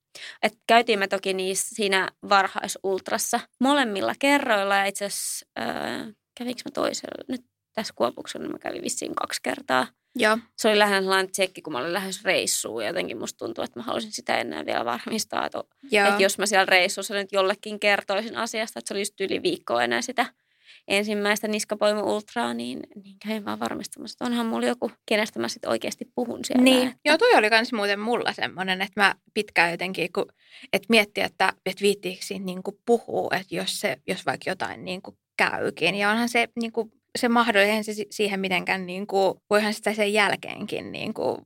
Et 0.43 0.53
käytiin 0.67 0.99
me 0.99 1.07
toki 1.07 1.33
niissä 1.33 1.75
siinä 1.75 2.11
varhaisultrassa 2.29 3.39
molemmilla 3.59 4.13
kerroilla 4.19 4.75
ja 4.75 4.85
itse 4.85 5.05
asiassa 5.05 5.45
äh, 5.59 6.15
kävinkö 6.37 6.61
mä 6.65 6.71
toisella, 6.71 7.23
nyt 7.27 7.45
tässä 7.73 7.93
kuopuksella 7.97 8.47
mä 8.47 8.59
kävin 8.59 8.83
vissiin 8.83 9.15
kaksi 9.15 9.39
kertaa. 9.43 9.87
Joo. 10.15 10.37
Se 10.57 10.67
oli 10.67 10.79
lähinnä 10.79 11.01
sellainen 11.01 11.31
tsekki, 11.31 11.61
kun 11.61 11.73
mä 11.73 11.79
olin 11.79 11.93
lähes 11.93 12.23
reissuun 12.23 12.83
ja 12.83 12.87
jotenkin 12.87 13.17
musta 13.17 13.37
tuntuu, 13.37 13.63
että 13.63 13.79
mä 13.79 13.83
haluaisin 13.83 14.11
sitä 14.11 14.37
ennen 14.37 14.65
vielä 14.65 14.85
varmistaa, 14.85 15.45
että, 15.45 15.63
että 16.09 16.23
jos 16.23 16.37
mä 16.37 16.45
siellä 16.45 16.65
reissussa 16.65 17.13
nyt 17.13 17.31
jollekin 17.31 17.79
kertoisin 17.79 18.37
asiasta, 18.37 18.79
että 18.79 18.87
se 18.87 18.93
oli 18.93 19.01
just 19.01 19.21
yli 19.21 19.43
viikkoa 19.43 19.83
enää 19.83 20.01
sitä 20.01 20.25
ensimmäistä 20.87 21.47
niskapoimu 21.47 22.01
ultraa, 22.01 22.53
niin, 22.53 22.79
niin 23.03 23.15
kävin 23.27 23.45
vaan 23.45 23.59
varmistamassa, 23.59 24.15
että 24.15 24.25
onhan 24.25 24.45
mulla 24.45 24.67
joku, 24.67 24.91
kenestä 25.05 25.39
mä 25.39 25.47
sitten 25.47 25.69
oikeasti 25.69 26.05
puhun 26.15 26.45
siellä. 26.45 26.63
Niin, 26.63 26.87
että, 26.87 26.99
joo, 27.05 27.17
toi 27.17 27.33
oli 27.35 27.49
kans 27.49 27.73
muuten 27.73 27.99
mulla 27.99 28.33
semmoinen, 28.33 28.81
että 28.81 29.01
mä 29.01 29.15
pitkään 29.33 29.71
jotenkin, 29.71 30.09
kun, 30.13 30.25
että 30.73 30.85
miettiä, 30.89 31.25
että, 31.25 31.53
että 31.65 31.81
viittiikö 31.81 32.25
siinä 32.25 32.45
niin 32.45 32.63
kuin 32.63 32.77
puhuu, 32.85 33.29
että 33.31 33.55
jos, 33.55 33.79
se, 33.79 33.97
jos 34.07 34.25
vaikka 34.25 34.49
jotain 34.49 34.85
niin 34.85 35.01
kuin 35.01 35.17
käykin. 35.37 35.95
Ja 35.95 36.09
onhan 36.09 36.29
se, 36.29 36.47
niin 36.59 36.71
kuin, 36.71 36.91
se 37.19 37.29
mahdollinen 37.29 37.83
se 37.83 37.93
si- 37.93 38.07
siihen 38.11 38.39
mitenkään, 38.39 38.85
niin 38.85 39.07
kuin, 39.07 39.33
voihan 39.49 39.73
sitä 39.73 39.93
sen 39.93 40.13
jälkeenkin 40.13 40.91
niin 40.91 41.13
kuin, 41.13 41.37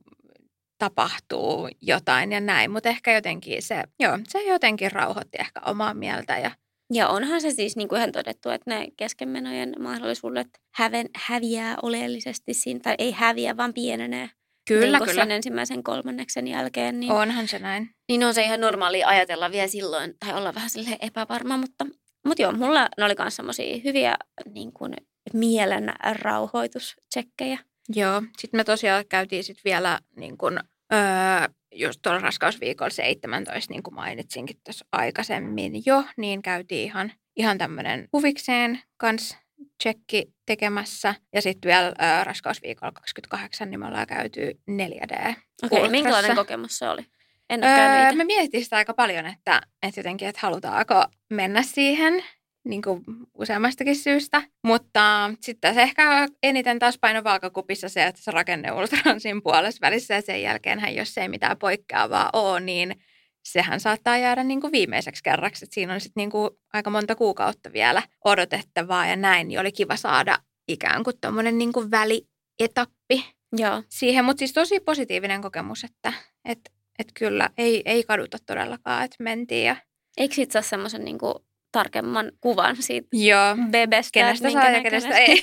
tapahtuu 0.78 1.68
jotain 1.82 2.32
ja 2.32 2.40
näin. 2.40 2.70
Mutta 2.70 2.88
ehkä 2.88 3.12
jotenkin 3.12 3.62
se, 3.62 3.84
joo, 4.00 4.18
se 4.28 4.42
jotenkin 4.42 4.92
rauhoitti 4.92 5.38
ehkä 5.40 5.60
omaa 5.66 5.94
mieltä 5.94 6.38
ja 6.38 6.50
Ja 6.92 7.08
onhan 7.08 7.40
se 7.40 7.50
siis 7.50 7.76
niin 7.76 7.88
kuin 7.88 7.98
ihan 7.98 8.12
todettu, 8.12 8.50
että 8.50 8.70
ne 8.70 8.88
keskenmenojen 8.96 9.74
mahdollisuudet 9.78 10.48
häven, 10.74 11.08
häviää 11.16 11.76
oleellisesti 11.82 12.54
siinä, 12.54 12.80
tai 12.80 12.94
ei 12.98 13.12
häviä, 13.12 13.56
vaan 13.56 13.74
pienenee. 13.74 14.30
kyllä, 14.68 14.86
niin 14.86 14.98
kuin 14.98 15.08
kyllä. 15.08 15.22
sen 15.22 15.30
ensimmäisen 15.30 15.82
kolmanneksen 15.82 16.48
jälkeen. 16.48 17.00
Niin, 17.00 17.12
Onhan 17.12 17.48
se 17.48 17.58
näin. 17.58 17.90
niin 18.08 18.24
on 18.24 18.34
se 18.34 18.42
ihan 18.42 18.60
normaali 18.60 19.04
ajatella 19.04 19.50
vielä 19.52 19.68
silloin, 19.68 20.14
tai 20.20 20.34
olla 20.34 20.54
vähän 20.54 20.70
sille 20.70 20.96
epävarma, 21.00 21.56
mutta, 21.56 21.86
mutta 22.26 22.42
joo, 22.42 22.52
mulla 22.52 22.88
ne 22.98 23.04
oli 23.04 23.14
myös 23.18 23.36
semmoisia 23.36 23.80
hyviä 23.84 24.16
niin 24.54 24.72
kuin 24.72 24.94
mielen 25.32 25.92
rauhoitustsekkejä. 26.12 27.58
Joo, 27.88 28.22
sitten 28.38 28.58
me 28.58 28.64
tosiaan 28.64 29.04
käytiin 29.08 29.44
sitten 29.44 29.64
vielä 29.64 29.98
niin 30.16 30.38
kun, 30.38 30.60
öö, 30.92 31.48
just 31.74 32.00
tuolla 32.02 32.20
raskausviikolla 32.20 32.90
17, 32.90 33.72
niin 33.72 33.82
kuin 33.82 33.94
mainitsinkin 33.94 34.56
tuossa 34.64 34.84
aikaisemmin 34.92 35.82
jo, 35.86 36.04
niin 36.16 36.42
käytiin 36.42 36.84
ihan, 36.84 37.12
ihan 37.36 37.58
tämmöinen 37.58 38.08
huvikseen 38.12 38.80
kans 38.96 39.36
tsekki 39.78 40.34
tekemässä. 40.46 41.14
Ja 41.34 41.42
sitten 41.42 41.68
vielä 41.68 41.86
öö, 41.86 42.24
raskausviikolla 42.24 42.92
28, 42.92 43.70
niin 43.70 43.80
me 43.80 43.86
ollaan 43.86 44.06
käyty 44.06 44.60
4D. 44.70 45.14
Okei, 45.20 45.34
ultrassa. 45.62 45.90
minkälainen 45.90 46.36
kokemus 46.36 46.78
se 46.78 46.88
oli? 46.88 47.06
En 47.50 47.64
Öö, 47.64 48.12
me 48.12 48.24
mietittiin 48.24 48.64
sitä 48.64 48.76
aika 48.76 48.94
paljon, 48.94 49.26
että, 49.26 49.60
että 49.82 50.00
jotenkin, 50.00 50.28
että 50.28 50.40
halutaanko 50.42 51.04
mennä 51.30 51.62
siihen 51.62 52.24
niin 52.64 52.82
kuin 52.82 53.02
useammastakin 53.34 53.96
syystä. 53.96 54.42
Mutta 54.64 55.30
sitten 55.40 55.74
se 55.74 55.82
ehkä 55.82 56.28
eniten 56.42 56.78
taas 56.78 56.98
paino 56.98 57.24
vaakakupissa 57.24 57.88
se, 57.88 58.04
että 58.04 58.22
se 58.22 58.30
rakenne 58.30 58.72
on 58.72 58.88
siinä 59.18 59.40
puolessa 59.44 59.80
välissä 59.82 60.14
ja 60.14 60.22
sen 60.22 60.42
jälkeen, 60.42 60.96
jos 60.96 61.18
ei 61.18 61.28
mitään 61.28 61.58
poikkeavaa 61.58 62.30
ole, 62.32 62.60
niin 62.60 62.96
sehän 63.44 63.80
saattaa 63.80 64.18
jäädä 64.18 64.44
niin 64.44 64.60
kuin 64.60 64.72
viimeiseksi 64.72 65.22
kerraksi. 65.22 65.64
Et 65.64 65.72
siinä 65.72 65.94
on 65.94 66.00
sitten 66.00 66.20
niin 66.20 66.30
kuin 66.30 66.50
aika 66.72 66.90
monta 66.90 67.14
kuukautta 67.14 67.72
vielä 67.72 68.02
odotettavaa 68.24 69.06
ja 69.06 69.16
näin, 69.16 69.48
niin 69.48 69.60
oli 69.60 69.72
kiva 69.72 69.96
saada 69.96 70.38
ikään 70.68 71.04
kuin 71.04 71.16
tuommoinen 71.20 71.58
niin 71.58 71.72
kuin 71.72 71.90
välietappi 71.90 73.26
Joo. 73.56 73.82
siihen, 73.88 74.24
mutta 74.24 74.38
siis 74.38 74.52
tosi 74.52 74.80
positiivinen 74.80 75.42
kokemus, 75.42 75.84
että 75.84 76.12
et, 76.44 76.60
et 76.98 77.08
kyllä 77.14 77.50
ei, 77.58 77.82
ei 77.84 78.04
kaduta 78.04 78.38
todellakaan, 78.46 79.04
että 79.04 79.16
mentiin 79.22 79.66
ja 79.66 79.76
Eikö 80.16 80.34
siitä 80.34 80.52
saa 80.52 80.62
semmoisen 80.62 81.04
niin 81.04 81.18
kuin, 81.18 81.34
tarkemman 81.72 82.32
kuvan 82.40 82.76
siitä 82.80 83.08
Joo. 83.12 83.56
bebestä? 83.70 84.10
Kenestä 84.12 84.50
saa 84.50 84.70
ja 84.70 84.82
kenestä 84.82 85.18
ei. 85.18 85.42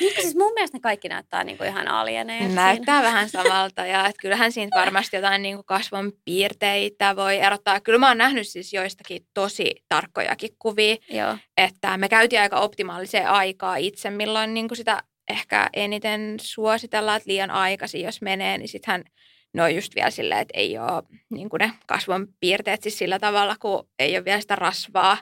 Niin, 0.00 0.22
siis 0.22 0.36
mun 0.36 0.52
mielestä 0.52 0.76
ne 0.76 0.80
kaikki 0.80 1.08
näyttää 1.08 1.44
niin 1.44 1.58
kuin 1.58 1.68
ihan 1.68 1.88
alieneilta. 1.88 2.54
Näyttää 2.54 3.02
vähän 3.02 3.28
samalta 3.28 3.86
ja 3.86 4.06
et 4.06 4.14
kyllähän 4.20 4.52
siinä 4.52 4.80
varmasti 4.80 5.16
jotain 5.16 5.42
niin 5.42 5.56
kuin 5.56 5.66
kasvon 5.66 6.12
piirteitä 6.24 7.16
voi 7.16 7.38
erottaa. 7.38 7.80
Kyllä 7.80 7.98
mä 7.98 8.08
oon 8.08 8.18
nähnyt 8.18 8.48
siis 8.48 8.72
joistakin 8.72 9.26
tosi 9.34 9.74
tarkkojakin 9.88 10.50
kuvia, 10.58 10.96
Joo. 11.10 11.36
että 11.56 11.96
me 11.96 12.08
käytiin 12.08 12.42
aika 12.42 12.60
optimaaliseen 12.60 13.28
aikaa 13.28 13.76
itse, 13.76 14.10
milloin 14.10 14.54
niin 14.54 14.68
kuin 14.68 14.76
sitä 14.76 15.02
ehkä 15.28 15.70
eniten 15.72 16.36
suositellaan, 16.40 17.16
että 17.16 17.30
liian 17.30 17.50
aikaisin 17.50 18.02
jos 18.02 18.22
menee, 18.22 18.58
niin 18.58 18.68
sittenhän 18.68 19.04
ne 19.54 19.62
on 19.62 19.74
just 19.74 19.94
vielä 19.94 20.10
silleen, 20.10 20.40
että 20.40 20.58
ei 20.58 20.78
ole 20.78 21.02
niin 21.30 21.48
ne 21.58 21.72
kasvon 21.86 22.26
piirteet 22.40 22.82
siis 22.82 22.98
sillä 22.98 23.18
tavalla, 23.18 23.56
kun 23.60 23.88
ei 23.98 24.16
ole 24.16 24.24
vielä 24.24 24.40
sitä 24.40 24.56
rasvaa 24.56 25.18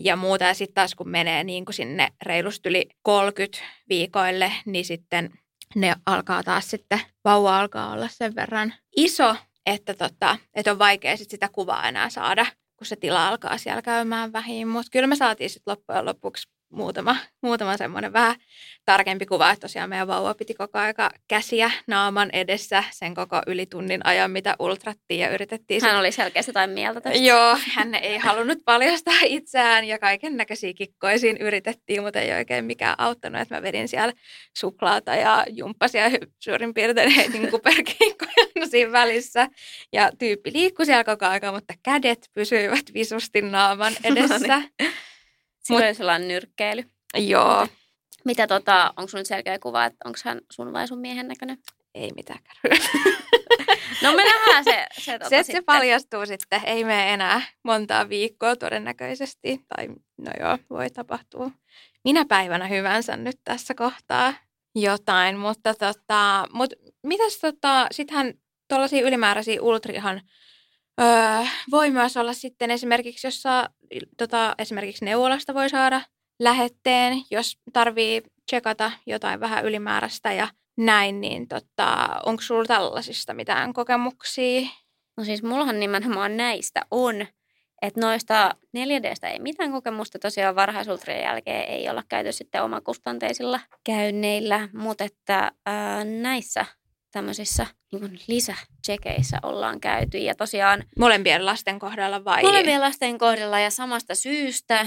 ja 0.00 0.16
muuta. 0.16 0.44
Ja 0.44 0.54
sitten 0.54 0.74
taas 0.74 0.94
kun 0.94 1.08
menee 1.08 1.44
niin 1.44 1.64
kuin 1.64 1.74
sinne 1.74 2.08
reilusti 2.22 2.68
yli 2.68 2.88
30 3.02 3.58
viikoille, 3.88 4.52
niin 4.66 4.84
sitten 4.84 5.30
ne 5.74 5.94
alkaa 6.06 6.42
taas 6.42 6.70
sitten, 6.70 7.00
vauva 7.24 7.60
alkaa 7.60 7.92
olla 7.92 8.08
sen 8.08 8.34
verran 8.34 8.74
iso, 8.96 9.36
että, 9.66 9.94
tota, 9.94 10.36
että 10.54 10.70
on 10.70 10.78
vaikea 10.78 11.16
sit 11.16 11.30
sitä 11.30 11.48
kuvaa 11.52 11.88
enää 11.88 12.10
saada, 12.10 12.46
kun 12.76 12.86
se 12.86 12.96
tila 12.96 13.28
alkaa 13.28 13.58
siellä 13.58 13.82
käymään 13.82 14.32
vähin. 14.32 14.68
Mutta 14.68 14.90
kyllä 14.92 15.06
me 15.06 15.16
saatiin 15.16 15.50
sitten 15.50 15.72
loppujen 15.72 16.04
lopuksi 16.04 16.48
muutama, 16.70 17.16
muutama 17.42 17.76
semmoinen 17.76 18.12
vähän 18.12 18.36
tarkempi 18.84 19.26
kuva, 19.26 19.50
että 19.50 19.60
tosiaan 19.60 19.88
meidän 19.90 20.08
vauva 20.08 20.34
piti 20.34 20.54
koko 20.54 20.78
aika 20.78 21.10
käsiä 21.28 21.70
naaman 21.86 22.30
edessä 22.32 22.84
sen 22.90 23.14
koko 23.14 23.42
yli 23.46 23.66
tunnin 23.66 24.06
ajan, 24.06 24.30
mitä 24.30 24.56
ultrattiin 24.58 25.20
ja 25.20 25.30
yritettiin 25.30 25.82
Hän 25.82 25.98
oli 25.98 26.12
selkeästi 26.12 26.50
jotain 26.50 26.70
mieltä 26.70 27.00
tästä. 27.00 27.18
Joo, 27.18 27.56
hän 27.74 27.94
ei 27.94 28.18
halunnut 28.18 28.58
paljastaa 28.64 29.14
itseään 29.24 29.84
ja 29.84 29.98
kaiken 29.98 30.36
näköisiä 30.36 30.72
kikkoja 30.74 31.18
siinä 31.18 31.38
yritettiin, 31.46 32.02
mutta 32.02 32.20
ei 32.20 32.32
oikein 32.32 32.64
mikään 32.64 32.94
auttanut, 32.98 33.40
että 33.40 33.54
mä 33.54 33.62
vedin 33.62 33.88
siellä 33.88 34.12
suklaata 34.58 35.14
ja 35.14 35.44
jumppasia 35.48 36.04
suurin 36.38 36.74
piirtein 36.74 37.10
heitin 37.10 37.50
kuperkinkkoja 37.50 38.66
siinä 38.70 38.92
välissä. 38.92 39.48
Ja 39.92 40.10
tyyppi 40.18 40.52
liikkui 40.52 40.86
siellä 40.86 41.04
koko 41.04 41.26
aika, 41.26 41.52
mutta 41.52 41.74
kädet 41.82 42.30
pysyivät 42.34 42.84
visusti 42.94 43.42
naaman 43.42 43.92
edessä. 44.04 44.62
Oli 45.70 45.94
sellainen 45.94 46.28
nyrkkeily. 46.28 46.84
Joo, 47.16 47.66
Mitä 48.24 48.46
tota, 48.46 48.94
onko 48.96 49.08
sun 49.08 49.18
nyt 49.18 49.26
selkeä 49.26 49.58
kuva, 49.58 49.84
että 49.84 49.98
onko 50.04 50.18
hän 50.24 50.40
sun 50.52 50.72
vai 50.72 50.88
sun 50.88 50.98
miehen 50.98 51.28
näköinen? 51.28 51.58
ei 51.94 52.10
mitään. 52.16 52.38
No 54.02 54.12
me 54.12 54.24
nähdään 54.24 54.64
se, 54.64 54.86
se, 55.00 55.12
tota, 55.12 55.28
Se, 55.28 55.36
se 55.36 55.42
sitten. 55.42 55.64
paljastuu 55.64 56.26
sitten. 56.26 56.60
Ei 56.64 56.84
mene 56.84 57.12
enää 57.14 57.42
montaa 57.64 58.08
viikkoa 58.08 58.56
todennäköisesti. 58.56 59.60
Tai 59.68 59.88
no 60.18 60.30
joo, 60.40 60.58
voi 60.70 60.90
tapahtua 60.90 61.50
minä 62.04 62.24
päivänä 62.24 62.66
hyvänsä 62.66 63.16
nyt 63.16 63.36
tässä 63.44 63.74
kohtaa 63.74 64.34
jotain. 64.74 65.36
Mutta 65.38 65.74
tota, 65.74 66.46
mut 66.52 66.72
mitäs 67.02 67.38
tota, 67.38 67.86
sittenhän 67.90 68.34
tuollaisia 68.68 69.06
ylimääräisiä 69.06 69.62
ultrihan 69.62 70.20
öö, 71.00 71.06
voi 71.70 71.90
myös 71.90 72.16
olla 72.16 72.32
sitten 72.32 72.70
esimerkiksi, 72.70 73.26
jos 73.26 73.42
saa, 73.42 73.68
tota, 74.18 74.54
esimerkiksi 74.58 75.04
neuvolasta 75.04 75.54
voi 75.54 75.68
saada 75.68 76.00
lähetteen, 76.38 77.22
jos 77.30 77.58
tarvii 77.72 78.22
tsekata 78.46 78.92
jotain 79.06 79.40
vähän 79.40 79.64
ylimääräistä 79.64 80.32
ja 80.32 80.48
näin, 80.76 81.20
niin 81.20 81.48
tota, 81.48 82.08
onko 82.26 82.42
sulla 82.42 82.64
tällaisista 82.64 83.34
mitään 83.34 83.72
kokemuksia? 83.72 84.60
No 85.16 85.24
siis 85.24 85.42
mullahan 85.42 85.80
nimenomaan 85.80 86.36
näistä 86.36 86.86
on, 86.90 87.26
että 87.82 88.00
noista 88.00 88.54
4Dstä 88.78 89.28
ei 89.28 89.38
mitään 89.38 89.72
kokemusta. 89.72 90.18
Tosiaan 90.18 90.56
varhaisultrien 90.56 91.22
jälkeen 91.22 91.64
ei 91.68 91.88
olla 91.90 92.02
käyty 92.08 92.32
sitten 92.32 92.62
omakustanteisilla 92.62 93.60
käynneillä, 93.84 94.68
mutta 94.72 95.04
että 95.04 95.52
ää, 95.66 96.04
näissä 96.04 96.66
tämmöisissä 97.10 97.66
niin 97.92 98.20
lisätsekeissä 98.28 99.38
ollaan 99.42 99.80
käyty. 99.80 100.18
Ja 100.18 100.34
tosiaan 100.34 100.84
Molempien 100.98 101.46
lasten 101.46 101.78
kohdalla 101.78 102.24
vai? 102.24 102.42
molempien 102.42 102.80
lasten 102.80 103.18
kohdalla 103.18 103.60
ja 103.60 103.70
samasta 103.70 104.14
syystä, 104.14 104.86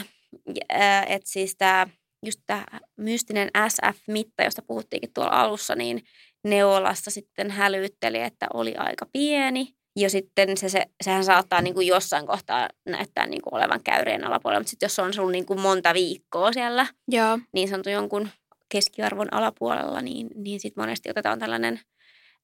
että 1.07 1.29
siis 1.29 1.55
tämä 1.57 1.87
just 2.25 2.39
tämä 2.47 2.63
mystinen 2.97 3.49
SF-mitta, 3.67 4.43
josta 4.43 4.61
puhuttiinkin 4.61 5.13
tuolla 5.13 5.41
alussa, 5.41 5.75
niin 5.75 6.03
Neolassa 6.43 7.11
sitten 7.11 7.51
hälytteli, 7.51 8.21
että 8.21 8.47
oli 8.53 8.75
aika 8.75 9.05
pieni. 9.13 9.67
Ja 9.99 10.09
sitten 10.09 10.57
se, 10.57 10.69
se, 10.69 10.85
sehän 11.03 11.23
saattaa 11.23 11.61
niin 11.61 11.73
kuin 11.73 11.87
jossain 11.87 12.27
kohtaa 12.27 12.69
näyttää 12.85 13.25
niin 13.27 13.41
kuin 13.41 13.55
olevan 13.55 13.83
käyreen 13.83 14.23
alapuolella, 14.27 14.59
mutta 14.59 14.69
sitten 14.69 14.85
jos 14.85 14.99
on 14.99 15.13
sun 15.13 15.31
niin 15.31 15.45
kuin 15.45 15.61
monta 15.61 15.93
viikkoa 15.93 16.53
siellä 16.53 16.87
Joo. 17.07 17.39
niin 17.53 17.69
sanotun 17.69 17.91
jonkun 17.91 18.29
keskiarvon 18.69 19.33
alapuolella, 19.33 20.01
niin, 20.01 20.27
niin 20.35 20.59
sitten 20.59 20.83
monesti 20.83 21.09
otetaan 21.09 21.39
tällainen 21.39 21.79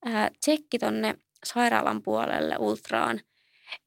ää, 0.05 0.31
tsekki 0.39 0.79
tonne 0.79 1.15
sairaalan 1.45 2.03
puolelle 2.03 2.55
ultraan. 2.59 3.21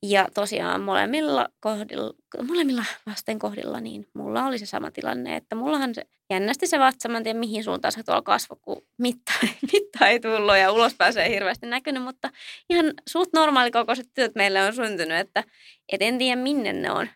Ja 0.03 0.29
tosiaan 0.35 0.81
molemmilla, 0.81 1.49
kohdilla, 1.61 2.13
molemmilla 2.49 2.85
lasten 3.07 3.39
kohdilla 3.39 3.81
niin 3.81 4.07
mulla 4.15 4.45
oli 4.45 4.59
se 4.59 4.67
sama 4.67 4.91
tilanne, 4.91 5.37
että 5.37 5.57
mullahan 5.57 5.95
se 5.95 6.03
jännästi 6.31 6.67
se 6.67 6.79
vatsa, 6.79 7.09
mä 7.09 7.17
en 7.17 7.25
tiedä 7.25 7.39
mihin 7.39 7.65
suuntaan 7.65 7.93
se 7.93 8.03
tuolla 8.03 8.23
kasvo, 8.23 8.57
kun 8.63 8.87
mitta, 8.99 9.33
mitta 9.73 10.09
ei 10.09 10.21
tullut 10.21 10.57
ja 10.57 10.73
ulos 10.73 10.95
pääsee 10.95 11.29
hirveästi 11.29 11.67
näkynyt, 11.67 12.03
mutta 12.03 12.31
ihan 12.71 12.95
suht 13.09 13.31
normaalikokoiset 13.33 14.07
työt 14.15 14.35
meille 14.35 14.65
on 14.65 14.75
syntynyt, 14.75 15.19
että 15.19 15.45
et 15.93 16.03
en 16.03 16.19
tiedä 16.19 16.43
minne 16.43 16.73
ne 16.73 16.91
on 16.91 17.09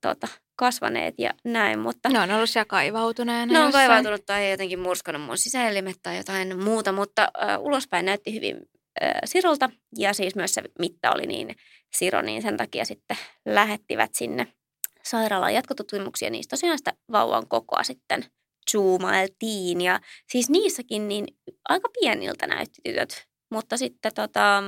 tota, 0.00 0.28
kasvaneet 0.56 1.14
ja 1.18 1.30
näin, 1.44 1.78
mutta... 1.78 2.08
Ne 2.08 2.20
on 2.20 2.30
ollut 2.30 2.50
siellä 2.50 2.64
kaivautuneena 2.64 3.52
Ne 3.52 3.58
on 3.58 3.64
jossain. 3.64 3.88
kaivautunut 3.88 4.26
tai 4.26 4.50
jotenkin 4.50 4.78
murskannut 4.78 5.22
mun 5.22 5.38
sisäelimet 5.38 5.96
tai 6.02 6.16
jotain 6.16 6.64
muuta, 6.64 6.92
mutta 6.92 7.28
äh, 7.42 7.60
ulospäin 7.60 8.06
näytti 8.06 8.34
hyvin 8.34 8.56
äh, 9.02 9.12
sirolta 9.24 9.70
ja 9.98 10.12
siis 10.12 10.36
myös 10.36 10.54
se 10.54 10.62
mitta 10.78 11.12
oli 11.12 11.26
niin 11.26 11.56
siro, 11.92 12.22
niin 12.22 12.42
sen 12.42 12.56
takia 12.56 12.84
sitten 12.84 13.16
lähettivät 13.46 14.10
sinne 14.14 14.46
sairaalaan 15.02 15.54
jatkotutkimuksia. 15.54 16.30
Niistä 16.30 16.56
tosiaan 16.56 16.78
sitä 16.78 16.92
vauvan 17.12 17.48
kokoa 17.48 17.82
sitten 17.82 18.24
zoomailtiin 18.70 19.80
ja 19.80 20.00
siis 20.28 20.50
niissäkin 20.50 21.08
niin 21.08 21.26
aika 21.68 21.88
pieniltä 22.00 22.46
näytti 22.46 22.80
tytöt, 22.84 23.26
mutta 23.50 23.76
sitten 23.76 24.14
tota, 24.14 24.62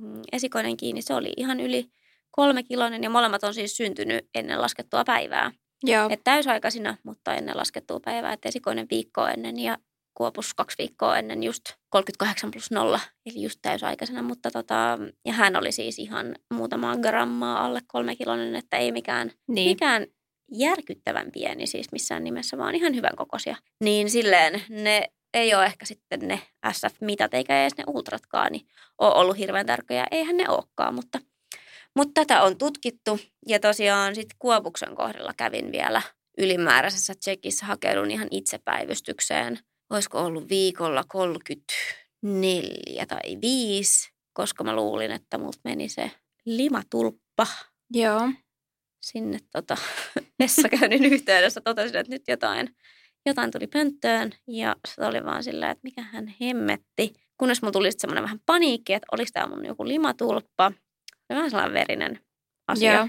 mm, 0.00 0.22
esikoinen 0.32 0.76
kiinni, 0.76 1.02
se 1.02 1.14
oli 1.14 1.32
ihan 1.36 1.60
yli 1.60 1.90
kolme 2.30 2.62
kiloinen 2.62 3.02
ja 3.02 3.10
molemmat 3.10 3.44
on 3.44 3.54
siis 3.54 3.76
syntynyt 3.76 4.28
ennen 4.34 4.62
laskettua 4.62 5.04
päivää. 5.04 5.52
Joo. 5.82 6.08
Et 6.10 6.20
täysaikaisina, 6.24 6.96
mutta 7.02 7.34
ennen 7.34 7.56
laskettua 7.56 8.00
päivää, 8.04 8.32
että 8.32 8.48
esikoinen 8.48 8.86
viikkoa 8.90 9.30
ennen 9.30 9.58
ja 9.58 9.78
Kuopus 10.18 10.54
kaksi 10.54 10.78
viikkoa 10.78 11.18
ennen 11.18 11.42
just 11.42 11.64
38 11.90 12.50
plus 12.50 12.70
0, 12.70 13.00
eli 13.26 13.42
just 13.42 13.58
täysaikaisena. 13.62 14.22
Mutta 14.22 14.50
tota, 14.50 14.98
ja 15.24 15.32
hän 15.32 15.56
oli 15.56 15.72
siis 15.72 15.98
ihan 15.98 16.36
muutama 16.54 16.96
grammaa 16.96 17.64
alle 17.64 17.80
kolme 17.86 18.16
kiloinen, 18.16 18.56
että 18.56 18.76
ei 18.76 18.92
mikään, 18.92 19.30
niin. 19.48 19.70
mikään 19.70 20.06
järkyttävän 20.52 21.32
pieni 21.32 21.66
siis 21.66 21.92
missään 21.92 22.24
nimessä, 22.24 22.58
vaan 22.58 22.74
ihan 22.74 22.94
hyvän 22.94 23.16
kokoisia. 23.16 23.56
Niin 23.84 24.10
silleen 24.10 24.62
ne 24.68 25.08
ei 25.34 25.54
ole 25.54 25.64
ehkä 25.64 25.86
sitten 25.86 26.20
ne 26.20 26.40
SF-mitat 26.72 27.34
eikä 27.34 27.62
edes 27.62 27.76
ne 27.78 27.84
ultratkaan, 27.86 28.52
niin 28.52 28.66
ole 28.98 29.14
ollut 29.14 29.38
hirveän 29.38 29.66
tärkeää. 29.66 30.06
Eihän 30.10 30.36
ne 30.36 30.48
olekaan, 30.48 30.94
mutta, 30.94 31.18
mutta 31.98 32.12
tätä 32.14 32.42
on 32.42 32.58
tutkittu. 32.58 33.18
Ja 33.46 33.60
tosiaan 33.60 34.14
sitten 34.14 34.36
Kuopuksen 34.38 34.94
kohdalla 34.94 35.34
kävin 35.36 35.72
vielä 35.72 36.02
ylimääräisessä 36.38 37.14
tsekissä, 37.14 37.66
hakeudun 37.66 38.10
ihan 38.10 38.28
itse 38.30 38.58
päivystykseen. 38.64 39.58
Olisiko 39.90 40.18
ollut 40.18 40.48
viikolla 40.48 41.04
34 41.08 43.06
tai 43.06 43.38
5, 43.42 44.10
koska 44.32 44.64
mä 44.64 44.76
luulin, 44.76 45.10
että 45.10 45.38
multa 45.38 45.58
meni 45.64 45.88
se 45.88 46.10
limatulppa 46.44 47.46
Joo. 47.90 48.30
sinne 49.02 49.38
tota, 49.52 49.76
vessakäynnin 50.42 51.04
yhteydessä. 51.04 51.60
Totesin, 51.60 51.96
että 51.96 52.12
nyt 52.12 52.22
jotain, 52.28 52.76
jotain 53.26 53.50
tuli 53.50 53.66
pönttöön 53.66 54.32
ja 54.46 54.76
se 54.88 55.04
oli 55.04 55.24
vaan 55.24 55.44
sillä, 55.44 55.70
että 55.70 55.82
mikä 55.82 56.02
hän 56.02 56.34
hemmetti. 56.40 57.12
Kunnes 57.38 57.62
mulla 57.62 57.72
tuli 57.72 57.92
sitten 57.92 58.00
semmoinen 58.00 58.24
vähän 58.24 58.40
paniikki, 58.46 58.92
että 58.92 59.06
oliko 59.12 59.30
tämä 59.32 59.46
mun 59.46 59.66
joku 59.66 59.88
limatulppa. 59.88 60.72
Se 61.28 61.34
on 61.34 61.36
vähän 61.36 61.50
sellainen 61.50 61.74
verinen 61.74 62.20
asia. 62.68 62.94
Joo. 62.94 63.08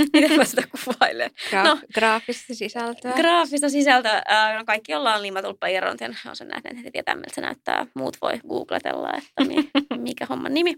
Miten 0.12 0.36
mä 0.36 0.44
sitä 0.44 0.62
kuvailen? 0.84 1.30
Gra- 1.50 1.64
No. 1.64 1.78
Graafista 1.94 2.54
sisältöä. 2.54 3.12
Graafista 3.12 3.68
sisältöä. 3.68 4.22
Ää, 4.26 4.58
no 4.58 4.64
kaikki 4.64 4.94
ollaan 4.94 5.22
limatulppa 5.22 5.66
irronnut 5.66 6.00
ja 6.00 6.10
on 6.28 6.36
sen 6.36 6.48
nähnyt, 6.48 6.76
heti 6.78 6.90
tietää, 6.90 7.14
miltä 7.14 7.34
se 7.34 7.40
näyttää. 7.40 7.86
Muut 7.94 8.16
voi 8.22 8.40
googletella, 8.48 9.10
että 9.18 9.44
mi, 9.44 9.70
mikä 10.08 10.26
homman 10.26 10.54
nimi. 10.54 10.74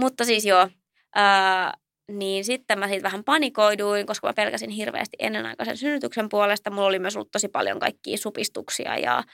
Mutta 0.00 0.24
siis 0.24 0.44
joo, 0.44 0.68
ää, 1.14 1.74
niin 2.12 2.44
sitten 2.44 2.78
mä 2.78 2.88
siitä 2.88 3.02
vähän 3.02 3.24
panikoiduin, 3.24 4.06
koska 4.06 4.26
mä 4.26 4.32
pelkäsin 4.32 4.70
hirveästi 4.70 5.16
ennenaikaisen 5.18 5.76
synnytyksen 5.76 6.28
puolesta. 6.28 6.70
Mulla 6.70 6.88
oli 6.88 6.98
myös 6.98 7.16
ollut 7.16 7.30
tosi 7.30 7.48
paljon 7.48 7.78
kaikkia 7.78 8.16
supistuksia 8.16 8.98
ja, 8.98 9.24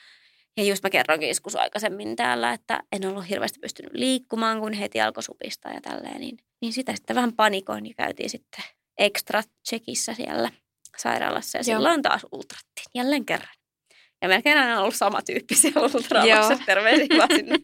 ja 0.57 0.65
just 0.65 0.83
mä 0.83 0.91
kerroinkin 0.91 1.29
joskus 1.29 1.57
aikaisemmin 1.57 2.17
täällä, 2.17 2.53
että 2.53 2.83
en 2.93 3.07
ollut 3.07 3.29
hirveästi 3.29 3.61
pystynyt 3.61 3.93
liikkumaan, 3.93 4.61
kun 4.61 4.73
heti 4.73 5.01
alkoi 5.01 5.23
supistaa 5.23 5.73
ja 5.73 5.81
tälleen. 5.81 6.21
Niin, 6.21 6.39
niin 6.63 6.73
sitä 6.73 6.95
sitten 6.97 7.17
vähän 7.17 7.33
panikoin 7.33 7.87
ja 7.87 7.95
käytiin 7.97 8.31
sitten 8.31 8.65
extra 8.99 9.43
checkissä 9.69 10.15
siellä 10.15 10.51
sairaalassa 10.99 11.59
ja 11.59 11.63
Joo. 11.67 11.79
silloin 11.79 12.03
taas 12.03 12.27
ultrattiin 12.33 12.87
jälleen 12.95 13.25
kerran. 13.25 13.55
Ja 14.23 14.29
melkein 14.29 14.59
aina 14.59 14.77
on 14.77 14.83
ollut 14.83 14.95
sama 14.95 15.23
tyyppi 15.23 15.55
siellä 15.55 15.81
ultraamassa. 15.95 16.53
Joo. 16.53 16.61
Terveisiä 16.67 17.07
vaan 17.19 17.29
sinne, 17.37 17.57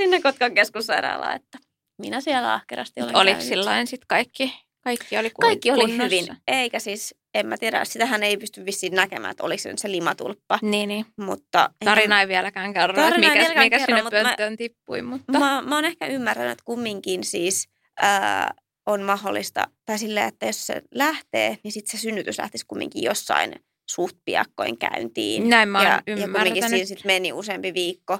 sinne 0.00 0.20
Kotkan 0.22 0.54
keskussairaalaan, 0.54 1.36
että 1.36 1.58
minä 1.98 2.20
siellä 2.20 2.54
ahkerasti 2.54 3.02
olen 3.02 3.16
Oliko 3.16 3.30
käynyt. 3.38 3.48
silloin 3.48 3.86
sitten 3.86 4.06
kaikki, 4.08 4.54
kaikki 4.84 5.18
oli 5.18 5.30
kun, 5.30 5.42
Kaikki 5.42 5.70
oli 5.70 5.80
kunnossa? 5.80 6.02
hyvin, 6.04 6.36
eikä 6.48 6.78
siis, 6.78 7.14
en 7.34 7.46
mä 7.46 7.56
tiedä, 7.58 7.84
sitähän 7.84 8.22
ei 8.22 8.36
pysty 8.36 8.64
vissiin 8.66 8.94
näkemään, 8.94 9.30
että 9.30 9.44
oliko 9.44 9.62
se 9.62 9.68
nyt 9.70 9.78
se 9.78 9.90
limatulppa, 9.90 10.58
Niin, 10.62 10.88
niin. 10.88 11.06
mutta... 11.16 11.70
Tarina 11.84 12.20
ei 12.20 12.28
vieläkään 12.28 12.74
kerro, 12.74 13.04
että 13.06 13.20
mikä, 13.20 13.34
mikä 13.62 13.78
kerro, 13.78 13.86
sinne 13.86 14.02
mutta 14.02 14.16
mä- 14.16 14.24
pönttöön 14.24 14.56
tippui. 14.56 15.02
Mutta... 15.02 15.38
Mä, 15.38 15.62
mä 15.62 15.74
oon 15.74 15.84
ehkä 15.84 16.06
ymmärtänyt, 16.06 16.52
että 16.52 16.64
kumminkin 16.64 17.24
siis 17.24 17.68
ää, 18.00 18.54
on 18.86 19.02
mahdollista, 19.02 19.66
tai 19.84 19.98
silleen, 19.98 20.28
että 20.28 20.46
jos 20.46 20.66
se 20.66 20.82
lähtee, 20.94 21.58
niin 21.64 21.72
sitten 21.72 21.98
se 21.98 22.02
synnytys 22.02 22.38
lähtisi 22.38 22.66
kumminkin 22.66 23.02
jossain 23.02 23.54
suht 23.90 24.16
piakkoin 24.24 24.78
käyntiin. 24.78 25.48
Näin 25.48 25.68
mä 25.68 25.82
ja, 25.82 26.02
ja 26.06 26.28
kumminkin 26.28 26.68
siinä 26.68 26.86
sitten 26.86 27.06
meni 27.06 27.32
useampi 27.32 27.74
viikko, 27.74 28.18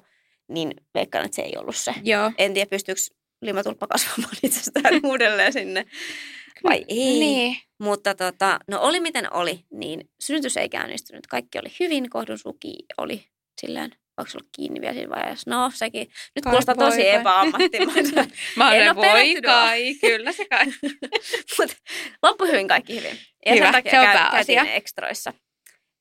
niin 0.48 0.72
veikkaan, 0.94 1.24
että 1.24 1.36
se 1.36 1.42
ei 1.42 1.56
ollut 1.56 1.76
se. 1.76 1.94
Joo. 2.02 2.32
En 2.38 2.54
tiedä, 2.54 2.70
pystyykö 2.70 3.00
limatulppa 3.42 3.86
kasvamaan 3.86 4.36
itsestään 4.42 5.00
uudelleen 5.04 5.52
sinne 5.52 5.86
vai 6.64 6.84
ei. 6.88 7.18
Niin. 7.18 7.56
Mutta 7.78 8.14
tota, 8.14 8.58
no 8.68 8.80
oli 8.80 9.00
miten 9.00 9.32
oli, 9.32 9.64
niin 9.70 10.10
synnytys 10.20 10.56
ei 10.56 10.68
käynnistynyt. 10.68 11.26
Kaikki 11.26 11.58
oli 11.58 11.68
hyvin, 11.80 12.10
kohdun 12.10 12.38
suki 12.38 12.74
oli 12.98 13.26
silleen, 13.60 13.90
onko 14.18 14.30
se 14.30 14.38
ollut 14.38 14.50
kiinni 14.56 14.80
vielä 14.80 14.94
siinä 14.94 15.10
vaiheessa? 15.10 15.50
No 15.50 15.70
sekin, 15.74 16.08
nyt 16.34 16.44
Kai 16.44 16.50
kuulostaa 16.50 16.74
tosi 16.74 17.08
epäammattimaista. 17.08 18.24
Mä 18.56 18.74
En 18.74 18.82
olen, 18.82 18.96
voi 18.96 19.42
kai, 19.42 19.94
kyllä 19.94 20.32
se 20.32 20.44
kai. 20.50 20.66
Mutta 21.58 21.76
loppui 22.22 22.48
hyvin 22.48 22.68
kaikki 22.68 22.96
hyvin. 22.96 23.18
Ja 23.46 23.54
Hyvä, 23.54 23.64
sen 23.64 23.72
takia 23.72 23.90
se 23.90 24.00
on 24.00 24.06
käy, 24.06 24.14
pääasia. 24.14 24.56
käytiin 24.56 24.76
ekstroissa. 24.76 25.32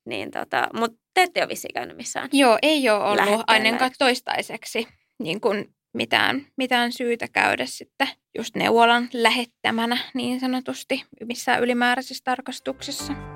Niin 0.06 0.32
tota, 0.32 0.68
mutta 0.74 0.98
te 1.14 1.22
ette 1.24 1.42
ole 1.42 1.50
vissiin 1.50 1.74
käynyt 1.74 1.98
missään. 1.98 2.30
Joo, 2.32 2.58
ei 2.62 2.90
ole 2.90 3.04
ollut 3.04 3.44
ainakaan 3.48 3.92
toistaiseksi 4.00 4.88
niin 5.20 5.42
kuin 5.42 5.76
mitään, 5.94 6.48
mitään 6.58 6.92
syytä 6.92 7.28
käydä 7.28 7.66
sitten 7.66 8.08
just 8.38 8.56
neuvolan 8.56 9.10
lähettämänä 9.14 9.98
niin 10.14 10.40
sanotusti 10.40 11.04
missään 11.26 11.64
ylimääräisissä 11.64 12.22
tarkastuksissa. 12.24 13.33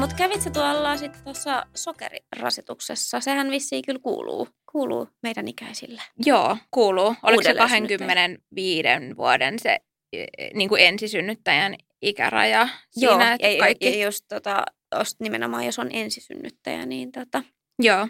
Mutta 0.00 0.16
kävit 0.16 0.42
sä 0.42 0.50
tuolla 0.50 0.96
sitten 0.96 1.24
tuossa 1.24 1.66
sokerirasituksessa? 1.74 3.20
Sehän 3.20 3.50
vissiin 3.50 3.82
kyllä 3.86 4.00
kuuluu, 4.02 4.48
kuuluu 4.72 5.08
meidän 5.22 5.48
ikäisille. 5.48 6.02
Joo, 6.26 6.56
kuuluu. 6.70 7.14
Oliko 7.22 7.42
se 7.42 7.48
Uudelleen 7.48 7.56
25 7.56 8.88
vuoden 9.16 9.58
se 9.58 9.78
e, 10.12 10.26
niin 10.54 10.68
kuin 10.68 10.82
ensisynnyttäjän 10.82 11.76
ikäraja 12.02 12.68
Joo, 12.96 13.12
siinä, 13.12 13.32
että 13.32 13.48
ja, 13.48 13.58
kaikki... 13.58 13.98
ja 13.98 14.04
just 14.04 14.24
tota, 14.28 14.64
jos 14.98 15.16
nimenomaan 15.20 15.66
jos 15.66 15.78
on 15.78 15.88
ensisynnyttäjä, 15.92 16.86
niin 16.86 17.12
tota, 17.12 17.42
Joo. 17.82 18.08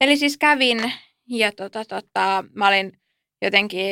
Eli 0.00 0.16
siis 0.16 0.38
kävin 0.38 0.92
ja 1.28 1.52
tota, 1.52 1.84
tota, 1.84 2.44
mä 2.54 2.68
olin 2.68 2.97
jotenkin 3.42 3.84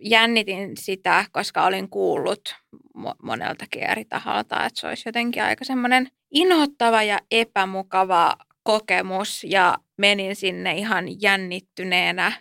jännitin 0.00 0.76
sitä, 0.76 1.24
koska 1.32 1.64
olin 1.64 1.88
kuullut 1.90 2.54
mo- 2.98 3.14
moneltakin 3.22 3.82
eri 3.90 4.04
taholta, 4.04 4.66
että 4.66 4.80
se 4.80 4.86
olisi 4.86 5.08
jotenkin 5.08 5.42
aika 5.42 5.64
semmoinen 5.64 6.08
inhottava 6.30 7.02
ja 7.02 7.18
epämukava 7.30 8.36
kokemus 8.62 9.44
ja 9.44 9.78
menin 9.98 10.36
sinne 10.36 10.72
ihan 10.74 11.22
jännittyneenä 11.22 12.32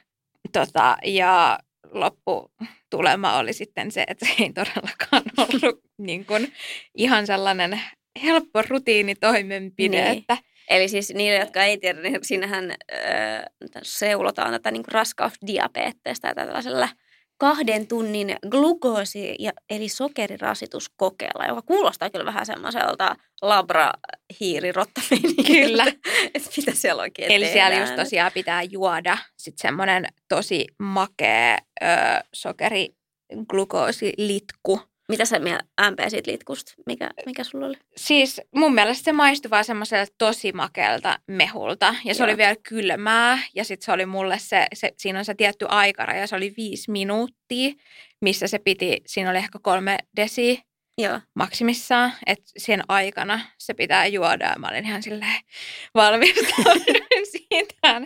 tota, 0.53 0.97
ja 1.05 1.59
lopputulema 1.91 3.37
oli 3.37 3.53
sitten 3.53 3.91
se, 3.91 4.03
että 4.07 4.25
se 4.25 4.35
ei 4.43 4.53
todellakaan 4.53 5.23
ollut 5.37 5.81
niin 5.97 6.25
kuin 6.25 6.53
ihan 6.95 7.27
sellainen 7.27 7.81
helppo 8.23 8.61
rutiinitoimenpide, 8.69 10.01
Niin. 10.03 10.17
että 10.17 10.37
Eli 10.71 10.87
siis 10.87 11.13
niille, 11.13 11.39
jotka 11.39 11.63
ei 11.63 11.77
tiedä, 11.77 12.01
niin 12.01 12.19
siinähän 12.21 12.71
äh, 12.71 12.77
seulotaan 13.83 14.51
tätä 14.51 14.71
niin 14.71 14.83
raskausdiabeettista 14.87 16.27
ja 16.27 16.35
tällaisella 16.35 16.89
kahden 17.37 17.87
tunnin 17.87 18.35
glukoosi- 18.49 19.35
ja, 19.39 19.51
eli 19.69 19.89
sokerirasituskokeella, 19.89 21.45
joka 21.45 21.61
kuulostaa 21.61 22.09
kyllä 22.09 22.25
vähän 22.25 22.45
semmoiselta 22.45 23.15
labrahiirirottamenikiltä. 23.41 25.67
Kyllä. 25.67 25.85
että 26.35 26.49
mitä 26.57 26.71
siellä 26.73 27.01
oikein 27.01 27.31
Eli 27.31 27.47
siellä 27.47 27.69
tehdään. 27.69 27.89
just 27.89 27.95
tosiaan 27.95 28.31
pitää 28.33 28.63
juoda 28.63 29.17
sit 29.37 29.57
semmoinen 29.57 30.05
tosi 30.29 30.67
makea 30.79 31.57
ö, 31.81 31.85
sokeri 32.33 32.89
glukoosilitku. 33.49 34.81
Mitä 35.11 35.25
sä 35.25 35.39
MP 35.91 35.99
siitä 36.09 36.31
litkusta? 36.31 36.73
Mikä, 36.85 37.09
mikä 37.25 37.43
sulla 37.43 37.65
oli? 37.65 37.77
Siis 37.97 38.41
mun 38.55 38.73
mielestä 38.73 39.03
se 39.03 39.11
maistui 39.11 39.51
vaan 39.51 39.65
semmoiselta 39.65 40.13
tosi 40.17 40.51
makelta 40.51 41.19
mehulta. 41.27 41.95
Ja 42.05 42.13
se 42.13 42.23
Joo. 42.23 42.29
oli 42.29 42.37
vielä 42.37 42.55
kylmää. 42.69 43.39
Ja 43.55 43.63
sitten 43.63 43.85
se 43.85 43.91
oli 43.91 44.05
mulle 44.05 44.39
se, 44.39 44.67
se, 44.73 44.91
siinä 44.97 45.19
on 45.19 45.25
se 45.25 45.33
tietty 45.33 45.65
aikaraja. 45.69 46.27
Se 46.27 46.35
oli 46.35 46.53
viisi 46.57 46.91
minuuttia, 46.91 47.73
missä 48.21 48.47
se 48.47 48.59
piti, 48.59 49.01
siinä 49.05 49.29
oli 49.29 49.37
ehkä 49.37 49.59
kolme 49.61 49.97
desiä 50.15 50.55
Joo. 50.97 51.19
maksimissaan, 51.35 52.13
että 52.25 52.51
sen 52.57 52.83
aikana 52.87 53.39
se 53.57 53.73
pitää 53.73 54.05
juoda. 54.05 54.45
Ja 54.45 54.59
mä 54.59 54.67
olin 54.67 54.85
ihan 54.85 55.03
silleen 55.03 55.41
valmistautunut 55.95 57.03
siitä. 57.31 58.01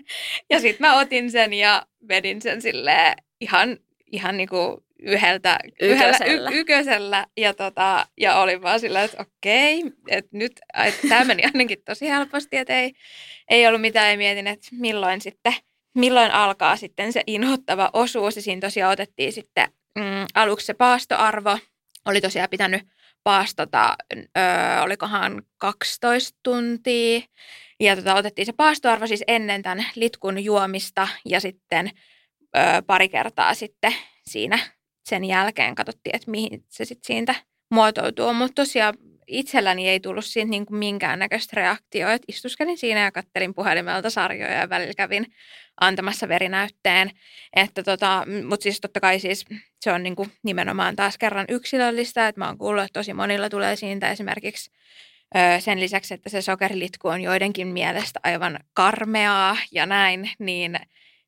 Ja 0.49 0.60
sitten 0.60 0.88
mä 0.88 0.99
otin 0.99 1.32
sen 1.32 1.53
ja 1.53 1.86
vedin 2.08 2.41
sen 2.41 2.62
silleen 2.62 3.16
ihan, 3.41 3.78
ihan 4.12 4.38
niinku 4.38 4.84
yhdeltä, 5.00 5.60
yhdellä 5.82 6.18
Ykösellä. 6.18 6.50
y, 6.52 6.60
ykösellä. 6.60 7.26
Ja, 7.38 7.54
tota, 7.54 8.08
ja 8.18 8.36
olin 8.36 8.62
vaan 8.62 8.80
silleen, 8.80 9.06
että 9.06 9.22
okei, 9.22 9.84
että 10.08 10.38
nyt 10.38 10.60
tämä 11.10 11.24
meni 11.24 11.43
ainakin 11.54 11.78
tosi 11.86 12.10
helposti, 12.10 12.58
että 12.58 12.74
ei, 12.74 12.93
ei 13.50 13.68
ollut 13.68 13.82
mitään. 13.82 14.12
Ja 14.12 14.18
mietin, 14.18 14.48
että 14.48 14.68
milloin 14.72 15.22
sitten, 15.22 15.54
milloin 15.96 16.32
alkaa 16.32 16.76
sitten 16.76 17.14
se 17.14 17.24
inhottava 17.28 17.89
osuus. 17.93 18.36
Ja 18.36 18.41
siinä 18.41 18.62
tosiaan 18.62 18.93
otettiin 18.93 19.34
sitten 19.34 19.68
mm, 19.96 20.26
aluksi 20.34 20.66
se 20.66 20.74
paastoarvo. 20.74 21.58
Oli 22.06 22.22
tosiaan 22.22 22.50
pitänyt 22.50 22.82
paastota, 23.24 23.96
ö, 24.14 24.41
olikohan 24.82 25.43
12 25.58 26.39
tuntia. 26.43 27.22
Ja 27.80 27.96
tota, 27.96 28.16
otettiin 28.16 28.46
se 28.46 28.54
paastoarvo 28.54 29.08
siis 29.08 29.24
ennen 29.28 29.62
tämän 29.62 29.86
litkun 29.96 30.43
juomista 30.43 31.08
ja 31.26 31.39
sitten 31.39 31.91
ö, 32.58 32.60
pari 32.88 33.10
kertaa 33.10 33.54
sitten 33.54 33.96
siinä 34.30 34.60
sen 35.06 35.26
jälkeen 35.26 35.76
katsottiin, 35.76 36.16
että 36.16 36.32
mihin 36.32 36.64
se 36.70 36.86
sitten 36.86 37.08
siitä 37.08 37.36
muotoutuu. 37.72 38.34
Mutta 38.34 38.62
tosiaan 38.62 38.93
itselläni 39.28 39.89
ei 39.89 39.99
tullut 39.99 40.26
siitä 40.26 40.49
niin 40.49 40.66
kuin 40.66 40.78
minkäännäköistä 40.78 41.53
reaktioa. 41.56 42.14
Et 42.14 42.22
istuskelin 42.28 42.78
siinä 42.78 42.99
ja 42.99 43.12
kattelin 43.12 43.53
puhelimelta 43.53 44.10
sarjoja 44.10 44.53
ja 44.53 44.70
välillä 44.70 44.93
kävin 44.97 45.26
antamassa 45.82 46.28
verinäytteen. 46.28 47.12
Että 47.56 47.84
tota, 47.84 48.24
Mutta 48.49 48.64
siis 48.64 48.82
totta 48.82 48.99
kai 48.99 49.20
siis 49.20 49.45
se 49.82 49.91
on 49.91 50.03
niin 50.03 50.16
kuin 50.16 50.32
nimenomaan 50.43 50.95
taas 50.95 51.18
kerran 51.18 51.45
yksilöllistä. 51.49 52.28
Että 52.28 52.41
mä 52.41 52.47
oon 52.47 52.58
kuullut, 52.58 52.84
että 52.84 52.99
tosi 52.99 53.14
monilla 53.14 53.49
tulee 53.49 53.76
siitä 53.76 54.12
esimerkiksi 54.12 54.72
sen 55.60 55.80
lisäksi, 55.80 56.14
että 56.14 56.30
se 56.30 56.41
sokerilitku 56.41 57.08
on 57.08 57.22
joidenkin 57.22 57.68
mielestä 57.68 58.20
aivan 58.24 58.60
karmeaa 58.74 59.58
ja 59.72 59.86
näin, 59.86 60.30
niin 60.39 60.80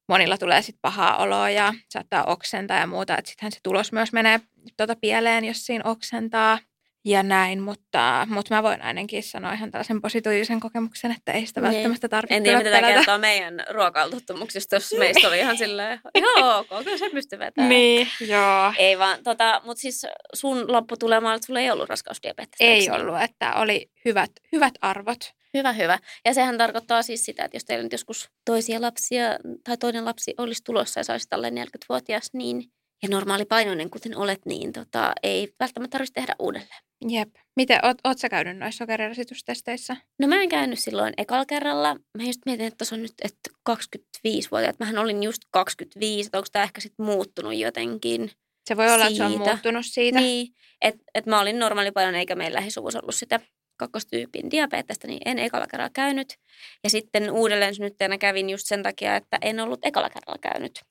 monilla 0.08 0.38
tulee 0.38 0.62
sitten 0.62 0.82
pahaa 0.82 1.18
oloa 1.18 1.50
ja 1.50 1.74
saattaa 1.90 2.24
oksentaa 2.24 2.80
ja 2.80 2.88
muuta. 2.88 3.18
Että 3.18 3.30
sittenhän 3.30 3.52
se 3.52 3.60
tulos 3.64 3.92
myös 3.92 4.14
menee 4.14 4.40
tota 4.78 4.96
pieleen, 5.02 5.46
jos 5.46 5.66
siinä 5.66 5.84
oksentaa 5.90 6.60
ja 7.06 7.24
näin, 7.24 7.62
mutta, 7.62 8.28
mutta 8.30 8.56
mä 8.56 8.64
voin 8.64 8.82
ainakin 8.82 9.24
sanoa 9.24 9.54
ihan 9.54 9.72
tällaisen 9.72 10.02
positiivisen 10.02 10.60
kokemuksen, 10.60 11.12
että 11.12 11.32
ei 11.32 11.46
sitä 11.46 11.62
Niin. 11.62 11.74
välttämättä 11.74 12.10
tarvitse 12.10 12.36
En 12.36 12.44
tiedä, 12.44 12.58
mitä 12.58 12.82
kertoo 12.82 13.18
meidän 13.18 13.64
ruokailutottumuksista, 13.70 14.76
jos 14.76 14.96
meistä 15.00 15.28
oli 15.28 15.40
ihan 15.40 15.58
silleen, 15.64 16.00
joo, 16.16 16.60
ok, 16.60 16.84
kyllä 16.84 16.98
se 16.98 17.10
pystyy 17.10 17.40
vetämään. 17.40 17.70
Niin, 17.70 18.08
joo. 18.28 18.74
Ei 18.78 19.00
vaan, 19.00 19.24
tota, 19.24 19.62
mutta 19.66 19.82
siis 19.82 20.06
sun 20.34 20.72
lopputulema 20.72 21.30
oli, 21.30 21.36
että 21.36 21.46
sulla 21.46 21.60
ei 21.60 21.72
ollut 21.72 21.90
raskausdiabeettista. 21.90 22.64
eikö 22.64 22.74
Ei 22.74 22.80
niin? 22.98 23.02
ollut, 23.02 23.22
että 23.22 23.54
oli 23.54 23.92
hyvät, 24.06 24.32
hyvät 24.52 24.74
arvot. 24.82 25.37
Hyvä, 25.54 25.74
hyvä. 25.74 26.00
Ja 26.26 26.34
sehän 26.34 26.58
tarkoittaa 26.58 27.02
siis 27.02 27.26
sitä, 27.26 27.46
että 27.46 27.56
jos 27.56 27.66
teillä 27.66 27.84
nyt 27.84 27.92
joskus 27.92 28.30
toisia 28.46 28.82
lapsia 28.82 29.24
tai 29.64 29.78
toinen 29.78 30.06
lapsi 30.06 30.34
olisi 30.38 30.64
tulossa 30.64 31.00
ja 31.00 31.04
saisi 31.04 31.30
tälle 31.30 31.50
40-vuotias, 31.50 32.30
niin 32.34 32.64
ja 33.04 33.10
normaali 33.10 33.46
painoinen, 33.46 33.90
kuten 33.90 34.18
olet, 34.18 34.46
niin 34.46 34.74
tota, 34.74 35.14
ei 35.24 35.54
välttämättä 35.60 35.92
tarvitse 35.92 36.14
tehdä 36.14 36.36
uudelleen. 36.40 36.82
Jep. 37.10 37.30
Miten, 37.56 37.80
oot, 37.86 37.98
oot 38.04 38.18
sä 38.18 38.30
käynyt 38.30 38.58
noissa 38.58 38.78
sokerirasitustesteissä? 38.78 39.98
No 40.20 40.28
mä 40.28 40.42
en 40.42 40.50
käynyt 40.50 40.80
silloin 40.80 41.14
ekalla 41.18 41.46
kerralla. 41.46 41.96
Mä 42.18 42.24
just 42.24 42.42
mietin, 42.46 42.68
että 42.68 42.78
tuossa 42.78 42.96
on 42.96 43.02
nyt 43.02 43.14
että 43.24 43.50
25-vuotiaat. 43.70 44.80
Mähän 44.80 44.98
olin 44.98 45.24
just 45.24 45.42
25, 45.52 46.28
että 46.28 46.38
onko 46.38 46.48
tämä 46.52 46.64
ehkä 46.64 46.82
sitten 46.82 47.06
muuttunut 47.06 47.56
jotenkin. 47.56 48.32
Se 48.66 48.78
voi 48.78 48.94
olla, 48.94 49.06
että 49.06 49.18
se 49.18 49.24
on 49.24 49.32
Siitä. 49.32 49.46
muuttunut 49.46 49.86
siitä. 49.86 50.20
Niin, 50.20 50.48
että 50.82 51.04
et 51.16 51.26
mä 51.26 51.40
olin 51.40 51.60
normaali 51.60 51.92
paljon, 51.92 52.16
eikä 52.16 52.36
meillä 52.36 52.56
lähisuvussa 52.56 53.00
ollut 53.00 53.16
sitä 53.16 53.40
kakkostyypin 53.78 54.52
diabetesta, 54.52 55.08
niin 55.08 55.20
en 55.26 55.40
ekalla 55.40 55.68
kerralla 55.68 55.92
käynyt. 55.94 56.38
Ja 56.84 56.90
sitten 56.90 57.32
uudelleen 57.32 57.76
synnyttäjänä 57.76 58.18
kävin 58.18 58.50
just 58.50 58.68
sen 58.68 58.84
takia, 58.84 59.16
että 59.16 59.38
en 59.42 59.60
ollut 59.60 59.86
ekalla 59.86 60.10
kerralla 60.10 60.40
käynyt. 60.42 60.82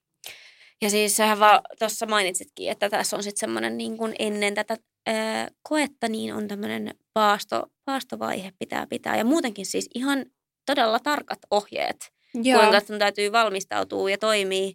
Ja 0.82 0.90
siis 0.90 1.16
sähän 1.16 1.40
vaan 1.40 1.60
tuossa 1.78 2.06
mainitsitkin, 2.06 2.70
että 2.70 2.90
tässä 2.90 3.16
on 3.16 3.22
sitten 3.22 3.40
semmoinen 3.40 3.76
niin 3.76 3.96
kuin 3.96 4.14
ennen 4.18 4.54
tätä 4.54 4.76
ää, 5.06 5.48
koetta, 5.62 6.08
niin 6.08 6.34
on 6.34 6.48
tämmöinen 6.48 6.94
paasto, 7.12 7.66
paastovaihe 7.84 8.52
pitää 8.58 8.86
pitää. 8.86 9.16
Ja 9.16 9.24
muutenkin 9.24 9.66
siis 9.66 9.90
ihan 9.94 10.26
todella 10.66 10.98
tarkat 10.98 11.38
ohjeet, 11.50 12.12
Joo. 12.34 12.60
kuinka 12.60 12.80
sun 12.80 12.98
täytyy 12.98 13.32
valmistautua 13.32 14.10
ja 14.10 14.18
toimia. 14.18 14.70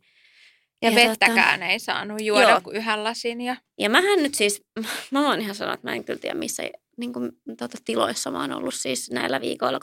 ja, 0.81 0.89
ja 0.89 0.95
vettäkään 0.95 1.63
ei 1.63 1.79
saanut 1.79 2.21
juoda 2.21 2.49
Joo. 2.49 2.61
kuin 2.61 2.75
yhden 2.75 3.03
lasin. 3.03 3.41
Ja... 3.41 3.55
Ja 3.79 3.89
mähän 3.89 4.23
nyt 4.23 4.35
siis, 4.35 4.63
mä 5.11 5.23
voin 5.23 5.41
ihan 5.41 5.55
sanoa, 5.55 5.73
että 5.73 5.87
mä 5.87 5.93
en 5.93 6.03
kyllä 6.03 6.19
tiedä 6.19 6.35
missä 6.35 6.63
niin 7.01 7.13
kuin, 7.13 7.31
tota, 7.57 7.77
tiloissa 7.85 8.31
mä 8.31 8.41
oon 8.41 8.53
ollut 8.53 8.73
siis 8.73 9.11
näillä 9.11 9.41
viikoilla 9.41 9.79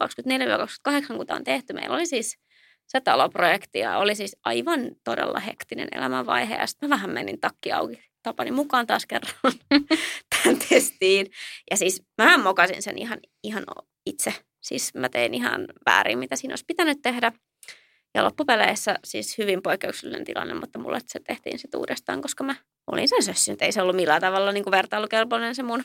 24-28, 1.10 1.16
kun 1.16 1.26
tämä 1.26 1.36
on 1.36 1.44
tehty. 1.44 1.72
Meillä 1.72 1.96
oli 1.96 2.06
siis 2.06 2.38
se 2.86 3.00
taloprojekti 3.00 3.78
ja 3.78 3.98
oli 3.98 4.14
siis 4.14 4.36
aivan 4.44 4.80
todella 5.04 5.40
hektinen 5.40 5.88
elämänvaihe. 5.92 6.54
Ja 6.54 6.66
sitten 6.66 6.88
mä 6.88 6.94
vähän 6.94 7.10
menin 7.10 7.40
takki 7.40 7.72
auki 7.72 8.08
tapani 8.22 8.50
mukaan 8.50 8.86
taas 8.86 9.06
kerran 9.06 9.34
tähän 10.30 10.56
testiin. 10.68 11.26
Ja 11.70 11.76
siis 11.76 12.02
mä 12.22 12.38
mokasin 12.38 12.82
sen 12.82 12.98
ihan, 12.98 13.18
ihan 13.42 13.64
itse. 14.06 14.34
Siis 14.60 14.94
mä 14.94 15.08
tein 15.08 15.34
ihan 15.34 15.66
väärin, 15.86 16.18
mitä 16.18 16.36
siinä 16.36 16.52
olisi 16.52 16.64
pitänyt 16.66 16.98
tehdä. 17.02 17.32
Ja 18.14 18.24
loppupeleissä 18.24 18.98
siis 19.04 19.38
hyvin 19.38 19.62
poikkeuksellinen 19.62 20.24
tilanne, 20.24 20.54
mutta 20.54 20.78
mulle 20.78 20.98
se 21.06 21.20
tehtiin 21.26 21.58
sitten 21.58 21.80
uudestaan, 21.80 22.22
koska 22.22 22.44
mä 22.44 22.54
olin 22.92 23.08
sen 23.08 23.22
sössynyt. 23.22 23.62
Ei 23.62 23.72
se 23.72 23.82
ollut 23.82 23.96
millään 23.96 24.20
tavalla 24.20 24.52
niin 24.52 24.64
kuin 24.64 24.72
vertailukelpoinen 24.72 25.54
se 25.54 25.62
mun 25.62 25.84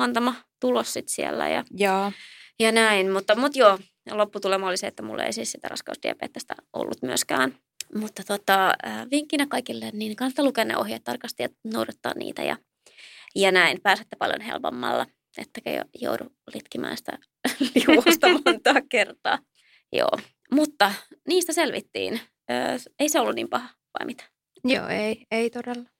antama 0.00 0.34
tulos 0.60 0.92
sit 0.92 1.08
siellä 1.08 1.48
ja, 1.48 1.64
Joo. 1.70 2.12
ja 2.60 2.72
näin. 2.72 3.10
Mutta, 3.10 3.36
mutta 3.36 3.58
joo, 3.58 3.78
ja 4.06 4.16
lopputulema 4.16 4.68
oli 4.68 4.76
se, 4.76 4.86
että 4.86 5.02
mulla 5.02 5.24
ei 5.24 5.32
siis 5.32 5.52
sitä 5.52 5.68
raskausdiabeettista 5.68 6.54
ollut 6.72 7.02
myöskään. 7.02 7.54
Mutta 7.94 8.22
tota, 8.26 8.74
äh, 8.86 9.10
vinkkinä 9.10 9.46
kaikille, 9.46 9.90
niin 9.92 10.16
kannattaa 10.16 10.44
lukea 10.44 10.64
ne 10.64 10.76
ohjeet 10.76 11.04
tarkasti 11.04 11.42
ja 11.42 11.48
noudattaa 11.64 12.12
niitä 12.16 12.42
ja, 12.42 12.56
ja 13.34 13.52
näin. 13.52 13.80
Pääsette 13.82 14.16
paljon 14.16 14.40
helpommalla, 14.40 15.06
ettekä 15.38 15.70
jo, 15.70 15.82
joudu 16.00 16.24
litkimään 16.54 16.96
sitä 16.96 17.18
liuosta 17.74 18.28
montaa 18.28 18.80
kertaa. 18.88 19.38
Joo, 19.92 20.18
mutta 20.52 20.92
niistä 21.28 21.52
selvittiin. 21.52 22.20
Ö, 22.50 22.54
ei 22.98 23.08
se 23.08 23.20
ollut 23.20 23.34
niin 23.34 23.48
paha, 23.48 23.68
vai 23.98 24.06
mitä? 24.06 24.24
Joo, 24.64 24.88
ei, 24.88 25.26
ei 25.30 25.50
todella. 25.50 25.90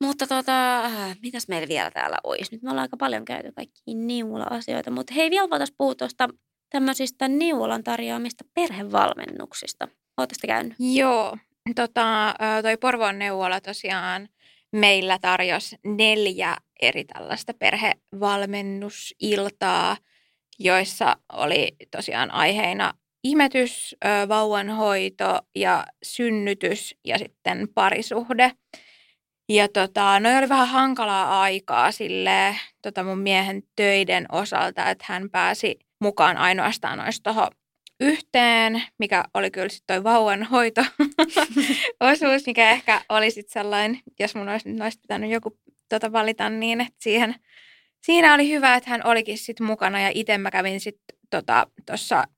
Mutta 0.00 0.26
tota, 0.26 0.84
äh, 0.84 1.16
mitäs 1.22 1.48
meillä 1.48 1.68
vielä 1.68 1.90
täällä 1.90 2.16
olisi? 2.24 2.52
Nyt 2.52 2.62
me 2.62 2.70
ollaan 2.70 2.84
aika 2.84 2.96
paljon 2.96 3.24
käyty 3.24 3.52
kaikki 3.52 3.94
neuvola-asioita, 3.94 4.90
mutta 4.90 5.14
hei, 5.14 5.30
vielä 5.30 5.50
voitaisiin 5.50 5.76
puhua 5.78 5.94
tuosta 5.94 6.28
tämmöisistä 6.70 7.28
neuvolan 7.28 7.84
tarjoamista 7.84 8.44
perhevalmennuksista. 8.54 9.88
Oletteko 10.16 10.38
te 10.40 10.46
käynyt? 10.46 10.74
Joo. 10.78 11.36
Tota, 11.74 12.28
ö, 12.28 12.32
toi 12.62 12.76
Porvoon 12.76 13.18
neuvola 13.18 13.60
tosiaan 13.60 14.28
meillä 14.72 15.18
tarjosi 15.18 15.76
neljä 15.84 16.56
eri 16.82 17.04
tällaista 17.04 17.54
perhevalmennusiltaa, 17.54 19.96
joissa 20.58 21.16
oli 21.32 21.76
tosiaan 21.90 22.30
aiheina 22.30 22.94
imetys, 23.24 23.96
ö, 24.04 24.08
vauvanhoito 24.28 25.38
ja 25.56 25.86
synnytys 26.02 26.94
ja 27.04 27.18
sitten 27.18 27.68
parisuhde. 27.74 28.52
Ja 29.50 29.68
tota, 29.68 30.20
noi 30.20 30.38
oli 30.38 30.48
vähän 30.48 30.68
hankalaa 30.68 31.42
aikaa 31.42 31.92
sille 31.92 32.56
tota 32.82 33.04
mun 33.04 33.18
miehen 33.18 33.62
töiden 33.76 34.26
osalta, 34.32 34.90
että 34.90 35.04
hän 35.08 35.30
pääsi 35.30 35.78
mukaan 36.00 36.36
ainoastaan 36.36 36.98
noista 36.98 37.32
tuohon 37.32 37.50
yhteen, 38.00 38.82
mikä 38.98 39.24
oli 39.34 39.50
kyllä 39.50 39.68
sitten 39.68 39.96
toi 39.96 40.04
vauvanhoito 40.04 40.84
osuus, 42.12 42.46
mikä 42.46 42.70
ehkä 42.70 43.00
oli 43.08 43.30
sitten 43.30 43.52
sellainen, 43.52 44.00
jos 44.20 44.34
mun 44.34 44.48
olisi 44.48 44.72
noista 44.72 45.00
pitänyt 45.00 45.30
joku 45.30 45.58
tota 45.88 46.12
valita 46.12 46.50
niin, 46.50 46.80
että 46.80 46.94
siihen, 46.98 47.34
siinä 48.02 48.34
oli 48.34 48.50
hyvä, 48.50 48.74
että 48.74 48.90
hän 48.90 49.06
olikin 49.06 49.38
sitten 49.38 49.66
mukana 49.66 50.00
ja 50.00 50.10
itse 50.14 50.38
mä 50.38 50.50
kävin 50.50 50.80
sitten 50.80 51.18
tuossa 51.86 52.16
tota, 52.16 52.28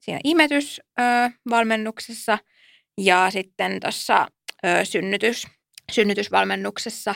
siinä 0.00 0.20
imetysvalmennuksessa 0.24 2.38
ja 2.98 3.30
sitten 3.30 3.80
tuossa 3.80 4.26
synnytys, 4.84 5.46
synnytysvalmennuksessa. 5.92 7.14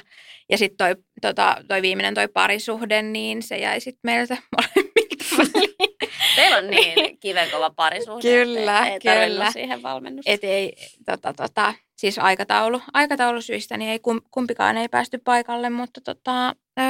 Ja 0.51 0.59
sitten 0.59 0.77
toi, 0.77 1.05
tota, 1.23 1.57
toi 1.69 1.83
viimeinen 1.83 2.15
toi 2.15 2.29
parisuhde, 2.29 3.03
niin 3.03 3.43
se 3.43 3.57
jäi 3.57 3.81
sitten 3.81 4.01
meiltä 4.05 4.37
molemmilta 4.57 5.25
väliin. 5.39 5.97
Teillä 6.37 6.57
on 6.57 6.67
niin 6.67 7.19
kivenkova 7.19 7.71
parisuhde, 7.71 8.23
Kyllä, 8.23 8.87
ei 8.87 9.01
kyllä. 9.01 9.51
siihen 9.51 9.83
valmennusta. 9.83 10.31
Et 10.31 10.45
ei, 10.45 10.73
tota, 11.07 11.33
tota, 11.33 11.75
siis 11.97 12.19
aikataulu, 12.19 12.81
aikataulusyistä, 12.93 13.77
niin 13.77 13.91
ei 13.91 14.01
kumpikaan 14.31 14.77
ei 14.77 14.89
päästy 14.89 15.19
paikalle, 15.19 15.71
mutta 15.71 16.01
tota, 16.01 16.49
ö, 16.49 16.83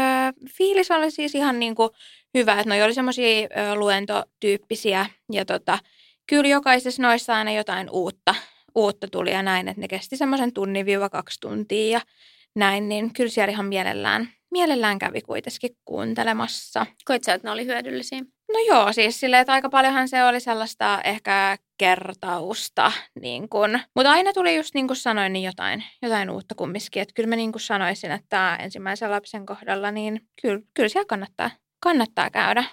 fiilis 0.59 0.91
oli 0.91 1.11
siis 1.11 1.35
ihan 1.35 1.59
niin 1.59 1.75
kuin 1.75 1.91
hyvä, 2.35 2.53
että 2.53 2.69
noi 2.69 2.83
oli 2.83 2.95
semmoisia 2.95 3.49
luentotyyppisiä 3.75 5.07
ja 5.33 5.45
tota, 5.45 5.79
kyllä 6.27 6.49
jokaisessa 6.49 7.03
noissa 7.03 7.37
aina 7.37 7.53
jotain 7.53 7.91
uutta, 7.91 8.35
uutta 8.75 9.09
tuli 9.09 9.33
ja 9.33 9.43
näin, 9.43 9.69
että 9.69 9.81
ne 9.81 9.89
kesti 9.89 10.17
semmoisen 10.17 10.53
tunnin 10.53 10.87
viiva 10.87 11.09
kaksi 11.09 11.41
tuntia 11.41 11.99
ja 11.99 12.01
näin, 12.57 12.89
niin 12.89 13.13
kyllä 13.13 13.31
siellä 13.31 13.53
ihan 13.53 13.67
mielellään, 13.67 14.29
mielellään 14.51 14.99
kävi 14.99 15.21
kuitenkin 15.21 15.77
kuuntelemassa. 15.85 16.87
Koit 17.05 17.25
sä, 17.25 17.35
että 17.35 17.49
ne 17.49 17.53
oli 17.53 17.67
hyödyllisiä? 17.67 18.19
No 18.53 18.59
joo, 18.69 18.93
siis 18.93 19.21
silleen, 19.21 19.41
että 19.41 19.53
aika 19.53 19.69
paljonhan 19.69 20.09
se 20.09 20.25
oli 20.25 20.41
sellaista 20.41 21.01
ehkä 21.05 21.59
kertausta, 21.79 22.93
niin 23.21 23.49
kun, 23.49 23.81
mutta 23.97 24.11
aina 24.11 24.33
tuli 24.33 24.57
just 24.57 24.75
niin 24.75 24.87
kuin 24.87 24.97
sanoin, 24.97 25.33
niin 25.33 25.45
jotain, 25.45 25.85
jotain 26.03 26.31
uutta 26.31 26.55
kumminkin. 26.55 27.03
Että 27.03 27.15
kyllä 27.15 27.29
mä 27.29 27.37
niin 27.37 27.53
kuin 27.53 27.63
sanoisin, 27.63 28.13
että 28.13 28.57
ensimmäisen 28.61 29.11
lapsen 29.11 29.47
kohdalla, 29.47 29.91
niin 29.91 30.21
kyllä, 30.43 30.61
kyllä 30.75 30.89
siellä 30.89 31.07
kannattaa, 31.09 31.51
kannattaa 31.83 32.31
käydä. 32.31 32.65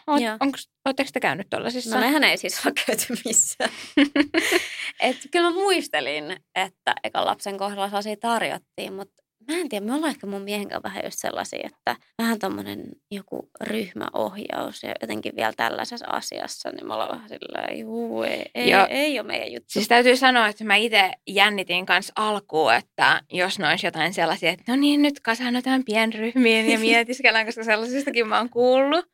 Oletteko 0.86 1.10
te 1.14 1.20
käynyt 1.20 1.50
tuollaisissa? 1.50 1.96
No 1.96 2.02
mehän 2.02 2.24
ei 2.24 2.38
siis 2.38 2.66
ole 2.66 2.74
käyty 2.86 3.06
missään. 3.26 3.70
Et 5.00 5.18
kyllä 5.32 5.50
mä 5.50 5.54
muistelin, 5.56 6.38
että 6.56 6.94
eka 7.04 7.26
lapsen 7.26 7.58
kohdalla 7.58 7.88
sellaisia 7.88 8.16
tarjottiin, 8.22 8.94
mutta 8.94 9.24
mä 9.50 9.60
en 9.60 9.70
tiedä, 9.70 9.86
me 9.86 9.94
ollaan 9.94 10.12
ehkä 10.12 10.28
mun 10.28 10.42
miehen 10.42 10.70
kanssa 10.70 10.84
vähän 10.84 11.04
just 11.06 11.20
sellaisia, 11.20 11.60
että 11.64 11.96
vähän 12.18 12.40
tommonen 12.40 12.86
joku 13.12 13.50
ryhmäohjaus 13.62 14.84
ja 14.84 14.96
jotenkin 15.02 15.36
vielä 15.36 15.54
tällaisessa 15.58 16.06
asiassa, 16.10 16.70
niin 16.70 16.88
me 16.88 16.94
ollaan 16.94 17.12
vähän 17.12 17.30
sillä 17.30 17.78
juu, 17.80 18.24
ei, 18.24 18.46
ei, 18.56 18.74
ei 18.90 19.20
ole 19.20 19.28
meidän 19.28 19.52
juttu. 19.52 19.70
Siis 19.70 19.88
täytyy 19.88 20.16
sanoa, 20.16 20.48
että 20.48 20.64
mä 20.64 20.76
itse 20.76 21.12
jännitin 21.28 21.86
kanssa 21.86 22.14
alkuun, 22.16 22.74
että 22.74 23.22
jos 23.32 23.60
ne 23.60 23.68
olisi 23.68 23.88
jotain 23.88 24.14
sellaisia, 24.14 24.52
että 24.52 24.72
no 24.72 24.76
niin, 24.76 25.02
nyt 25.02 25.20
kasannutaan 25.20 25.84
pienryhmiin 25.84 26.72
ja 26.72 26.80
mietiskellään, 26.80 27.46
koska 27.46 27.64
sellaisistakin 27.64 28.28
mä 28.28 28.38
oon 28.38 28.50
kuullut. 28.50 29.06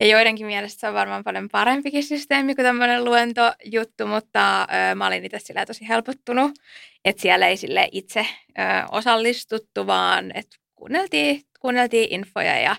Ja 0.00 0.06
joidenkin 0.06 0.46
mielestä 0.46 0.80
se 0.80 0.88
on 0.88 0.94
varmaan 0.94 1.24
paljon 1.24 1.48
parempikin 1.48 2.04
systeemi 2.04 2.54
kuin 2.54 2.64
tämmöinen 2.66 3.04
luentojuttu, 3.04 4.06
mutta 4.06 4.62
ö, 4.62 4.94
mä 4.94 5.06
olin 5.06 5.24
itse 5.24 5.38
sillä 5.38 5.66
tosi 5.66 5.88
helpottunut, 5.88 6.52
että 7.04 7.22
siellä 7.22 7.48
ei 7.48 7.56
sille 7.56 7.88
itse 7.92 8.26
ö, 8.58 8.62
osallistuttu, 8.92 9.86
vaan 9.86 10.36
että 10.36 10.56
kuunneltiin, 10.74 11.42
kuunneltiin 11.60 12.12
infoja 12.12 12.60
ja 12.60 12.76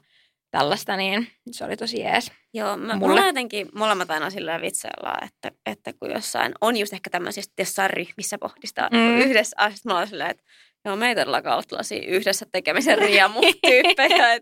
tällaista, 0.51 0.97
niin 0.97 1.27
se 1.51 1.65
oli 1.65 1.77
tosi 1.77 1.99
jees. 1.99 2.31
Joo, 2.53 2.77
mä, 2.77 2.95
mulla 2.95 3.25
jotenkin 3.25 3.69
molemmat 3.75 4.11
aina 4.11 4.29
sillä 4.29 4.61
vitsaillaan, 4.61 5.23
että, 5.23 5.51
että 5.65 5.93
kun 5.93 6.11
jossain 6.11 6.51
on 6.61 6.77
just 6.77 6.93
ehkä 6.93 7.09
tämmöisiä, 7.09 7.43
jossain 7.59 7.89
ryhmissä 7.89 8.37
pohdistaa 8.37 8.89
mm. 8.91 9.17
yhdessä 9.17 9.55
asiassa, 9.59 9.89
mä 9.89 9.95
olen 9.97 10.07
silleen, 10.07 10.29
että 10.29 10.43
Joo, 10.85 10.95
me 10.95 11.07
ei 11.09 11.15
todellakaan 11.15 11.55
ole 11.55 11.63
tällaisia 11.67 12.07
yhdessä 12.07 12.45
tekemisen 12.51 12.97
riemutyyppejä. 13.07 14.39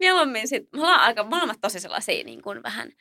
mieluummin 0.00 0.48
sit, 0.48 0.62
me 0.72 0.80
ollaan 0.80 1.00
aika 1.00 1.24
molemmat 1.24 1.58
tosi 1.60 1.80
sellaisia 1.80 2.24
niin 2.24 2.42
kuin 2.42 2.62
vähän 2.62 2.92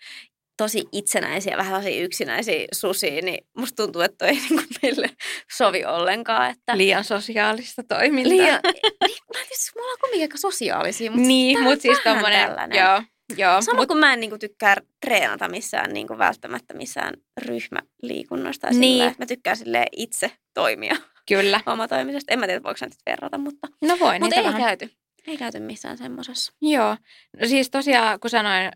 tosi 0.60 0.84
itsenäisiä, 0.92 1.58
vähän 1.58 1.72
sellaisia 1.72 2.04
yksinäisiä 2.04 2.68
susia, 2.74 3.22
niin 3.22 3.48
musta 3.58 3.84
tuntuu, 3.84 4.02
että 4.02 4.18
toi 4.18 4.28
ei 4.28 4.36
niin 4.36 4.48
kuin 4.50 4.68
meille 4.82 5.10
sovi 5.58 5.86
ollenkaan. 5.86 6.52
Että... 6.52 6.78
Liian 6.78 7.04
sosiaalista 7.04 7.84
toimintaa. 7.84 8.30
Liian, 8.30 8.60
niin, 9.08 9.18
mä 9.34 9.40
siis, 9.48 9.72
me 9.76 9.82
ollaan 9.82 9.98
kumminkin 10.02 10.24
aika 10.24 10.38
sosiaalisia, 10.38 11.12
mutta 11.12 11.28
niin, 11.28 11.64
mutta 11.64 11.82
siis 11.82 12.00
tommonen, 12.04 12.48
tällainen. 12.48 12.80
joo, 12.80 13.02
Joo, 13.38 13.62
Sama 13.62 13.80
mut... 13.80 13.88
kun 13.88 13.98
mä 13.98 14.14
en 14.14 14.20
niinku 14.20 14.38
tykkää 14.38 14.76
treenata 15.06 15.48
missään 15.48 15.94
niinku 15.94 16.18
välttämättä 16.18 16.74
missään 16.74 17.14
ryhmäliikunnasta. 17.42 18.68
Niin. 18.70 18.82
Sillä, 18.82 19.16
mä 19.18 19.26
tykkään 19.26 19.58
itse 19.92 20.32
toimia. 20.54 20.96
Kyllä. 21.28 21.62
omatoimisesta. 21.66 22.34
En 22.34 22.40
mä 22.40 22.46
tiedä, 22.46 22.64
voiko 22.64 22.80
nyt 22.82 22.94
verrata, 23.06 23.38
mutta, 23.38 23.68
no 23.82 23.98
voi, 24.00 24.20
mutta 24.20 24.36
ei 24.36 24.44
vähän. 24.44 24.62
käyty. 24.62 24.90
Ei 25.30 25.38
käyty 25.38 25.60
missään 25.60 25.98
semmoisessa. 25.98 26.54
Joo. 26.62 26.98
No 27.42 27.48
siis 27.48 27.70
tosiaan, 27.70 28.20
kun 28.20 28.30
sanoin, 28.30 28.72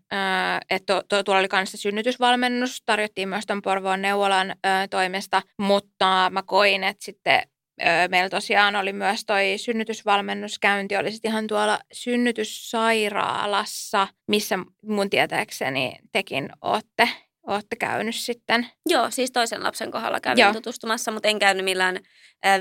että 0.69 1.03
tuolla 1.25 1.39
oli 1.39 1.47
kanssa 1.47 1.77
synnytysvalmennus, 1.77 2.83
tarjottiin 2.85 3.29
myös 3.29 3.45
tuon 3.45 3.61
Porvoon 3.61 4.01
neuvolan 4.01 4.55
toimesta, 4.89 5.41
mutta 5.57 6.29
mä 6.33 6.43
koin, 6.43 6.83
että 6.83 7.05
sitten 7.05 7.41
meillä 8.09 8.29
tosiaan 8.29 8.75
oli 8.75 8.93
myös 8.93 9.25
toi 9.25 9.53
synnytysvalmennuskäynti, 9.57 10.97
oli 10.97 11.11
sitten 11.11 11.31
ihan 11.31 11.47
tuolla 11.47 11.79
synnytyssairaalassa, 11.93 14.07
missä 14.27 14.59
mun 14.83 15.09
tietääkseni 15.09 15.95
tekin 16.11 16.49
ootte 16.61 17.09
olette 17.47 17.75
käynyt 17.75 18.15
sitten? 18.15 18.67
Joo, 18.89 19.11
siis 19.11 19.31
toisen 19.31 19.63
lapsen 19.63 19.91
kohdalla 19.91 20.19
kävin 20.19 20.41
Joo. 20.41 20.53
tutustumassa, 20.53 21.11
mutta 21.11 21.27
en 21.27 21.39
käynyt 21.39 21.65
millään 21.65 21.99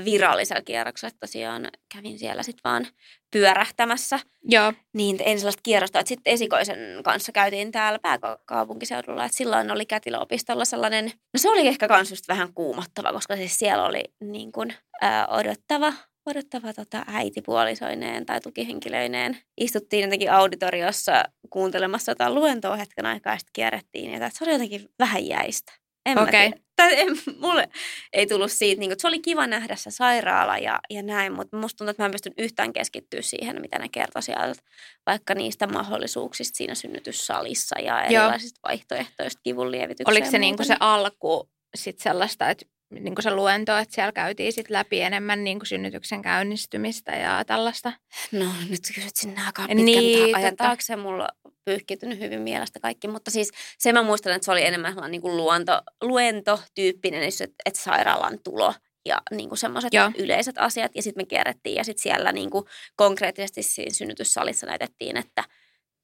virallisella 0.05 0.61
kierroksella. 0.61 1.15
Tosiaan 1.19 1.67
kävin 1.95 2.19
siellä 2.19 2.43
sitten 2.43 2.61
vaan 2.63 2.87
pyörähtämässä. 3.31 4.19
Joo. 4.43 4.73
Niin 4.93 5.17
en 5.25 5.39
sellaista 5.39 5.61
kierrosta, 5.63 5.99
että 5.99 6.07
sitten 6.07 6.33
esikoisen 6.33 6.77
kanssa 7.03 7.31
käytiin 7.31 7.71
täällä 7.71 7.99
pääkaupunkiseudulla. 7.99 9.25
Että 9.25 9.37
silloin 9.37 9.71
oli 9.71 9.85
kätilöopistolla 9.85 10.65
sellainen, 10.65 11.05
no 11.05 11.37
se 11.37 11.49
oli 11.49 11.67
ehkä 11.67 11.87
kans 11.87 12.09
just 12.09 12.27
vähän 12.27 12.53
kuumottava, 12.53 13.13
koska 13.13 13.35
siis 13.35 13.59
siellä 13.59 13.85
oli 13.85 14.03
niin 14.21 14.51
kuin, 14.51 14.73
ää, 15.01 15.27
odottava 15.27 15.93
odottava 16.25 16.73
tota, 16.73 17.05
äitipuolisoineen 17.07 18.25
tai 18.25 18.41
tukihenkilöineen. 18.41 19.37
Istuttiin 19.57 20.03
jotenkin 20.03 20.31
auditoriossa 20.31 21.23
kuuntelemassa 21.49 22.11
jotain 22.11 22.35
luentoa 22.35 22.75
hetken 22.75 23.05
aikaa 23.05 23.33
ja 23.33 23.37
sitten 23.37 23.53
kierrettiin. 23.53 24.11
Ja 24.11 24.29
se 24.29 24.43
oli 24.43 24.51
jotenkin 24.51 24.89
vähän 24.99 25.27
jäistä. 25.27 25.73
En 26.05 26.19
okay. 26.19 26.51
tai 26.75 26.99
en, 26.99 27.07
mulle 27.39 27.69
ei 28.13 28.27
tullut 28.27 28.51
siitä, 28.51 28.79
niin 28.79 28.89
kuin, 28.89 28.99
se 28.99 29.07
oli 29.07 29.19
kiva 29.19 29.47
nähdä 29.47 29.75
se 29.75 29.91
sairaala 29.91 30.57
ja, 30.57 30.79
ja 30.89 31.03
näin, 31.03 31.33
mutta 31.33 31.57
musta 31.57 31.77
tuntuu, 31.77 31.89
että 31.89 32.03
mä 32.03 32.05
en 32.05 32.11
pystynyt 32.11 32.39
yhtään 32.39 32.73
keskittyä 32.73 33.21
siihen, 33.21 33.61
mitä 33.61 33.79
ne 33.79 33.89
kertoi 33.89 34.23
sieltä, 34.23 34.61
vaikka 35.05 35.35
niistä 35.35 35.67
mahdollisuuksista 35.67 36.57
siinä 36.57 36.75
synnytyssalissa 36.75 37.79
ja 37.79 38.03
erilaisista 38.03 38.59
Joo. 38.63 38.69
vaihtoehtoista 38.69 39.41
kivun 39.43 39.71
lievitykseen. 39.71 40.13
Oliko 40.13 40.31
se 40.31 40.39
niin 40.39 40.55
kuin 40.55 40.67
se 40.67 40.75
alku 40.79 41.49
sit 41.75 41.99
sellaista, 41.99 42.49
että 42.49 42.65
niin 42.89 43.15
kuin 43.15 43.23
se 43.23 43.31
luento, 43.31 43.77
että 43.77 43.95
siellä 43.95 44.11
käytiin 44.11 44.53
sit 44.53 44.69
läpi 44.69 45.01
enemmän 45.01 45.43
niin 45.43 45.59
kuin 45.59 45.67
synnytyksen 45.67 46.21
käynnistymistä 46.21 47.11
ja 47.11 47.45
tällaista. 47.45 47.93
No 48.31 48.45
nyt 48.69 48.79
kysyt 48.95 49.15
sinne 49.15 49.41
aika 49.45 49.61
pitkän 49.61 49.85
niin, 49.85 50.35
ajan 50.35 50.51
tota... 50.51 50.63
taakse. 50.63 50.95
Mulla 50.95 51.27
on 51.43 51.51
pyyhkitynyt 51.65 52.19
hyvin 52.19 52.41
mielestä 52.41 52.79
kaikki, 52.79 53.07
mutta 53.07 53.31
siis 53.31 53.51
se 53.77 53.93
mä 53.93 54.03
muistan, 54.03 54.33
että 54.33 54.45
se 54.45 54.51
oli 54.51 54.65
enemmän 54.65 54.95
niin 55.09 55.21
kuin 55.21 55.37
luonto, 55.37 55.81
luentotyyppinen, 56.01 57.23
että, 57.23 57.43
että 57.65 57.79
sairaalan 57.79 58.39
tulo 58.43 58.73
ja 59.05 59.21
niin 59.31 59.49
kuin 59.49 59.59
semmoiset 59.59 59.93
yleiset 60.17 60.57
asiat. 60.57 60.91
Ja 60.95 61.01
sitten 61.01 61.21
me 61.21 61.25
kierrettiin 61.25 61.75
ja 61.75 61.83
sitten 61.83 62.03
siellä 62.03 62.31
niin 62.31 62.49
kuin 62.49 62.65
konkreettisesti 62.95 63.63
siinä 63.63 63.93
synnytyssalissa 63.93 64.67
näytettiin, 64.67 65.17
että– 65.17 65.43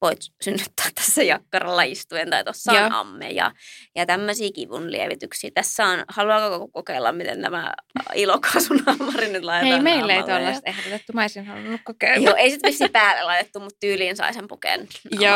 voit 0.01 0.19
synnyttää 0.41 0.85
tässä 0.95 1.23
jakkaralla 1.23 1.83
istuen 1.83 2.29
tai 2.29 2.43
tuossa 2.43 2.71
on 2.71 2.91
amme 2.91 3.29
ja, 3.29 3.51
ja 3.95 4.05
tämmöisiä 4.05 4.49
kivun 4.55 4.91
lievityksiä. 4.91 5.51
Tässä 5.53 5.85
on, 5.85 6.03
haluaako 6.07 6.67
kokeilla, 6.67 7.11
miten 7.11 7.41
nämä 7.41 7.73
ilokaasunalmari 8.15 9.27
nyt 9.27 9.43
laitetaan 9.43 9.85
Hei, 9.85 9.95
meille 9.95 10.13
ei 10.13 10.23
tuollaista 10.23 10.69
ehdotettu, 10.69 11.13
mä 11.13 11.21
olisin 11.21 11.45
halunnut 11.45 11.81
kokeilla. 11.83 12.29
Joo, 12.29 12.35
ei 12.35 12.51
sitten 12.51 12.69
vissi 12.69 12.89
päälle 12.89 13.23
laitettu, 13.23 13.59
mutta 13.59 13.77
tyyliin 13.79 14.15
sai 14.15 14.33
sen 14.33 14.47
pukeen 14.47 14.87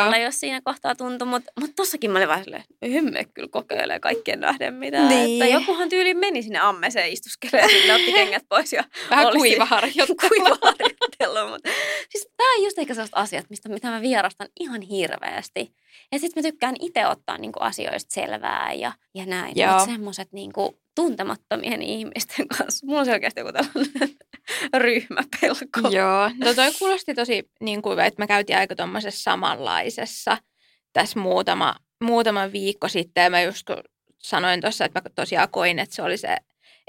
alle, 0.04 0.20
jos 0.20 0.40
siinä 0.40 0.60
kohtaa 0.64 0.94
tuntui. 0.94 1.28
Mutta 1.28 1.52
mut 1.60 1.70
tossakin 1.76 2.10
mä 2.10 2.18
olin 2.18 2.28
vaan 2.28 2.44
silleen, 2.44 2.64
hymme 2.84 3.24
kyllä 3.24 3.48
kokeilee 3.48 4.00
kaikkien 4.00 4.40
nähden 4.40 4.74
mitä. 4.74 5.08
Niin. 5.08 5.42
Että 5.42 5.54
jokuhan 5.54 5.88
tyyliin 5.88 6.18
meni 6.18 6.42
sinne 6.42 6.58
ammeseen 6.58 7.12
istuskelemaan 7.12 7.70
ja 7.72 7.78
sille 7.78 7.94
otti 7.94 8.12
kengät 8.18 8.44
pois. 8.48 8.72
Ja 8.72 8.84
Vähän 9.10 9.26
kuiva 9.40 9.66
harjoittelu. 10.62 11.48
mutta 11.48 11.70
siis 12.08 12.28
tämä 12.36 12.54
on 12.56 12.64
just 12.64 12.78
ehkä 12.78 12.94
sellaiset 12.94 13.16
asiat, 13.18 13.50
mistä, 13.50 13.68
mitä 13.68 13.90
mä 13.90 14.00
vierastan 14.00 14.48
ihan 14.60 14.80
hirveästi. 14.80 15.74
Ja 16.12 16.18
sitten 16.18 16.42
mä 16.42 16.50
tykkään 16.50 16.74
itse 16.80 17.06
ottaa 17.06 17.38
niinku 17.38 17.58
asioista 17.60 18.14
selvää 18.14 18.72
ja, 18.72 18.92
ja 19.14 19.26
näin. 19.26 19.54
Mutta 19.70 19.84
semmoiset 19.84 20.32
niinku 20.32 20.80
tuntemattomien 20.94 21.82
ihmisten 21.82 22.48
kanssa. 22.48 22.86
Mulla 22.86 23.00
on 23.00 23.08
oikeasti 23.08 23.40
joku 23.40 23.52
tällainen 23.52 24.16
ryhmäpelko. 24.84 25.88
Joo, 25.90 26.30
no 26.44 26.54
toi 26.54 26.72
kuulosti 26.78 27.14
tosi, 27.14 27.50
niin 27.60 27.82
kuin, 27.82 28.00
että 28.00 28.22
me 28.22 28.26
käytiin 28.26 28.58
aika 28.58 28.76
tuommoisessa 28.76 29.22
samanlaisessa 29.22 30.38
tässä 30.92 31.20
muutama, 31.20 31.74
muutama 32.02 32.52
viikko 32.52 32.88
sitten. 32.88 33.24
Ja 33.24 33.30
mä 33.30 33.42
just 33.42 33.70
sanoin 34.18 34.60
tuossa, 34.60 34.84
että 34.84 35.00
mä 35.00 35.10
tosiaan 35.14 35.48
koin, 35.50 35.78
että 35.78 35.94
se 35.94 36.02
oli 36.02 36.16
se 36.16 36.36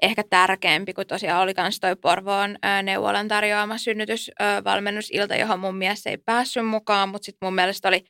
ehkä 0.02 0.24
tärkeämpi, 0.30 0.94
kun 0.94 1.08
tosiaan 1.08 1.42
oli 1.42 1.54
myös 1.58 1.80
toi 1.80 1.96
Porvoon 1.96 2.58
neuvolan 2.84 3.28
tarjoama 3.28 3.78
synnytysvalmennusilta, 3.78 5.36
johon 5.36 5.60
mun 5.60 5.78
mielestä 5.78 6.10
ei 6.10 6.18
päässyt 6.18 6.68
mukaan, 6.68 7.10
mutta 7.10 7.26
sitten 7.26 7.48
mun 7.48 7.56
mielestä 7.56 7.88
oli 7.88 8.06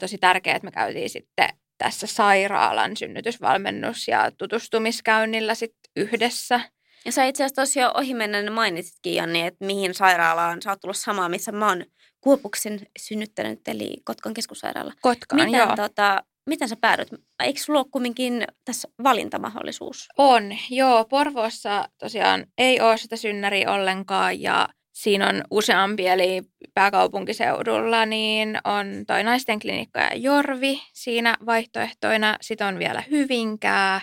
tosi 0.00 0.18
tärkeää, 0.18 0.56
että 0.56 0.66
me 0.66 0.70
käytiin 0.70 1.10
sitten 1.10 1.48
tässä 1.78 2.06
sairaalan 2.06 2.90
synnytysvalmennus- 2.96 4.08
ja 4.08 4.30
tutustumiskäynnillä 4.38 5.54
sitten 5.54 5.92
yhdessä. 5.96 6.60
Ja 7.04 7.12
sä 7.12 7.24
itse 7.24 7.44
asiassa 7.44 7.62
tosiaan 7.62 7.96
ohimennen 7.96 8.52
mainitsitkin, 8.52 9.14
Janni, 9.14 9.46
että 9.46 9.64
mihin 9.64 9.94
sairaalaan 9.94 10.62
sä 10.62 10.70
oot 10.70 10.80
tullut 10.80 10.96
samaa, 10.96 11.28
missä 11.28 11.52
mä 11.52 11.68
oon 11.68 11.84
Kuopuksen 12.20 12.80
synnyttänyt, 12.98 13.68
eli 13.68 13.96
Kotkan 14.04 14.34
keskussairaala. 14.34 14.92
Kotkaan, 15.00 15.44
Miten, 15.44 15.58
joo. 15.58 15.76
Tota, 15.76 16.24
miten 16.50 16.68
sä 16.68 16.76
päädyt? 16.80 17.08
Eikö 17.42 17.60
sulla 17.60 17.78
ole 17.78 17.86
kumminkin 17.90 18.44
tässä 18.64 18.88
valintamahdollisuus? 19.02 20.08
On, 20.18 20.56
joo. 20.70 21.04
Porvoossa 21.04 21.88
tosiaan 21.98 22.46
ei 22.58 22.80
ole 22.80 22.98
sitä 22.98 23.16
synnäriä 23.16 23.72
ollenkaan 23.72 24.42
ja 24.42 24.68
siinä 24.92 25.28
on 25.28 25.44
useampi, 25.50 26.06
eli 26.06 26.42
pääkaupunkiseudulla 26.74 28.06
niin 28.06 28.58
on 28.64 28.86
toi 29.06 29.24
naisten 29.24 29.60
klinikka 29.60 30.00
ja 30.00 30.14
Jorvi 30.14 30.82
siinä 30.92 31.36
vaihtoehtoina. 31.46 32.36
Sitten 32.40 32.66
on 32.66 32.78
vielä 32.78 33.02
Hyvinkää 33.10 34.00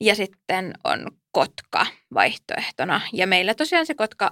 ja 0.00 0.14
sitten 0.14 0.74
on 0.84 1.06
Kotka 1.32 1.86
vaihtoehtona. 2.14 3.00
Ja 3.12 3.26
meillä 3.26 3.54
tosiaan 3.54 3.86
se 3.86 3.94
Kotka 3.94 4.30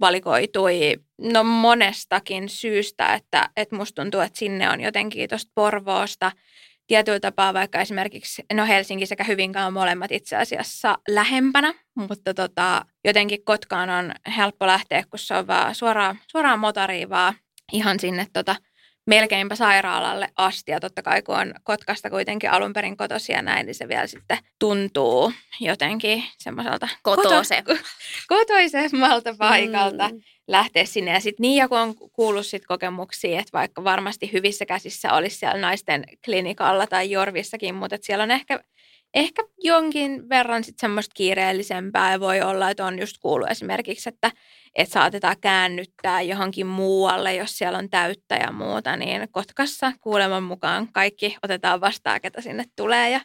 valikoitui 0.00 0.96
no 1.20 1.44
monestakin 1.44 2.48
syystä, 2.48 3.14
että, 3.14 3.50
että 3.56 3.76
musta 3.76 4.02
tuntuu, 4.02 4.20
että 4.20 4.38
sinne 4.38 4.70
on 4.70 4.80
jotenkin 4.80 5.28
tuosta 5.28 5.52
Porvoosta 5.54 6.32
tietyllä 6.92 7.20
tapaa 7.20 7.54
vaikka 7.54 7.80
esimerkiksi, 7.80 8.44
no 8.52 8.66
Helsinki 8.66 9.06
sekä 9.06 9.24
Hyvinkään 9.24 9.66
on 9.66 9.72
molemmat 9.72 10.12
itse 10.12 10.36
asiassa 10.36 10.98
lähempänä, 11.08 11.74
mutta 11.94 12.34
tota, 12.34 12.84
jotenkin 13.04 13.44
Kotkaan 13.44 13.90
on 13.90 14.12
helppo 14.36 14.66
lähteä, 14.66 15.04
kun 15.10 15.18
se 15.18 15.34
on 15.34 15.46
vaan 15.46 15.74
suoraan, 15.74 16.18
suoraan 16.26 16.58
motoriin 16.58 17.10
vaan 17.10 17.34
ihan 17.72 18.00
sinne 18.00 18.26
tota, 18.32 18.56
melkeinpä 19.06 19.54
sairaalalle 19.54 20.28
asti. 20.36 20.70
Ja 20.70 20.80
totta 20.80 21.02
kai 21.02 21.22
kun 21.22 21.38
on 21.38 21.54
Kotkasta 21.62 22.10
kuitenkin 22.10 22.50
alun 22.50 22.72
perin 22.72 22.96
kotosia 22.96 23.42
näin, 23.42 23.66
niin 23.66 23.74
se 23.74 23.88
vielä 23.88 24.06
sitten 24.06 24.38
tuntuu 24.58 25.32
jotenkin 25.60 26.24
semmoiselta 26.38 26.88
koto, 27.02 27.28
kotoisemmalta 28.28 29.34
paikalta 29.38 30.08
mm. 30.08 30.20
lähteä 30.48 30.84
sinne. 30.84 31.10
Ja 31.10 31.20
sitten 31.20 31.42
niin, 31.42 31.56
ja 31.56 31.68
kun 31.68 31.78
on 31.78 31.94
kuullut 32.12 32.46
sit 32.46 32.66
kokemuksia, 32.66 33.40
että 33.40 33.58
vaikka 33.58 33.84
varmasti 33.84 34.32
hyvissä 34.32 34.66
käsissä 34.66 35.12
olisi 35.12 35.36
siellä 35.36 35.60
naisten 35.60 36.04
klinikalla 36.24 36.86
tai 36.86 37.10
Jorvissakin, 37.10 37.74
mutta 37.74 37.96
siellä 38.00 38.22
on 38.22 38.30
ehkä 38.30 38.60
ehkä 39.14 39.42
jonkin 39.58 40.28
verran 40.28 40.64
sitten 40.64 40.80
semmoista 40.80 41.12
kiireellisempää 41.14 42.12
ja 42.12 42.20
voi 42.20 42.40
olla, 42.40 42.70
että 42.70 42.86
on 42.86 42.98
just 42.98 43.16
kuullut 43.20 43.50
esimerkiksi, 43.50 44.08
että, 44.08 44.30
että 44.74 44.92
saatetaan 44.92 45.36
käännyttää 45.40 46.22
johonkin 46.22 46.66
muualle, 46.66 47.34
jos 47.34 47.58
siellä 47.58 47.78
on 47.78 47.90
täyttä 47.90 48.34
ja 48.34 48.52
muuta, 48.52 48.96
niin 48.96 49.28
Kotkassa 49.30 49.92
kuuleman 50.00 50.42
mukaan 50.42 50.88
kaikki 50.92 51.36
otetaan 51.42 51.80
vastaan, 51.80 52.20
ketä 52.20 52.40
sinne 52.40 52.64
tulee 52.76 53.10
ja 53.10 53.20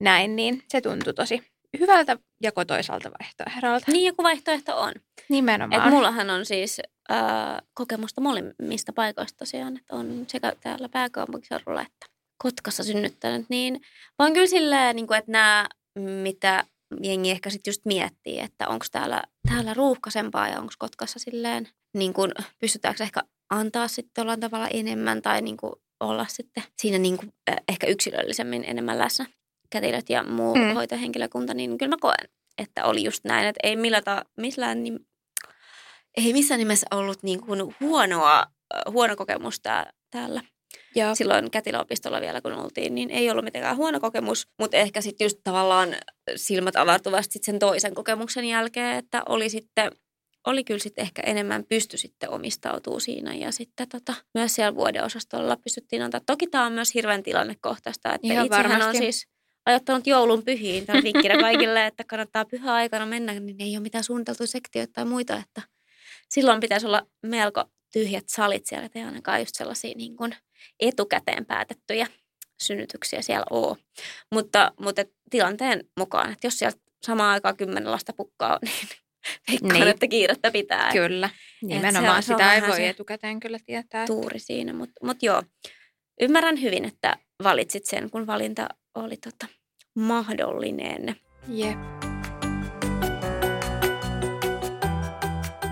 näin, 0.00 0.36
niin 0.36 0.62
se 0.68 0.80
tuntui 0.80 1.14
tosi 1.14 1.42
hyvältä 1.80 2.18
ja 2.42 2.52
kotoisalta 2.52 3.10
vaihtoehdolta. 3.20 3.92
Niin 3.92 4.06
joku 4.06 4.22
vaihtoehto 4.22 4.80
on. 4.80 4.92
Nimenomaan. 5.28 5.82
Et 5.82 5.90
mullahan 5.90 6.30
on 6.30 6.46
siis 6.46 6.80
äh, 7.10 7.18
kokemusta 7.74 8.20
molemmista 8.20 8.92
paikoista 8.92 9.38
tosiaan, 9.38 9.76
että 9.76 9.96
on 9.96 10.24
sekä 10.28 10.52
täällä 10.60 10.88
pääkaupunkiseudulla 10.88 11.82
että 11.82 12.13
Kotkassa 12.44 12.84
synnyttänyt, 12.84 13.46
niin 13.48 13.80
vaan 14.18 14.32
kyllä 14.32 14.46
silleen, 14.46 14.96
niin 14.96 15.06
kuin, 15.06 15.18
että 15.18 15.32
nämä, 15.32 15.68
mitä 15.98 16.64
jengi 17.02 17.30
ehkä 17.30 17.50
sitten 17.50 17.70
just 17.70 17.84
miettii, 17.84 18.40
että 18.40 18.68
onko 18.68 18.86
täällä, 18.92 19.22
täällä 19.48 19.74
ruuhkaisempaa 19.74 20.48
ja 20.48 20.58
onko 20.58 20.72
Kotkassa 20.78 21.18
silleen, 21.18 21.68
niin 21.94 22.12
kuin, 22.12 22.32
pystytäänkö 22.60 23.02
ehkä 23.02 23.22
antaa 23.50 23.88
sitten 23.88 24.22
jollain 24.22 24.40
tavalla 24.40 24.68
enemmän 24.68 25.22
tai 25.22 25.42
niin 25.42 25.56
kuin, 25.56 25.72
olla 26.00 26.26
sitten 26.28 26.62
siinä 26.78 26.98
niin 26.98 27.16
kuin, 27.16 27.32
ehkä 27.68 27.86
yksilöllisemmin 27.86 28.64
enemmän 28.66 28.98
läsnä 28.98 29.26
kätilöt 29.70 30.10
ja 30.10 30.22
muu 30.22 30.54
mm. 30.54 30.74
hoitohenkilökunta, 30.74 31.54
niin 31.54 31.78
kyllä 31.78 31.90
mä 31.90 32.00
koen, 32.00 32.28
että 32.58 32.84
oli 32.84 33.04
just 33.04 33.24
näin, 33.24 33.46
että 33.46 33.60
ei 33.62 33.76
millata, 33.76 34.24
millään, 34.36 34.82
niin, 34.82 34.98
ei 36.16 36.32
missään 36.32 36.58
nimessä 36.58 36.86
ollut 36.90 37.22
niin 37.22 37.40
kuin 37.40 37.74
huonoa, 37.80 38.46
huono 38.90 39.16
kokemusta 39.16 39.86
täällä 40.10 40.42
Joo. 40.94 41.14
silloin 41.14 41.50
kätilöopistolla 41.50 42.20
vielä 42.20 42.40
kun 42.40 42.52
oltiin, 42.52 42.94
niin 42.94 43.10
ei 43.10 43.30
ollut 43.30 43.44
mitenkään 43.44 43.76
huono 43.76 44.00
kokemus, 44.00 44.48
mutta 44.58 44.76
ehkä 44.76 45.00
sitten 45.00 45.24
just 45.24 45.38
tavallaan 45.44 45.96
silmät 46.36 46.76
avartuvasti 46.76 47.38
sen 47.42 47.58
toisen 47.58 47.94
kokemuksen 47.94 48.44
jälkeen, 48.44 48.96
että 48.96 49.22
oli 49.28 49.48
sitten 49.48 49.92
oli 50.46 50.64
kyllä 50.64 50.80
sitten 50.80 51.02
ehkä 51.02 51.22
enemmän 51.22 51.64
pysty 51.68 51.96
sitten 51.96 52.30
omistautuu 52.30 53.00
siinä 53.00 53.34
ja 53.34 53.52
sitten 53.52 53.88
tota, 53.88 54.14
myös 54.34 54.54
siellä 54.54 54.74
vuodeosastolla 54.74 55.56
pystyttiin 55.56 56.02
antaa. 56.02 56.20
Toki 56.26 56.46
tämä 56.46 56.66
on 56.66 56.72
myös 56.72 56.94
hirveän 56.94 57.22
tilannekohtaista, 57.22 58.14
että 58.14 58.26
Ihan 58.26 58.46
itsehän 58.46 58.70
varmasti. 58.70 58.88
on 58.88 59.02
siis 59.02 59.26
ajattanut 59.66 60.06
joulun 60.06 60.42
pyhiin 60.44 60.86
tämän 60.86 61.02
vinkkinä 61.04 61.38
kaikille, 61.40 61.86
että 61.86 62.04
kannattaa 62.04 62.44
pyhäaikana 62.44 63.06
mennä, 63.06 63.32
niin 63.40 63.56
ei 63.58 63.76
ole 63.76 63.82
mitään 63.82 64.04
suunniteltu 64.04 64.46
sektioita 64.46 64.92
tai 64.92 65.04
muita, 65.04 65.36
että 65.36 65.62
silloin 66.28 66.60
pitäisi 66.60 66.86
olla 66.86 67.06
melko 67.22 67.64
tyhjät 67.94 68.28
salit 68.28 68.66
siellä, 68.66 68.86
että 68.86 68.98
ei 68.98 69.04
ainakaan 69.04 69.40
just 69.40 69.54
sellaisia 69.54 69.94
niin 69.96 70.16
kuin 70.16 70.36
etukäteen 70.80 71.46
päätettyjä 71.46 72.06
synnytyksiä 72.62 73.22
siellä 73.22 73.46
ole. 73.50 73.76
Mutta, 74.32 74.72
mutta 74.80 75.02
tilanteen 75.30 75.84
mukaan, 75.98 76.32
että 76.32 76.46
jos 76.46 76.58
siellä 76.58 76.78
samaan 77.06 77.30
aikaan 77.30 77.56
kymmenen 77.56 77.90
lasta 77.90 78.12
pukkaa, 78.12 78.58
niin 78.62 78.72
veikkaan, 79.50 79.72
niin. 79.72 79.88
että 79.88 80.06
kiirettä 80.06 80.50
pitää. 80.50 80.92
Kyllä, 80.92 81.30
nimenomaan 81.62 82.22
se 82.22 82.32
on, 82.32 82.38
sitä 82.38 82.54
ei 82.54 82.62
voi 82.62 82.86
etukäteen 82.86 83.40
kyllä 83.40 83.58
tietää. 83.66 84.06
Tuuri 84.06 84.38
siinä, 84.38 84.72
mutta, 84.72 85.06
mutta 85.06 85.26
joo, 85.26 85.42
ymmärrän 86.20 86.60
hyvin, 86.60 86.84
että 86.84 87.16
valitsit 87.42 87.86
sen, 87.86 88.10
kun 88.10 88.26
valinta 88.26 88.68
oli 88.94 89.16
tota, 89.16 89.46
mahdollinen. 89.94 91.16
Jep. 91.48 91.78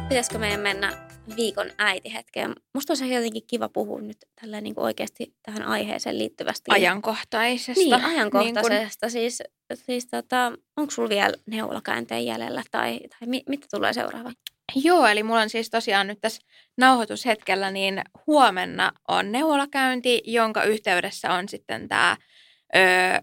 Pitäisikö 0.08 0.38
meidän 0.38 0.60
mennä 0.60 1.11
viikon 1.36 1.70
äitihetkeen. 1.78 2.54
Musta 2.74 2.90
olisi 2.90 3.14
jotenkin 3.14 3.42
kiva 3.46 3.68
puhua 3.68 4.00
nyt 4.00 4.16
tällä 4.40 4.60
niin 4.60 4.74
kuin 4.74 4.84
oikeasti 4.84 5.34
tähän 5.42 5.62
aiheeseen 5.62 6.18
liittyvästi. 6.18 6.64
Ajankohtaisesta. 6.68 7.80
Niin, 7.80 8.04
ajankohtaisesta. 8.04 8.70
Niin 8.70 8.88
kun... 9.00 9.10
Siis, 9.10 9.42
siis 9.74 10.06
tota, 10.06 10.52
onko 10.76 10.90
sulla 10.90 11.08
vielä 11.08 11.34
neulakäänteen 11.46 12.26
jäljellä 12.26 12.62
tai, 12.70 13.00
tai 13.00 13.28
mi, 13.28 13.42
mitä 13.48 13.66
tulee 13.70 13.92
seuraava? 13.92 14.32
Joo, 14.74 15.06
eli 15.06 15.22
mulla 15.22 15.40
on 15.40 15.50
siis 15.50 15.70
tosiaan 15.70 16.06
nyt 16.06 16.18
tässä 16.20 16.42
nauhoitushetkellä, 16.78 17.70
niin 17.70 18.02
huomenna 18.26 18.92
on 19.08 19.32
neuvolakäynti, 19.32 20.22
jonka 20.26 20.64
yhteydessä 20.64 21.32
on 21.32 21.48
sitten 21.48 21.88
tämä 21.88 22.16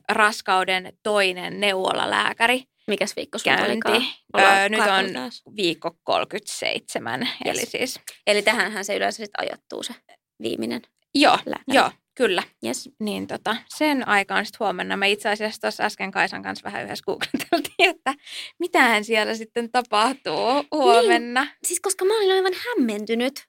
raskauden 0.09 0.93
toinen 1.03 1.59
neuvolalääkäri. 1.59 2.63
Mikäs 2.89 3.15
viikko 3.15 3.37
sulla 3.37 3.57
käynti. 3.57 4.07
Öö, 4.39 4.69
nyt 4.69 4.79
on 4.79 5.13
taas. 5.13 5.43
viikko 5.55 5.91
37. 6.03 7.19
Yes. 7.21 7.31
Eli, 7.45 7.65
siis... 7.65 7.99
eli 8.27 8.41
tähänhän 8.41 8.85
se 8.85 8.95
yleensä 8.95 9.17
sitten 9.17 9.45
ajoittuu 9.45 9.83
se 9.83 9.95
viimeinen 10.41 10.81
Joo, 11.15 11.37
lääkäri. 11.45 11.77
joo 11.77 11.91
kyllä. 12.19 12.43
Yes. 12.65 12.89
Niin 12.99 13.27
tota, 13.27 13.55
sen 13.77 14.07
aikaan 14.07 14.45
sitten 14.45 14.59
huomenna. 14.59 14.97
Me 14.97 15.09
itse 15.11 15.29
asiassa 15.29 15.61
tuossa 15.61 15.83
äsken 15.83 16.11
Kaisan 16.11 16.43
kanssa 16.43 16.63
vähän 16.63 16.83
yhdessä 16.83 17.03
googleteltiin, 17.05 17.89
että 17.89 18.15
mitähän 18.59 19.03
siellä 19.03 19.35
sitten 19.35 19.71
tapahtuu 19.71 20.63
huomenna. 20.71 21.43
Niin, 21.43 21.53
siis 21.67 21.79
koska 21.79 22.05
mä 22.05 22.17
olin 22.17 22.31
aivan 22.31 22.53
hämmentynyt, 22.67 23.43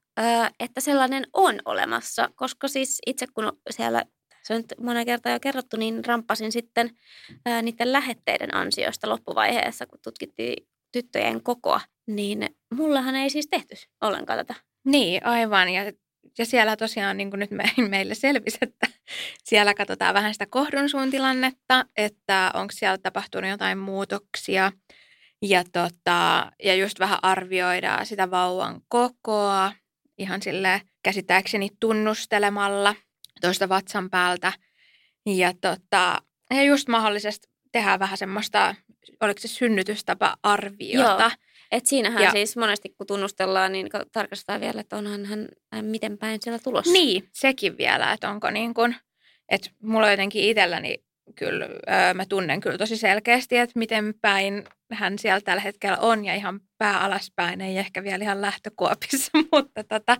että 0.61 0.81
sellainen 0.81 1.27
on 1.33 1.59
olemassa, 1.65 2.29
koska 2.35 2.69
siis 2.69 2.99
itse 3.07 3.27
kun 3.35 3.53
siellä 3.71 4.05
se 4.43 4.55
on 4.55 4.61
nyt 4.61 4.75
monen 4.81 5.07
kertaan 5.07 5.33
jo 5.33 5.41
kerrottu, 5.41 5.77
niin 5.77 6.05
ramppasin 6.05 6.53
sitten 6.53 6.91
ää, 7.47 7.63
niiden 7.63 7.93
lähetteiden 7.93 8.55
ansiosta 8.55 9.09
loppuvaiheessa, 9.09 9.87
kun 9.87 9.99
tutkittiin 10.03 10.67
tyttöjen 10.93 11.43
kokoa, 11.43 11.81
niin 12.07 12.57
mullahan 12.75 13.17
ei 13.17 13.31
siis 13.31 13.49
tehty 13.51 13.75
ollenkaan 14.01 14.39
tätä. 14.39 14.55
Niin, 14.85 15.27
aivan. 15.27 15.69
Ja, 15.69 15.93
ja 16.39 16.47
siellä 16.47 16.77
tosiaan, 16.77 17.17
niin 17.17 17.31
kuin 17.31 17.41
nyt 17.41 17.51
me, 17.51 17.65
meille 17.89 18.15
selvisi, 18.15 18.59
että 18.61 18.87
siellä 19.45 19.75
katsotaan 19.75 20.15
vähän 20.15 20.35
sitä 20.35 20.47
kohdunsuun 20.47 21.11
tilannetta, 21.11 21.85
että 21.97 22.51
onko 22.55 22.73
siellä 22.73 22.99
tapahtunut 22.99 23.51
jotain 23.51 23.79
muutoksia. 23.79 24.73
Ja, 25.43 25.65
tota, 25.73 26.53
ja 26.63 26.75
just 26.75 26.99
vähän 26.99 27.19
arvioidaan 27.23 28.07
sitä 28.07 28.31
vauvan 28.31 28.81
kokoa 28.89 29.73
ihan 30.19 30.43
sille 30.43 30.83
käsittääkseni 31.03 31.69
tunnustelemalla– 31.81 32.95
tuosta 33.41 33.69
vatsan 33.69 34.11
päältä. 34.11 34.53
Ja, 35.27 35.53
tota, 35.61 36.23
ja 36.51 36.63
just 36.63 36.89
mahdollisesti 36.89 37.49
tehdään 37.73 38.01
vähän 38.01 38.19
semmoista, 38.19 38.75
oliko 39.21 39.41
se 39.41 39.49
synnytystapa-arviota. 39.49 41.23
Joo. 41.23 41.31
Et 41.73 41.87
siinähän 41.87 42.23
ja, 42.23 42.31
siis 42.31 42.57
monesti 42.57 42.89
kun 42.89 43.07
tunnustellaan, 43.07 43.73
niin 43.73 43.89
tarkastetaan 44.13 44.61
vielä, 44.61 44.81
että 44.81 44.97
onhan 44.97 45.25
hän 45.25 45.49
miten 45.83 46.19
päin 46.19 46.39
siellä 46.43 46.59
tulossa. 46.59 46.93
Niin, 46.93 47.29
sekin 47.33 47.79
vielä, 47.79 48.13
että 48.13 48.31
onko 48.31 48.51
niin 48.51 48.75
kuin, 48.75 48.97
että 49.49 49.71
mulla 49.83 50.11
jotenkin 50.11 50.45
itselläni 50.45 51.05
kyllä, 51.35 51.65
öö, 51.67 52.15
mä 52.15 52.27
tunnen 52.27 52.61
kyllä 52.61 52.79
tosi 52.79 52.97
selkeästi, 52.97 53.57
että 53.57 53.79
miten 53.79 54.15
päin 54.21 54.65
hän 54.93 55.19
siellä 55.19 55.41
tällä 55.41 55.63
hetkellä 55.63 55.99
on 55.99 56.25
ja 56.25 56.35
ihan 56.35 56.61
pää 56.79 57.01
alaspäin, 57.01 57.61
ei 57.61 57.79
ehkä 57.79 58.03
vielä 58.03 58.25
ihan 58.25 58.41
lähtökuopissa, 58.41 59.31
mutta, 59.53 59.85
tota, 59.85 60.17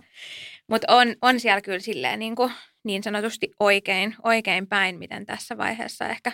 mutta 0.71 0.95
on, 0.95 1.15
on 1.21 1.39
siellä 1.39 1.61
kyllä 1.61 1.79
silleen 1.79 2.19
niin 2.19 2.35
kuin 2.35 2.51
niin 2.83 3.03
sanotusti 3.03 3.51
oikein, 3.59 4.15
oikein 4.23 4.67
päin, 4.67 4.99
miten 4.99 5.25
tässä 5.25 5.57
vaiheessa 5.57 6.07
ehkä 6.07 6.31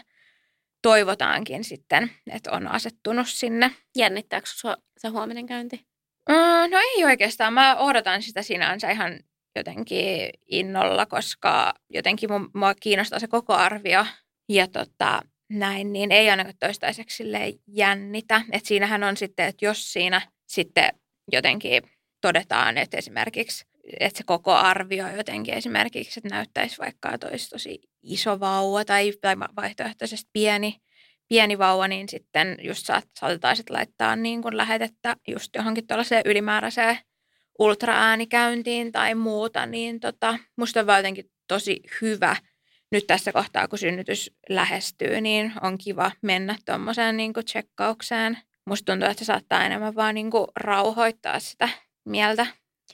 toivotaankin 0.82 1.64
sitten, 1.64 2.12
että 2.32 2.52
on 2.52 2.68
asettunut 2.68 3.28
sinne. 3.28 3.72
Jännittääkö 3.98 4.48
sinua 4.50 4.78
se 4.98 5.08
huominen 5.08 5.46
käynti? 5.46 5.86
Mm, 6.30 6.72
no 6.72 6.78
ei 6.78 7.06
oikeastaan. 7.06 7.54
Mä 7.54 7.76
odotan 7.76 8.22
sitä 8.22 8.42
sinänsä 8.42 8.92
ihan 8.92 9.20
jotenkin 9.56 10.30
innolla, 10.48 11.06
koska 11.06 11.74
jotenkin 11.90 12.30
mua 12.54 12.74
kiinnostaa 12.80 13.20
se 13.20 13.28
koko 13.28 13.54
arvio 13.54 14.06
ja 14.50 14.68
tota, 14.68 15.22
näin, 15.50 15.94
niin 15.94 16.12
ei 16.12 16.30
ainakaan 16.30 16.56
toistaiseksi 16.60 17.24
jännitä. 17.68 18.42
Että 18.52 18.68
siinähän 18.68 19.04
on 19.04 19.18
sitten, 19.18 19.48
että 19.48 19.66
jos 19.66 19.94
siinä 19.94 20.22
sitten 20.48 20.90
jotenkin 21.32 21.84
todetaan, 22.22 22.78
että 22.78 22.98
esimerkiksi 22.98 23.66
että 24.00 24.18
se 24.18 24.24
koko 24.24 24.54
arvio 24.54 25.08
jotenkin 25.18 25.54
esimerkiksi, 25.54 26.20
että 26.20 26.36
näyttäisi 26.36 26.78
vaikka, 26.78 27.14
että 27.14 27.28
olisi 27.28 27.50
tosi 27.50 27.80
iso 28.04 28.40
vauva 28.40 28.86
tai, 28.86 29.14
vaihtoehtoisesti 29.56 30.30
pieni, 30.34 30.82
pieni 31.28 31.58
vauva, 31.58 31.88
niin 31.88 32.10
sitten 32.10 32.58
just 32.62 32.86
saat, 32.86 33.06
saatetaan 33.20 33.56
sitten 33.56 33.76
laittaa 33.76 34.16
niin 34.16 34.42
kuin 34.42 34.58
lähetettä 34.58 35.16
just 35.28 35.56
johonkin 35.56 35.88
tuollaiseen 35.88 36.22
ylimääräiseen 36.26 36.98
ultraäänikäyntiin 37.60 38.92
tai 38.92 39.16
muuta, 39.16 39.66
niin 39.66 40.00
tota, 40.00 40.40
musta 40.58 40.80
on 40.80 40.98
jotenkin 40.98 41.26
tosi 41.48 41.80
hyvä 42.02 42.36
nyt 42.92 43.08
tässä 43.08 43.32
kohtaa, 43.32 43.68
kun 43.68 43.80
synnytys 43.80 44.32
lähestyy, 44.50 45.22
niin 45.22 45.54
on 45.62 45.78
kiva 45.78 46.12
mennä 46.22 46.56
tuommoiseen 46.66 47.18
niin 47.18 47.34
tsekkaukseen. 47.46 48.38
Musta 48.66 48.92
tuntuu, 48.92 49.10
että 49.10 49.20
se 49.20 49.26
saattaa 49.26 49.66
enemmän 49.66 49.96
vaan 49.96 50.16
niin 50.16 50.32
kuin 50.32 50.48
rauhoittaa 50.56 51.40
sitä 51.40 51.70
mieltä, 52.06 52.48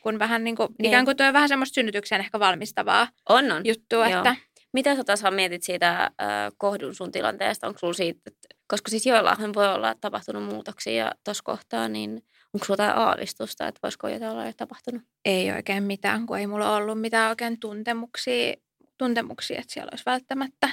kun 0.03 0.19
vähän 0.19 0.43
niin 0.43 0.55
kuin, 0.55 0.69
niin. 0.79 0.87
ikään 0.87 1.05
kuin 1.05 1.17
tuo 1.17 1.33
vähän 1.33 1.49
semmoista 1.49 1.73
synnytykseen 1.73 2.21
ehkä 2.21 2.39
valmistavaa 2.39 3.07
on, 3.29 3.51
on. 3.51 3.61
juttua. 3.65 4.07
Joo. 4.07 4.17
Että... 4.17 4.35
Mitä 4.73 4.95
sä 4.95 5.03
taas 5.03 5.23
mietit 5.31 5.63
siitä 5.63 6.03
äh, 6.03 6.11
kohdun 6.57 6.95
sun 6.95 7.11
tilanteesta? 7.11 7.67
Onko 7.67 7.79
sulla 7.79 7.93
siitä, 7.93 8.21
että, 8.27 8.47
koska 8.67 8.89
siis 8.89 9.05
joillahan 9.05 9.53
voi 9.53 9.67
olla 9.67 9.95
tapahtunut 10.01 10.43
muutoksia 10.43 11.11
tuossa 11.23 11.43
kohtaa, 11.43 11.87
niin 11.87 12.09
onko 12.53 12.65
sulla 12.65 12.83
jotain 12.83 12.97
aavistusta, 12.97 13.67
että 13.67 13.79
voisiko 13.83 14.07
jotain 14.07 14.31
olla 14.31 14.45
jo 14.45 14.53
tapahtunut? 14.57 15.01
Ei 15.25 15.51
oikein 15.51 15.83
mitään, 15.83 16.25
kun 16.25 16.37
ei 16.37 16.47
mulla 16.47 16.75
ollut 16.75 17.01
mitään 17.01 17.29
oikein 17.29 17.59
tuntemuksia, 17.59 18.53
tuntemuksia 18.97 19.59
että 19.59 19.73
siellä 19.73 19.89
olisi 19.91 20.05
välttämättä 20.05 20.69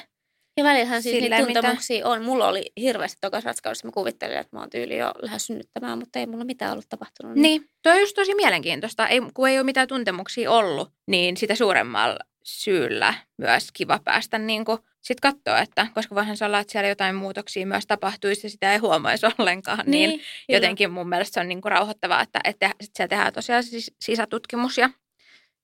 ja 0.57 0.65
välillähän 0.65 1.03
siis 1.03 1.21
niitä 1.23 1.39
tuntemuksia 1.39 1.97
mitä... 1.97 2.09
on. 2.09 2.25
Mulla 2.25 2.49
oli 2.49 2.73
hirveästi 2.77 3.19
tokas 3.21 3.45
ratkaudessa. 3.45 3.89
Mä 3.89 3.93
kuvittelin, 3.93 4.37
että 4.37 4.57
mä 4.57 4.61
oon 4.61 4.71
tyyli 4.71 4.99
jo 4.99 5.13
lähes 5.23 5.47
synnyttämään, 5.47 5.99
mutta 5.99 6.19
ei 6.19 6.27
mulla 6.27 6.45
mitään 6.45 6.73
ollut 6.73 6.89
tapahtunut. 6.89 7.35
Niin, 7.35 7.43
niin 7.43 7.71
tuo 7.83 7.93
on 7.93 8.01
just 8.01 8.15
tosi 8.15 8.35
mielenkiintoista. 8.35 9.09
Ei, 9.09 9.21
kun 9.35 9.49
ei 9.49 9.59
ole 9.59 9.65
mitään 9.65 9.89
tuntemuksia 9.89 10.51
ollut, 10.51 10.93
niin 11.07 11.37
sitä 11.37 11.55
suuremmalla 11.55 12.19
syyllä 12.45 13.15
myös 13.39 13.69
kiva 13.73 14.01
päästä 14.05 14.39
niin 14.39 14.65
kuin 14.65 14.79
sit 15.01 15.21
katsoa, 15.21 15.59
että 15.59 15.87
koska 15.95 16.15
voihan 16.15 16.37
se 16.37 16.45
olla, 16.45 16.59
että 16.59 16.73
siellä 16.73 16.89
jotain 16.89 17.15
muutoksia 17.15 17.67
myös 17.67 17.87
tapahtuisi 17.87 18.47
ja 18.47 18.51
sitä 18.51 18.73
ei 18.73 18.79
huomaisi 18.79 19.27
ollenkaan, 19.39 19.83
niin, 19.87 20.11
niin 20.11 20.21
jotenkin 20.49 20.91
mun 20.91 21.09
mielestä 21.09 21.35
se 21.35 21.41
on 21.41 21.49
niin 21.49 21.61
kuin 21.61 21.73
rauhoittavaa, 21.73 22.23
että, 22.23 22.41
että 22.45 22.75
sit 22.81 22.97
siellä 22.97 23.09
tehdään 23.09 23.33
tosiaan 23.33 23.63
sisätutkimus 24.01 24.79
ja 24.79 24.91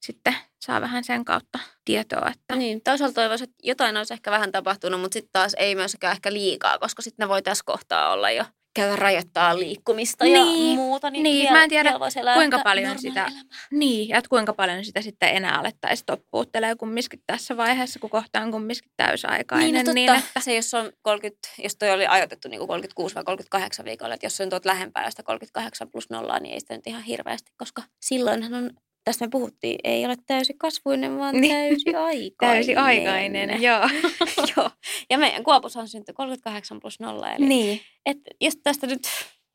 sitten 0.07 0.35
saa 0.61 0.81
vähän 0.81 1.05
sen 1.05 1.25
kautta 1.25 1.59
tietoa. 1.85 2.31
Että... 2.35 2.57
Niin, 2.57 2.81
toisaalta 2.85 3.15
toivoisin, 3.15 3.45
että 3.45 3.57
jotain 3.63 3.97
olisi 3.97 4.15
ehkä 4.15 4.31
vähän 4.31 4.53
tapahtunut, 4.53 5.01
mutta 5.01 5.15
sitten 5.15 5.31
taas 5.33 5.55
ei 5.59 5.75
myöskään 5.75 6.13
ehkä 6.13 6.33
liikaa, 6.33 6.79
koska 6.79 7.03
sitten 7.03 7.25
ne 7.25 7.29
voi 7.29 7.43
tässä 7.43 7.63
kohtaa 7.67 8.13
olla 8.13 8.31
jo 8.31 8.45
käydä 8.77 8.97
rajoittaa 8.97 9.59
liikkumista 9.59 10.25
niin, 10.25 10.71
ja 10.71 10.77
muuta. 10.77 11.11
Niin, 11.11 11.23
niin 11.23 11.53
mä 11.53 11.63
en 11.63 11.69
tiedä 11.69 11.95
kuinka 12.35 12.59
paljon 12.59 12.99
sitä, 12.99 13.31
niin, 13.71 14.17
että 14.17 14.29
kuinka 14.29 14.53
paljon 14.53 14.85
sitä 14.85 15.01
sitten 15.01 15.37
enää 15.37 15.59
alettaisiin 15.59 16.07
toppuuttelee 16.07 16.77
kumminkin 16.77 17.23
tässä 17.27 17.57
vaiheessa, 17.57 17.99
kun 17.99 18.11
kohta 18.11 18.41
on 18.41 18.51
kumminkin 18.51 18.91
täysaikainen. 18.97 19.73
Niin, 19.73 19.87
no 19.87 19.93
niin 19.93 20.15
että... 20.15 20.41
se 20.41 20.57
jos 20.57 20.75
on 20.75 20.93
30, 21.03 21.49
jos 21.59 21.77
toi 21.77 21.91
oli 21.91 22.07
ajoitettu 22.07 22.49
niin 22.49 22.59
kuin 22.59 22.69
36 22.69 23.15
vai 23.15 23.25
38 23.25 23.85
viikolla, 23.85 24.15
että 24.15 24.27
jos 24.27 24.41
on 24.41 24.51
tuot 24.51 24.65
lähempää 24.65 25.05
josta 25.05 25.23
38 25.23 25.91
plus 25.91 26.11
nollaa, 26.11 26.41
niin 26.41 26.55
ei 26.55 26.61
sitä 26.61 26.75
nyt 26.75 26.87
ihan 26.87 27.03
hirveästi, 27.03 27.53
koska 27.57 27.83
silloinhan 28.01 28.55
on 28.55 28.71
tästä 29.07 29.25
me 29.25 29.31
puhuttiin, 29.31 29.79
ei 29.85 30.07
ole 30.07 30.17
täysi 30.27 30.55
kasvuinen, 30.59 31.19
vaan 31.19 31.41
niin. 31.41 31.55
täysi 31.55 31.95
aikainen. 31.95 32.35
täysi 32.57 32.77
aikainen, 32.77 33.63
joo. 33.63 33.89
joo. 34.57 34.71
Ja 35.11 35.19
meidän 35.19 35.45
kuopushan 35.45 35.89
syntyi 35.89 36.15
38 36.15 36.81
plus 36.81 37.01
0. 37.01 37.31
Eli 37.31 37.47
niin. 37.47 37.81
et 38.07 38.19
jos 38.41 38.57
tästä 38.63 38.87
nyt 38.87 39.03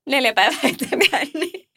neljä 0.10 0.34
päivää 0.34 0.60
eteenpäin, 0.64 1.28
niin, 1.40 1.68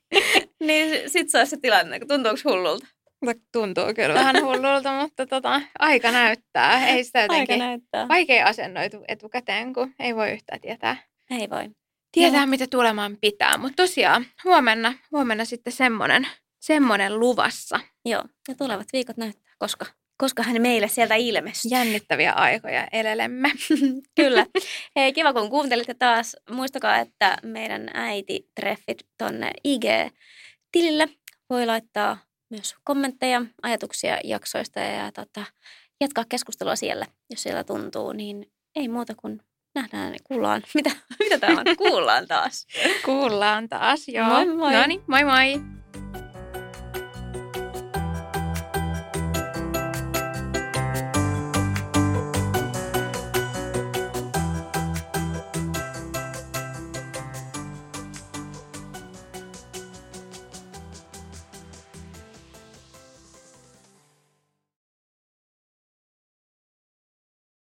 niin 0.61 1.11
sitten 1.11 1.31
se 1.31 1.39
olisi 1.39 1.51
se 1.51 1.57
tilanne. 1.57 2.01
Tuntuuko 2.09 2.39
hullulta? 2.45 2.87
No, 3.25 3.35
tuntuu 3.53 3.85
kyllä 3.95 4.15
vähän 4.15 4.45
hullulta, 4.45 5.01
mutta 5.03 5.27
tota, 5.27 5.61
aika 5.79 6.11
näyttää. 6.11 6.89
Ei 6.89 7.05
sitä 7.05 7.21
jotenkin 7.23 7.53
aika 7.53 7.65
näyttää. 7.65 8.09
vaikea 8.09 8.47
asennoitu 8.47 9.05
etukäteen, 9.09 9.73
kun 9.73 9.95
ei 9.99 10.17
voi 10.17 10.31
yhtään 10.33 10.61
tietää. 10.61 10.97
Ei 11.31 11.51
voi. 11.51 11.71
Tietää, 12.13 12.41
Joo. 12.41 12.47
mitä 12.47 12.67
tulemaan 12.71 13.17
pitää. 13.21 13.59
Mutta 13.59 13.83
tosiaan 13.83 14.27
huomenna, 14.45 14.95
huomenna 15.13 15.45
sitten 15.45 15.73
semmoinen 15.73 16.27
semmoinen 16.67 17.21
luvassa. 17.21 17.81
Joo, 18.05 18.25
ja 18.49 18.55
tulevat 18.55 18.87
viikot 18.93 19.17
näyttää, 19.17 19.55
koska, 19.59 19.87
koska 20.17 20.43
hän 20.43 20.63
meille 20.63 20.89
sieltä 20.89 21.15
ilmestyy. 21.15 21.69
Jännittäviä 21.71 22.33
aikoja 22.33 22.89
elelemme. 22.93 23.53
Kyllä. 24.21 24.47
Hei, 24.97 25.13
kiva 25.13 25.33
kun 25.33 25.51
kuuntelitte 25.51 25.95
taas. 25.95 26.37
Muistakaa, 26.51 26.99
että 26.99 27.37
meidän 27.43 27.91
äiti 27.95 28.49
treffit 28.55 29.07
tonne 29.19 29.51
IG-tilille 29.65 31.09
voi 31.51 31.67
laittaa 31.67 32.19
myös 32.51 32.75
kommentteja, 32.85 33.43
ajatuksia 33.63 34.19
jaksoista 34.25 34.81
ja, 34.81 35.13
tota, 35.13 35.45
jatkaa 36.01 36.25
keskustelua 36.29 36.77
siellä, 36.77 37.07
jos 37.31 37.43
siellä 37.43 37.65
tuntuu, 37.65 38.13
niin 38.13 38.53
ei 38.77 38.89
muuta 38.89 39.15
kuin 39.15 39.41
nähdään 39.75 40.13
ja 40.13 40.19
kuullaan. 40.25 40.63
Mitä, 40.75 40.91
mitä 41.19 41.39
tämä 41.39 41.61
on? 41.61 41.77
Kuullaan 41.89 42.27
taas. 42.29 42.67
Kuullaan 43.05 43.69
taas, 43.69 44.09
joo. 44.09 44.29
Moi 44.29 44.47
moi. 44.47 44.73
No 44.73 44.87
niin, 44.87 45.03
moi 45.07 45.25
moi. 45.25 45.84